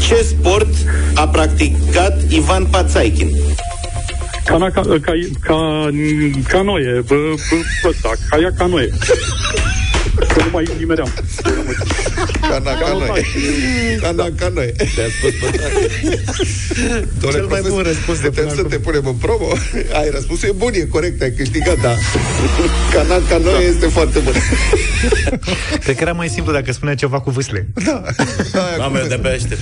Ce 0.00 0.24
sport 0.28 0.68
a 1.14 1.28
practicat 1.28 2.20
Ivan 2.28 2.64
Pațaichin? 2.64 3.30
Cana, 4.48 4.70
ca, 4.70 4.80
ca, 4.80 5.12
ca, 5.40 5.88
canoie, 6.48 7.02
bă, 7.06 7.14
bă, 7.50 7.88
ăsta, 7.88 8.10
caia 8.28 8.52
canoie. 8.58 8.90
Că 10.48 10.56
nu 10.56 10.64
mai 10.64 10.78
nimeream. 10.78 11.12
Cana 12.40 12.72
ca 12.78 12.92
noi. 12.92 13.24
Cana 14.00 14.28
ca 14.36 14.48
noi. 14.54 14.72
Te-a 14.76 15.04
spus 15.18 15.32
Cel 17.32 17.46
mai 17.46 17.60
bun 17.68 17.82
răspuns 17.82 18.20
de 18.20 18.28
Putem 18.28 18.48
să 18.48 18.62
te 18.62 18.78
punem 18.78 19.02
în 19.04 19.14
promo? 19.14 19.46
Ai 19.92 20.10
răspunsul 20.10 20.48
e 20.48 20.52
bun, 20.52 20.70
e 20.74 20.78
corect, 20.78 21.22
ai 21.22 21.30
câștigat, 21.30 21.80
da. 21.80 21.94
Cana 22.92 23.14
ca 23.28 23.38
noi 23.38 23.66
este 23.68 23.86
foarte 23.86 24.18
bun. 24.18 24.32
Cred 25.80 25.96
că 25.96 26.02
era 26.02 26.12
mai 26.12 26.28
simplu 26.28 26.52
dacă 26.52 26.72
spunea 26.72 26.94
ceva 26.94 27.20
cu 27.20 27.30
vâsle. 27.30 27.68
Da. 27.84 28.02
Mamă, 28.78 28.98
eu 28.98 29.06
de-abia 29.06 29.30
aștept. 29.30 29.60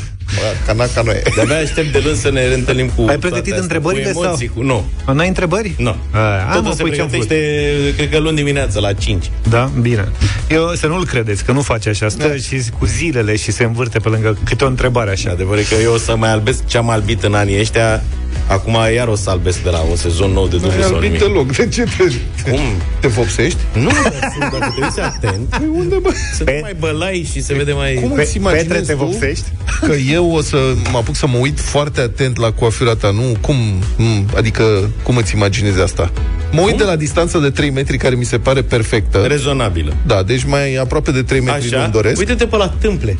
Cana 0.66 0.86
ca 0.94 1.02
noi. 1.02 1.22
De-abia 1.34 1.56
aștept 1.56 1.92
de 1.92 2.00
luni 2.04 2.16
să 2.16 2.30
ne 2.30 2.48
reîntâlnim 2.48 2.88
cu 2.88 3.04
Ai 3.08 3.18
pregătit 3.18 3.30
toate 3.30 3.50
astea, 3.50 3.62
întrebările 3.62 4.10
cu 4.10 4.22
emoții, 4.22 4.46
sau? 4.46 4.56
Cu... 4.56 4.62
Nu. 5.06 5.12
N-ai 5.14 5.28
întrebări? 5.28 5.74
Nu. 5.78 5.96
A, 6.10 6.52
Totul 6.52 6.68
mă, 6.68 6.74
se 6.74 6.82
păi 6.82 6.92
ce-am 6.92 7.08
pregătește, 7.08 7.94
cred 7.96 8.10
că 8.10 8.18
luni 8.18 8.36
dimineața 8.36 8.80
la 8.80 8.92
5. 8.92 9.30
Da, 9.48 9.70
bine. 9.80 10.08
Eu 10.48 10.74
să 10.76 10.86
nu-l 10.86 11.06
credeți, 11.06 11.44
că 11.44 11.52
nu 11.52 11.60
face 11.60 11.88
așa. 11.88 12.08
Stă 12.08 12.28
da. 12.28 12.34
și 12.36 12.70
cu 12.78 12.86
zilele 12.86 13.36
și 13.36 13.52
se 13.52 13.64
învârte 13.64 13.98
pe 13.98 14.08
lângă 14.08 14.38
câte 14.44 14.64
o 14.64 14.66
întrebare 14.66 15.10
așa. 15.10 15.30
Adevărul 15.30 15.60
e 15.60 15.62
că 15.62 15.82
eu 15.82 15.92
o 15.92 15.98
să 15.98 16.16
mai 16.16 16.30
albesc 16.30 16.66
ce 16.66 16.78
am 16.78 16.90
albit 16.90 17.22
în 17.22 17.34
anii 17.34 17.60
ăștia 17.60 18.02
Acum 18.48 18.76
iar 18.94 19.08
o 19.08 19.14
să 19.14 19.30
albesc 19.30 19.62
de 19.62 19.70
la 19.70 19.78
un 19.78 19.96
sezon 19.96 20.30
nou 20.30 20.46
de 20.46 20.56
Nu 20.56 20.62
dublu 20.62 20.76
ai 20.76 20.82
sau 20.82 20.94
albit 20.94 21.10
nimic. 21.10 21.26
deloc. 21.26 21.52
De 21.56 21.68
ce 21.68 21.82
te... 21.82 22.50
Cum? 22.50 22.60
Te 23.00 23.08
vopsești? 23.08 23.58
Nu, 23.74 23.90
dar 24.02 24.32
sunt, 24.38 24.52
dacă 24.52 24.72
te 24.78 24.84
uiți 24.84 25.00
atent 25.00 25.48
Păi 25.48 25.68
unde, 25.72 25.94
bă? 25.94 26.10
Sunt 26.36 26.48
mai 26.60 26.74
bălai 26.78 27.28
și 27.32 27.42
se 27.42 27.54
vede 27.54 27.72
mai... 27.72 27.94
Cum 27.94 28.10
Pe- 28.10 28.22
îți 28.22 28.36
imaginezi 28.36 28.68
Petre, 28.68 28.82
te 28.84 28.92
tu 28.92 29.04
vopsești? 29.04 29.44
Că 29.80 29.92
eu 29.92 30.30
o 30.30 30.40
să 30.42 30.74
mă 30.92 30.98
apuc 30.98 31.16
să 31.16 31.26
mă 31.26 31.36
uit 31.38 31.60
foarte 31.60 32.00
atent 32.00 32.38
la 32.38 32.52
coafura 32.52 32.94
ta 32.94 33.10
Nu, 33.10 33.36
cum, 33.40 33.56
m, 33.96 34.26
adică 34.36 34.90
cum 35.02 35.16
îți 35.16 35.34
imaginezi 35.34 35.80
asta? 35.80 36.10
Mă 36.52 36.60
uit 36.60 36.76
de 36.76 36.84
la 36.84 36.96
distanța 36.96 37.38
de 37.38 37.50
3 37.50 37.70
metri 37.70 37.96
Care 37.96 38.14
mi 38.14 38.24
se 38.24 38.38
pare 38.38 38.62
perfectă 38.62 39.18
Rezonabilă 39.18 39.94
Da, 40.06 40.22
deci 40.22 40.44
mai 40.44 40.74
aproape 40.74 41.10
de 41.10 41.22
3 41.22 41.40
metri 41.40 41.66
Așa, 41.66 41.78
nu-mi 41.78 41.92
doresc 41.92 42.18
uite-te 42.18 42.46
pe 42.46 42.56
la 42.56 42.68
tâmple 42.68 43.16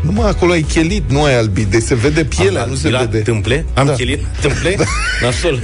Numai 0.00 0.28
acolo 0.28 0.52
ai 0.52 0.62
chelit, 0.62 1.10
nu 1.10 1.22
ai 1.22 1.36
albit 1.38 1.66
Deci 1.66 1.82
se 1.82 1.94
vede 1.94 2.24
pielea, 2.24 2.62
Am 2.62 2.68
nu 2.68 2.74
se 2.74 2.90
la 2.90 2.98
vede 2.98 3.18
tâmple? 3.18 3.64
Am 3.74 3.86
Da. 3.86 3.92
chelit 3.92 4.20
tâmple? 4.40 4.76
Nasol 5.22 5.60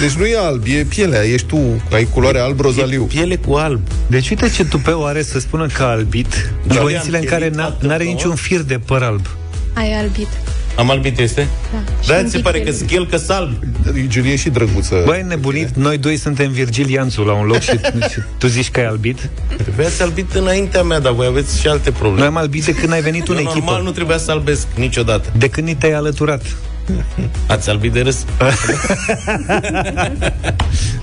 Deci 0.00 0.10
nu 0.12 0.24
e 0.24 0.36
alb, 0.38 0.62
e 0.66 0.84
pielea 0.88 1.22
Ești 1.24 1.46
tu, 1.46 1.82
ai 1.92 2.08
culoare 2.12 2.38
alb 2.38 2.60
rozaliu 2.60 3.02
Piele 3.04 3.36
cu 3.36 3.52
alb 3.54 3.80
Deci 4.06 4.30
uite 4.30 4.48
ce 4.48 4.64
tupeu 4.64 5.06
are 5.06 5.22
să 5.22 5.38
spună 5.40 5.66
că 5.66 5.82
a 5.82 5.86
albit 5.86 6.50
Da. 6.66 6.74
în 6.74 6.80
condițiile 6.80 7.16
în 7.16 7.22
Am 7.22 7.28
care 7.28 7.42
chelit 7.42 7.56
n-a, 7.58 7.64
atât, 7.64 7.88
n-are 7.88 8.04
nu? 8.04 8.10
niciun 8.10 8.34
fir 8.34 8.60
de 8.60 8.78
păr 8.86 9.02
alb. 9.02 9.26
Ai 9.74 9.92
albit. 9.92 10.28
Am 10.76 10.90
albit 10.90 11.18
este? 11.18 11.48
Da. 11.72 11.78
Da, 12.06 12.16
Și 12.18 12.24
ți 12.24 12.30
se 12.30 12.36
un 12.36 12.42
pare 12.42 12.58
pic 12.58 12.66
că 12.66 12.72
de- 12.72 12.84
schel 12.86 13.06
că 13.06 13.16
salb 13.16 13.52
Giulie 14.06 14.36
și 14.36 14.48
drăguță 14.50 15.02
Băi, 15.04 15.24
nebunit, 15.28 15.68
noi 15.76 15.98
doi 15.98 16.16
suntem 16.16 16.50
Virgil 16.50 16.90
Ianțu 16.90 17.22
la 17.22 17.32
un 17.32 17.46
loc 17.46 17.60
și, 17.60 17.70
și 18.10 18.18
tu 18.38 18.46
zici 18.46 18.70
că 18.70 18.80
ai 18.80 18.86
albit. 18.86 19.30
Trebuia 19.56 19.88
să 19.88 20.02
albit 20.02 20.34
înaintea 20.34 20.82
mea, 20.82 20.98
dar 21.00 21.12
voi 21.12 21.26
aveți 21.26 21.60
și 21.60 21.68
alte 21.68 21.90
probleme 21.90 22.18
Noi 22.18 22.26
am 22.28 22.36
albit 22.36 22.64
de 22.64 22.74
când 22.74 22.92
ai 22.92 23.00
venit 23.00 23.28
în 23.28 23.34
Eu 23.34 23.40
echipă. 23.40 23.58
normal 23.64 23.82
nu 23.82 23.90
trebuia 23.90 24.18
să 24.18 24.30
albesc 24.30 24.66
niciodată 24.76 25.28
De 25.36 25.48
când 25.48 25.66
ni 25.66 25.74
te-ai 25.74 25.92
alăturat. 25.92 26.42
Ați 27.46 27.70
albit 27.70 27.92
de 27.92 28.00
râs? 28.00 28.24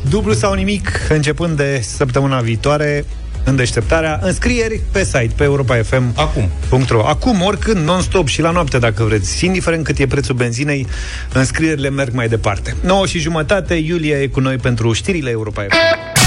Dublu 0.10 0.34
sau 0.34 0.54
nimic, 0.54 0.90
începând 1.10 1.58
de 1.58 1.82
săptămâna 1.98 2.40
viitoare, 2.40 3.06
în 3.44 3.56
deșteptarea, 3.56 4.20
înscrieri 4.24 4.82
pe 4.92 5.04
site, 5.04 5.32
pe 5.36 5.44
europa.fm. 5.44 6.14
Acum. 6.16 6.50
.ro. 6.88 7.06
Acum, 7.06 7.42
oricând, 7.42 7.86
non-stop 7.86 8.28
și 8.28 8.42
la 8.42 8.52
noapte, 8.52 8.78
dacă 8.78 9.04
vreți. 9.04 9.46
Indiferent 9.46 9.84
cât 9.84 9.98
e 9.98 10.08
prețul 10.08 10.36
benzinei, 10.36 10.88
înscrierile 11.34 11.90
merg 11.90 12.14
mai 12.14 12.28
departe. 12.28 12.76
9 12.82 13.06
și 13.06 13.20
jumătate, 13.20 13.74
Iulia 13.74 14.22
e 14.22 14.28
cu 14.28 14.40
noi 14.40 14.56
pentru 14.56 14.94
știrile 14.94 15.30
Europa 15.30 15.62
FM. 15.62 16.18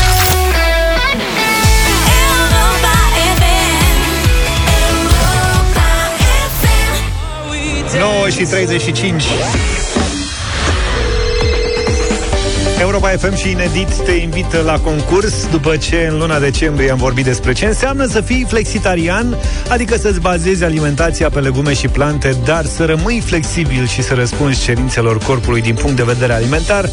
9 7.98 8.28
și 8.28 8.44
35 8.44 9.22
Europa 12.92 13.28
FM 13.28 13.34
și 13.34 13.50
Inedit 13.50 13.94
te 14.04 14.12
invită 14.12 14.60
la 14.60 14.78
concurs 14.78 15.46
după 15.50 15.76
ce 15.76 16.08
în 16.10 16.18
luna 16.18 16.38
decembrie 16.38 16.90
am 16.90 16.98
vorbit 16.98 17.24
despre 17.24 17.52
ce 17.52 17.66
înseamnă 17.66 18.06
să 18.06 18.20
fii 18.20 18.46
flexitarian, 18.48 19.36
adică 19.68 19.96
să-ți 19.96 20.20
bazezi 20.20 20.64
alimentația 20.64 21.30
pe 21.30 21.40
legume 21.40 21.72
și 21.72 21.88
plante, 21.88 22.36
dar 22.44 22.64
să 22.64 22.84
rămâi 22.84 23.22
flexibil 23.24 23.86
și 23.86 24.02
să 24.02 24.14
răspunzi 24.14 24.62
cerințelor 24.62 25.18
corpului 25.18 25.60
din 25.60 25.74
punct 25.74 25.96
de 25.96 26.02
vedere 26.02 26.32
alimentar. 26.32 26.88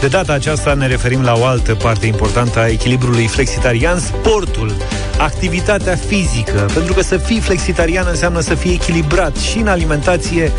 De 0.00 0.06
data 0.06 0.32
aceasta 0.32 0.74
ne 0.74 0.86
referim 0.86 1.22
la 1.22 1.32
o 1.36 1.44
altă 1.44 1.74
parte 1.74 2.06
importantă 2.06 2.58
a 2.58 2.68
echilibrului 2.68 3.26
flexitarian, 3.26 3.98
sportul, 3.98 4.76
activitatea 5.18 5.96
fizică, 5.96 6.70
pentru 6.74 6.92
că 6.92 7.02
să 7.02 7.16
fii 7.16 7.40
flexitarian 7.40 8.06
înseamnă 8.08 8.40
să 8.40 8.54
fii 8.54 8.72
echilibrat 8.72 9.36
și 9.36 9.58
în 9.58 9.66
alimentație 9.66 10.52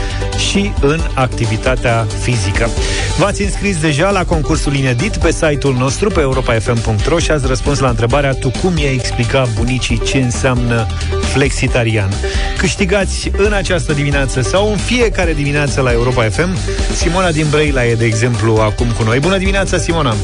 și 0.49 0.71
în 0.81 0.99
activitatea 1.13 2.07
fizică. 2.21 2.69
V-ați 3.17 3.41
înscris 3.41 3.79
deja 3.79 4.09
la 4.09 4.25
concursul 4.25 4.75
inedit 4.75 5.17
pe 5.17 5.31
site-ul 5.31 5.75
nostru 5.75 6.09
pe 6.09 6.19
europa.fm.ro 6.19 7.19
și 7.19 7.31
ați 7.31 7.47
răspuns 7.47 7.79
la 7.79 7.89
întrebarea 7.89 8.33
tu 8.33 8.51
cum 8.61 8.77
i-ai 8.77 8.93
explica 8.93 9.47
bunicii 9.55 10.01
ce 10.05 10.17
înseamnă 10.17 10.87
flexitarian. 11.33 12.09
Câștigați 12.57 13.31
în 13.37 13.53
această 13.53 13.93
dimineață 13.93 14.41
sau 14.41 14.71
în 14.71 14.77
fiecare 14.77 15.33
dimineață 15.33 15.81
la 15.81 15.91
Europa 15.91 16.23
FM. 16.23 16.57
Simona 16.95 17.31
din 17.31 17.45
Brăila 17.49 17.85
e, 17.85 17.95
de 17.95 18.05
exemplu, 18.05 18.55
acum 18.55 18.87
cu 18.97 19.03
noi. 19.03 19.19
Bună 19.19 19.37
dimineața, 19.37 19.77
Simona! 19.77 20.15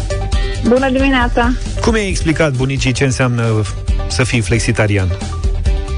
Bună 0.67 0.89
dimineața! 0.89 1.51
Cum 1.81 1.95
i-ai 1.95 2.07
explicat 2.07 2.51
bunicii 2.51 2.91
ce 2.91 3.03
înseamnă 3.03 3.63
să 4.09 4.23
fii 4.23 4.41
flexitarian? 4.41 5.07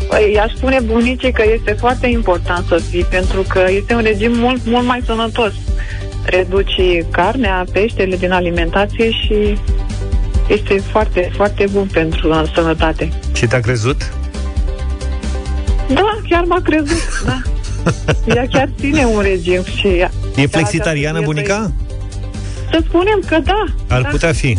Păi, 0.09 0.31
i-aș 0.33 0.51
spune 0.55 0.79
bunicii 0.79 1.31
că 1.31 1.43
este 1.53 1.75
foarte 1.79 2.07
important 2.07 2.67
să 2.67 2.81
fii, 2.89 3.03
pentru 3.03 3.41
că 3.47 3.65
este 3.69 3.93
un 3.93 4.01
regim 4.01 4.31
mult, 4.37 4.61
mult 4.65 4.85
mai 4.85 5.01
sănătos. 5.05 5.53
Reduci 6.25 6.81
carnea, 7.11 7.65
peștele 7.71 8.15
din 8.15 8.31
alimentație 8.31 9.11
și 9.11 9.57
este 10.47 10.77
foarte, 10.91 11.31
foarte 11.35 11.65
bun 11.71 11.89
pentru 11.93 12.29
uh, 12.29 12.43
sănătate. 12.53 13.09
Și 13.33 13.45
te-a 13.45 13.59
crezut? 13.59 14.13
Da, 15.93 16.19
chiar 16.29 16.43
m-a 16.43 16.61
crezut, 16.63 17.23
da. 17.25 17.41
Ea 18.35 18.47
chiar 18.49 18.69
ține 18.79 19.05
un 19.05 19.21
regim 19.21 19.63
și 19.63 19.87
ea... 19.87 20.11
E 20.35 20.47
flexitariană 20.47 21.17
această 21.17 21.33
bunica? 21.33 21.71
Să 22.71 22.79
spunem 22.87 23.23
că 23.27 23.39
da. 23.43 23.63
Ar 23.87 24.01
da. 24.01 24.07
putea 24.07 24.31
fi. 24.31 24.57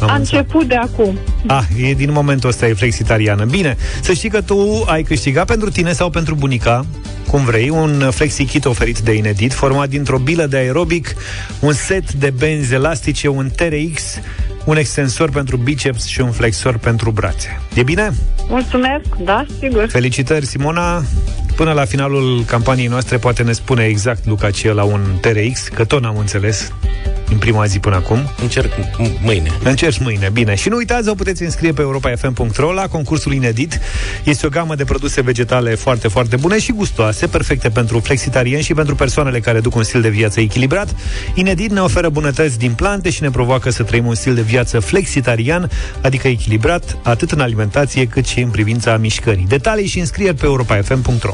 Am 0.00 0.08
A 0.10 0.14
înțeles. 0.14 0.40
început 0.40 0.66
de 0.66 0.74
acum. 0.74 1.18
Ah, 1.46 1.64
e 1.76 1.94
din 1.94 2.12
momentul 2.12 2.48
ăsta 2.48 2.66
e 2.66 2.72
flexitariană. 2.72 3.44
Bine, 3.44 3.76
să 4.00 4.12
știi 4.12 4.28
că 4.28 4.40
tu 4.40 4.84
ai 4.86 5.02
câștigat 5.02 5.46
pentru 5.46 5.70
tine 5.70 5.92
sau 5.92 6.10
pentru 6.10 6.34
bunica, 6.34 6.86
cum 7.28 7.44
vrei, 7.44 7.68
un 7.68 8.10
flexi 8.10 8.44
kit 8.44 8.64
oferit 8.64 8.98
de 8.98 9.12
Inedit, 9.12 9.52
format 9.52 9.88
dintr-o 9.88 10.18
bilă 10.18 10.46
de 10.46 10.56
aerobic, 10.56 11.14
un 11.60 11.72
set 11.72 12.12
de 12.12 12.30
benzi 12.30 12.74
elastice, 12.74 13.28
un 13.28 13.50
TRX, 13.56 14.02
un 14.64 14.76
extensor 14.76 15.30
pentru 15.30 15.56
biceps 15.56 16.06
și 16.06 16.20
un 16.20 16.30
flexor 16.30 16.78
pentru 16.78 17.10
brațe. 17.10 17.60
E 17.74 17.82
bine? 17.82 18.12
Mulțumesc, 18.48 19.04
da, 19.24 19.46
sigur. 19.60 19.86
Felicitări, 19.88 20.46
Simona! 20.46 21.02
Până 21.56 21.72
la 21.72 21.84
finalul 21.84 22.44
campaniei 22.46 22.86
noastre 22.86 23.16
poate 23.16 23.42
ne 23.42 23.52
spune 23.52 23.84
exact 23.84 24.26
Luca 24.26 24.50
ce 24.50 24.68
e 24.68 24.72
la 24.72 24.82
un 24.82 25.00
TRX, 25.20 25.68
că 25.68 25.84
tot 25.84 26.02
n-am 26.02 26.16
înțeles 26.18 26.72
în 27.30 27.36
prima 27.38 27.64
zi 27.66 27.78
până 27.78 27.96
acum. 27.96 28.30
Încerc 28.42 28.72
m- 28.74 29.20
mâine. 29.22 29.50
Încerci 29.62 29.98
mâine, 29.98 30.28
bine. 30.32 30.54
Și 30.54 30.68
nu 30.68 30.76
uitați, 30.76 31.04
vă 31.08 31.14
puteți 31.14 31.42
înscrie 31.42 31.72
pe 31.72 31.80
europa.fm.ro 31.80 32.72
la 32.72 32.88
concursul 32.88 33.32
inedit. 33.32 33.80
Este 34.24 34.46
o 34.46 34.48
gamă 34.48 34.74
de 34.74 34.84
produse 34.84 35.20
vegetale 35.22 35.74
foarte, 35.74 36.08
foarte 36.08 36.36
bune 36.36 36.58
și 36.58 36.72
gustoase, 36.72 37.26
perfecte 37.26 37.68
pentru 37.68 37.98
flexitarieni 38.00 38.62
și 38.62 38.74
pentru 38.74 38.94
persoanele 38.94 39.40
care 39.40 39.60
duc 39.60 39.74
un 39.74 39.82
stil 39.82 40.00
de 40.00 40.08
viață 40.08 40.40
echilibrat. 40.40 40.94
Inedit 41.34 41.70
ne 41.70 41.80
oferă 41.80 42.08
bunătăți 42.08 42.58
din 42.58 42.72
plante 42.72 43.10
și 43.10 43.22
ne 43.22 43.30
provoacă 43.30 43.70
să 43.70 43.82
trăim 43.82 44.06
un 44.06 44.14
stil 44.14 44.34
de 44.34 44.42
viață 44.42 44.80
flexitarian, 44.80 45.70
adică 46.00 46.28
echilibrat, 46.28 46.98
atât 47.02 47.30
în 47.30 47.40
alimentație 47.40 48.06
cât 48.06 48.26
și 48.26 48.40
în 48.40 48.48
privința 48.50 48.96
mișcării. 48.96 49.44
Detalii 49.48 49.86
și 49.86 49.98
înscrieri 49.98 50.36
pe 50.36 50.44
europa.fm.ro 50.46 51.32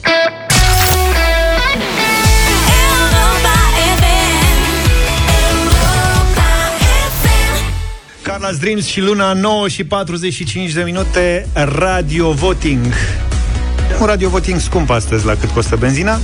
Carla 8.41 8.59
Dreams 8.59 8.87
și 8.87 9.01
Luna 9.01 9.33
9 9.33 9.69
și 9.69 9.85
45 9.85 10.73
de 10.73 10.83
minute 10.83 11.49
Radio 11.55 12.33
Voting 12.33 12.87
un 14.01 14.07
radio 14.07 14.29
voting 14.29 14.61
scump 14.61 14.91
astăzi 14.91 15.25
la 15.25 15.35
cât 15.35 15.51
costă 15.51 15.77
benzina. 15.77 16.19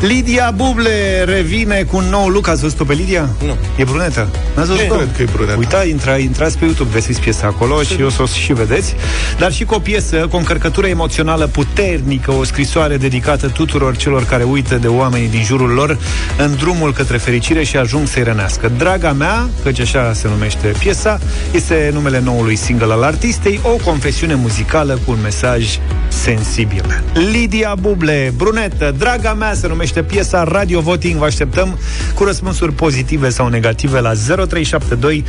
Lidia 0.00 0.50
Buble 0.50 1.24
revine 1.24 1.82
cu 1.82 1.96
un 1.96 2.04
nou 2.04 2.28
look. 2.28 2.48
Ați 2.48 2.60
văzut 2.60 2.86
pe 2.86 2.92
Lidia? 2.92 3.28
Nu. 3.44 3.56
E 3.76 3.84
brunetă. 3.84 4.28
N-ați 4.54 4.68
văzut 4.68 4.86
Cred 4.86 5.08
că 5.16 5.22
e 5.22 5.28
brunetă. 5.32 5.56
Uita, 5.58 5.84
intra, 5.84 6.16
intrați 6.16 6.58
pe 6.58 6.64
YouTube, 6.64 6.90
găsiți 6.92 7.20
piesa 7.20 7.46
acolo 7.46 7.82
și 7.82 8.02
o 8.02 8.10
să 8.10 8.22
o 8.22 8.26
și 8.26 8.52
vedeți. 8.52 8.94
Dar 9.38 9.52
și 9.52 9.64
cu 9.64 9.74
o 9.74 9.78
piesă, 9.78 10.16
cu 10.16 10.36
o 10.36 10.38
încărcătură 10.38 10.86
emoțională 10.86 11.46
puternică, 11.46 12.32
o 12.32 12.44
scrisoare 12.44 12.96
dedicată 12.96 13.48
tuturor 13.48 13.96
celor 13.96 14.24
care 14.24 14.42
uită 14.42 14.74
de 14.74 14.86
oamenii 14.86 15.28
din 15.28 15.44
jurul 15.44 15.70
lor 15.70 15.98
în 16.38 16.56
drumul 16.56 16.92
către 16.92 17.16
fericire 17.16 17.64
și 17.64 17.76
ajung 17.76 18.06
să-i 18.06 18.22
rănească. 18.22 18.72
Draga 18.78 19.12
mea, 19.12 19.48
căci 19.62 19.80
așa 19.80 20.12
se 20.12 20.28
numește 20.28 20.72
piesa, 20.78 21.18
este 21.52 21.90
numele 21.92 22.20
noului 22.20 22.56
single 22.56 22.92
al 22.92 23.02
artistei, 23.02 23.60
o 23.62 23.76
confesiune 23.84 24.34
muzicală 24.34 24.98
cu 25.04 25.10
un 25.10 25.18
mesaj 25.22 25.78
sensibil. 26.08 27.02
Lidia 27.30 27.74
Buble, 27.80 28.32
brunetă, 28.36 28.94
draga 28.98 29.34
mea 29.34 29.54
se 29.54 29.66
numește 29.66 29.84
piesa 29.94 30.42
Radio 30.42 30.80
Voting. 30.80 31.18
Vă 31.18 31.24
așteptăm 31.24 31.78
cu 32.14 32.24
răspunsuri 32.24 32.72
pozitive 32.72 33.28
sau 33.28 33.48
negative 33.48 34.00
la 34.00 34.12
0372 34.14 35.24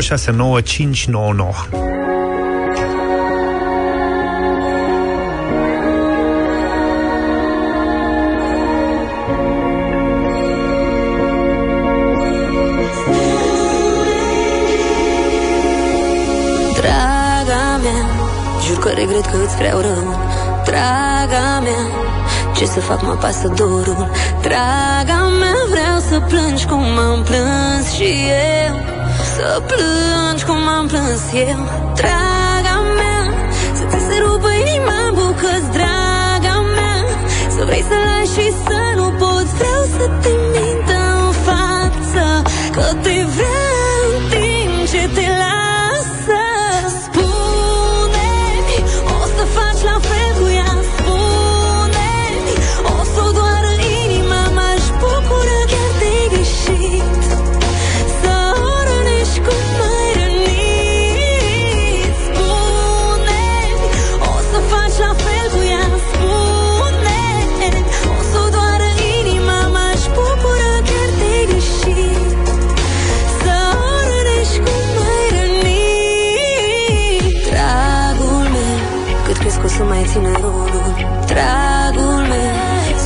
069599. 0.00 1.52
Draga 16.74 17.80
mea, 17.82 18.06
jur 18.66 18.78
că 18.78 18.88
regret 18.88 19.24
că 19.24 19.36
îți 19.44 19.56
vreau 19.56 19.80
rău 19.80 19.86
Draga 19.88 20.18
mea, 20.18 20.27
ce 22.58 22.66
să 22.66 22.80
fac 22.80 23.02
mă 23.02 23.16
pasă 23.20 23.48
dorul. 23.56 24.10
Draga 24.40 25.20
mea, 25.40 25.58
vreau 25.70 25.98
să 26.08 26.16
plângi 26.28 26.66
cum 26.66 26.98
am 27.10 27.22
plâns 27.28 27.92
și 27.96 28.10
eu. 28.64 28.74
Să 29.34 29.62
plângi 29.70 30.44
cum 30.44 30.68
am 30.78 30.86
plâns 30.86 31.22
eu. 31.48 31.60
Draga 32.00 32.76
mea, 32.98 33.22
să 33.78 33.84
ți 33.90 33.98
se 34.08 34.16
rupă 34.24 34.48
inima 34.64 34.96
în 35.08 35.14
bucăți 35.14 35.70
Draga 35.76 36.56
mea, 36.76 36.98
să 37.56 37.64
vrei 37.64 37.84
să 37.90 37.96
lași 38.06 38.32
și 38.36 38.46
să 38.66 38.80
nu 38.96 39.06
poți 39.20 39.52
Vreau 39.60 39.82
să 39.96 40.04
te 40.22 40.32
mint 40.52 40.88
în 41.06 41.32
față. 41.46 42.26
Că 42.74 42.86
te 43.02 43.16
vreau 43.36 44.00
în 44.16 44.22
timp 44.30 44.88
ce 44.92 45.02
te 45.14 45.26
lasă 45.40 45.67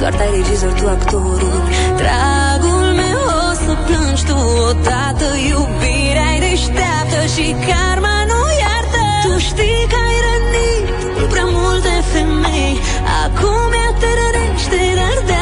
soarta 0.02 0.24
e 0.24 0.30
regizor, 0.36 0.72
tu 0.80 0.86
actorul. 0.88 1.58
Dragul 2.00 2.86
meu, 3.00 3.20
o 3.42 3.48
să 3.64 3.72
plângi 3.86 4.24
tu 4.28 4.36
odată 4.68 5.28
Iubirea 5.50 6.28
e 6.36 6.38
deșteaptă 6.46 7.20
și 7.34 7.46
karma 7.66 8.16
nu 8.30 8.40
iartă. 8.62 9.04
Tu 9.24 9.32
știi 9.48 9.82
că 9.92 9.98
ai 10.06 10.18
rănit 10.26 10.86
cu 11.16 11.22
prea 11.32 11.48
multe 11.58 11.94
femei. 12.12 12.74
Acum 13.22 13.68
ea 13.80 13.90
te 14.00 14.10
rănește, 14.20 14.82
dar 14.98 15.18
de 15.28 15.36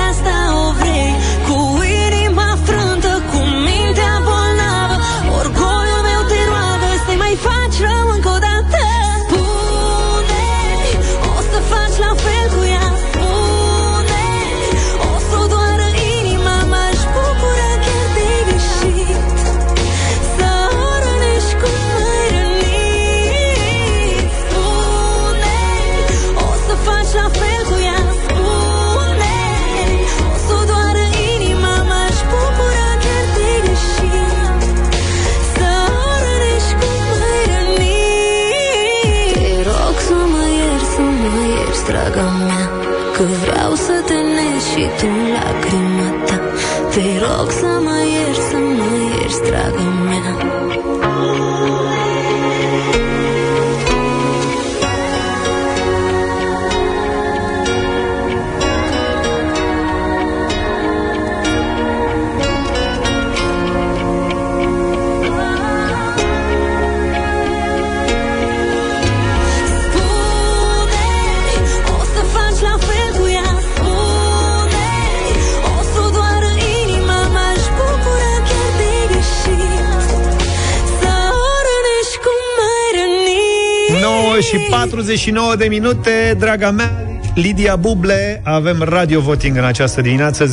29 85.11 85.57
de 85.57 85.67
minute, 85.69 86.35
draga 86.39 86.71
mea, 86.71 87.21
Lidia 87.35 87.77
Buble, 87.77 88.41
avem 88.45 88.83
radio 88.83 89.21
voting 89.21 89.57
în 89.57 89.65
această 89.65 90.01
dimineață 90.01 90.47
0372069599. 90.47 90.53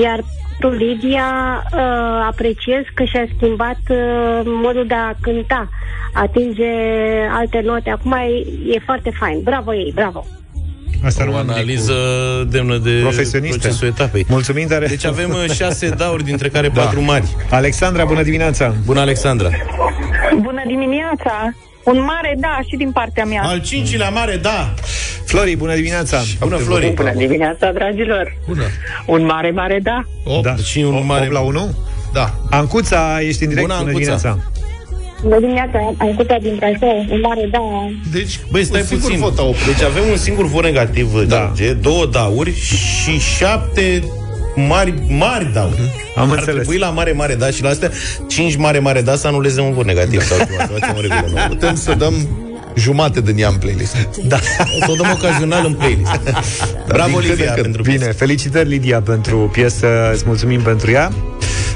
Iar 0.02 0.20
pentru 0.60 0.78
Lidia 0.78 1.64
uh, 1.74 1.80
apreciez 2.28 2.84
că 2.94 3.04
și-a 3.04 3.26
schimbat 3.36 3.80
uh, 3.90 4.42
modul 4.44 4.86
de 4.88 4.94
a 4.94 5.14
cânta, 5.22 5.70
atinge 6.14 6.72
alte 7.32 7.62
note. 7.66 7.90
Acum 7.90 8.12
e, 8.12 8.46
e 8.76 8.80
foarte 8.86 9.12
fain. 9.20 9.42
Bravo 9.44 9.74
ei, 9.74 9.92
bravo! 9.96 10.26
Asta 11.06 11.30
o 11.32 11.36
analiză 11.36 11.93
demnă 12.50 12.78
de 12.78 13.00
Profesionistă. 13.02 13.58
procesul 13.58 13.88
etapei. 13.88 14.26
Mulțumim 14.30 14.68
tare. 14.68 14.88
Deci 14.88 15.06
avem 15.06 15.30
uh, 15.30 15.52
șase 15.52 15.89
dauri, 15.89 16.24
dintre 16.24 16.50
care 16.50 16.68
Da. 16.70 16.82
patru 16.82 17.02
mari. 17.02 17.28
Alexandra, 17.50 18.06
bună 18.06 18.24
dimineața! 18.24 18.74
Bună, 18.86 19.00
Alexandra! 19.00 19.50
Bună 20.41 20.62
dimineața! 20.68 21.54
Un 21.84 22.02
mare 22.04 22.36
da 22.39 22.60
și 22.68 22.76
din 22.76 22.91
partea 22.91 23.26
mea. 23.26 23.41
Al 23.43 23.62
cincilea 23.62 24.10
mare, 24.10 24.36
da! 24.38 24.74
Flori, 25.26 25.56
bună 25.56 25.76
dimineața! 25.76 26.22
Bună, 26.39 26.56
Flori! 26.58 26.91
Bună 26.95 27.14
dimineața, 27.16 27.72
dragilor! 27.72 28.38
Bună! 28.47 28.64
Un 29.06 29.26
mare, 29.26 29.52
mare 29.52 29.80
da! 29.84 30.04
Da. 30.41 30.56
Și 30.56 30.80
un 30.80 31.06
mare... 31.06 31.24
8 31.24 31.32
la 31.32 31.39
1? 31.39 31.76
Da. 32.14 32.34
Ancuța, 32.50 33.22
ești 33.22 33.43
în 33.43 33.50
direct. 33.50 33.68
Bună, 33.68 33.80
bună 33.80 33.89
Ancuța. 33.91 34.16
dimineața! 34.16 34.52
Bună 35.24 35.40
dimineața, 35.40 35.94
am 35.98 36.14
putea 36.16 36.40
din 36.40 36.56
Brașov, 36.56 37.12
un 37.12 37.20
mare 37.22 37.48
da. 37.52 37.60
Deci, 38.12 38.40
Băi, 38.52 38.64
stai 38.64 38.80
un 38.80 38.86
singur 38.86 39.06
puțin. 39.10 39.22
vot 39.24 39.38
au 39.40 39.56
Deci 39.66 39.82
avem 39.82 40.04
un 40.12 40.18
singur 40.18 40.46
vot 40.46 40.64
negativ, 40.64 41.14
da. 41.28 41.52
George, 41.56 41.74
două 41.74 42.06
dauri 42.06 42.54
și 42.56 43.20
șapte 43.38 44.04
mari, 44.56 44.94
mari 45.08 45.54
dauri. 45.54 45.80
Am 46.16 46.32
Ar 46.32 46.38
înțeles. 46.38 46.56
trebui 46.56 46.78
la 46.78 46.90
mare, 46.90 47.12
mare 47.12 47.36
da 47.36 47.50
și 47.50 47.64
la 47.64 47.70
astea 47.70 47.92
cinci 48.28 48.56
mare, 48.56 48.80
mare 48.80 49.02
da 49.02 49.16
să 49.16 49.28
anuleze 49.28 49.62
un 49.62 49.74
vot 49.74 49.86
negativ 49.86 50.22
sau 50.22 50.38
ceva, 50.38 50.64
să 50.66 50.72
facem 50.80 50.96
o 50.98 51.02
regulă 51.02 51.32
nouă. 51.34 51.46
Putem 51.48 51.76
să 51.76 51.94
dăm 51.94 52.14
jumate 52.76 53.22
din 53.22 53.38
ea 53.38 53.48
în 53.48 53.56
playlist. 53.56 53.96
Da. 54.28 54.36
O 54.80 54.86
să 54.86 54.92
o 54.92 54.96
dăm 54.96 55.12
ocazional 55.14 55.66
în 55.66 55.74
playlist. 55.74 56.20
Bravo, 56.88 57.10
Din 57.10 57.16
când 57.20 57.28
Olivia, 57.30 57.46
în 57.48 57.52
când. 57.54 57.62
pentru 57.66 57.82
Bine, 57.82 57.96
piesă. 57.98 58.14
felicitări, 58.14 58.70
Lidia, 58.70 59.02
pentru 59.02 59.38
piesă. 59.38 59.88
Îți 60.14 60.24
mulțumim 60.26 60.62
pentru 60.62 60.92
ea. 60.92 61.12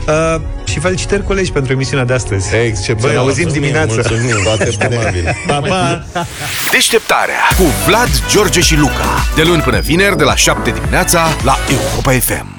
Uh, 0.08 0.42
și 0.64 0.80
felicitări, 0.80 1.24
colegi, 1.24 1.52
pentru 1.52 1.72
emisiunea 1.72 2.06
de 2.06 2.14
astăzi. 2.14 2.56
Excepțional. 2.56 3.16
Băi, 3.16 3.26
auzim 3.26 3.44
Mulțumim, 3.44 3.62
dimineața. 3.62 3.94
Mulțumim, 3.94 4.44
toate 4.44 4.70
probabil. 4.80 5.36
Pa, 5.48 5.60
pa! 5.60 6.06
Deșteptarea 6.72 7.42
cu 7.58 7.64
Vlad, 7.88 8.10
George 8.30 8.60
și 8.60 8.76
Luca. 8.76 9.26
De 9.36 9.44
luni 9.44 9.62
până 9.62 9.80
vineri, 9.80 10.18
de 10.18 10.24
la 10.24 10.36
7 10.36 10.72
dimineața, 10.72 11.28
la 11.44 11.58
Europa 11.70 12.12
FM. 12.12 12.53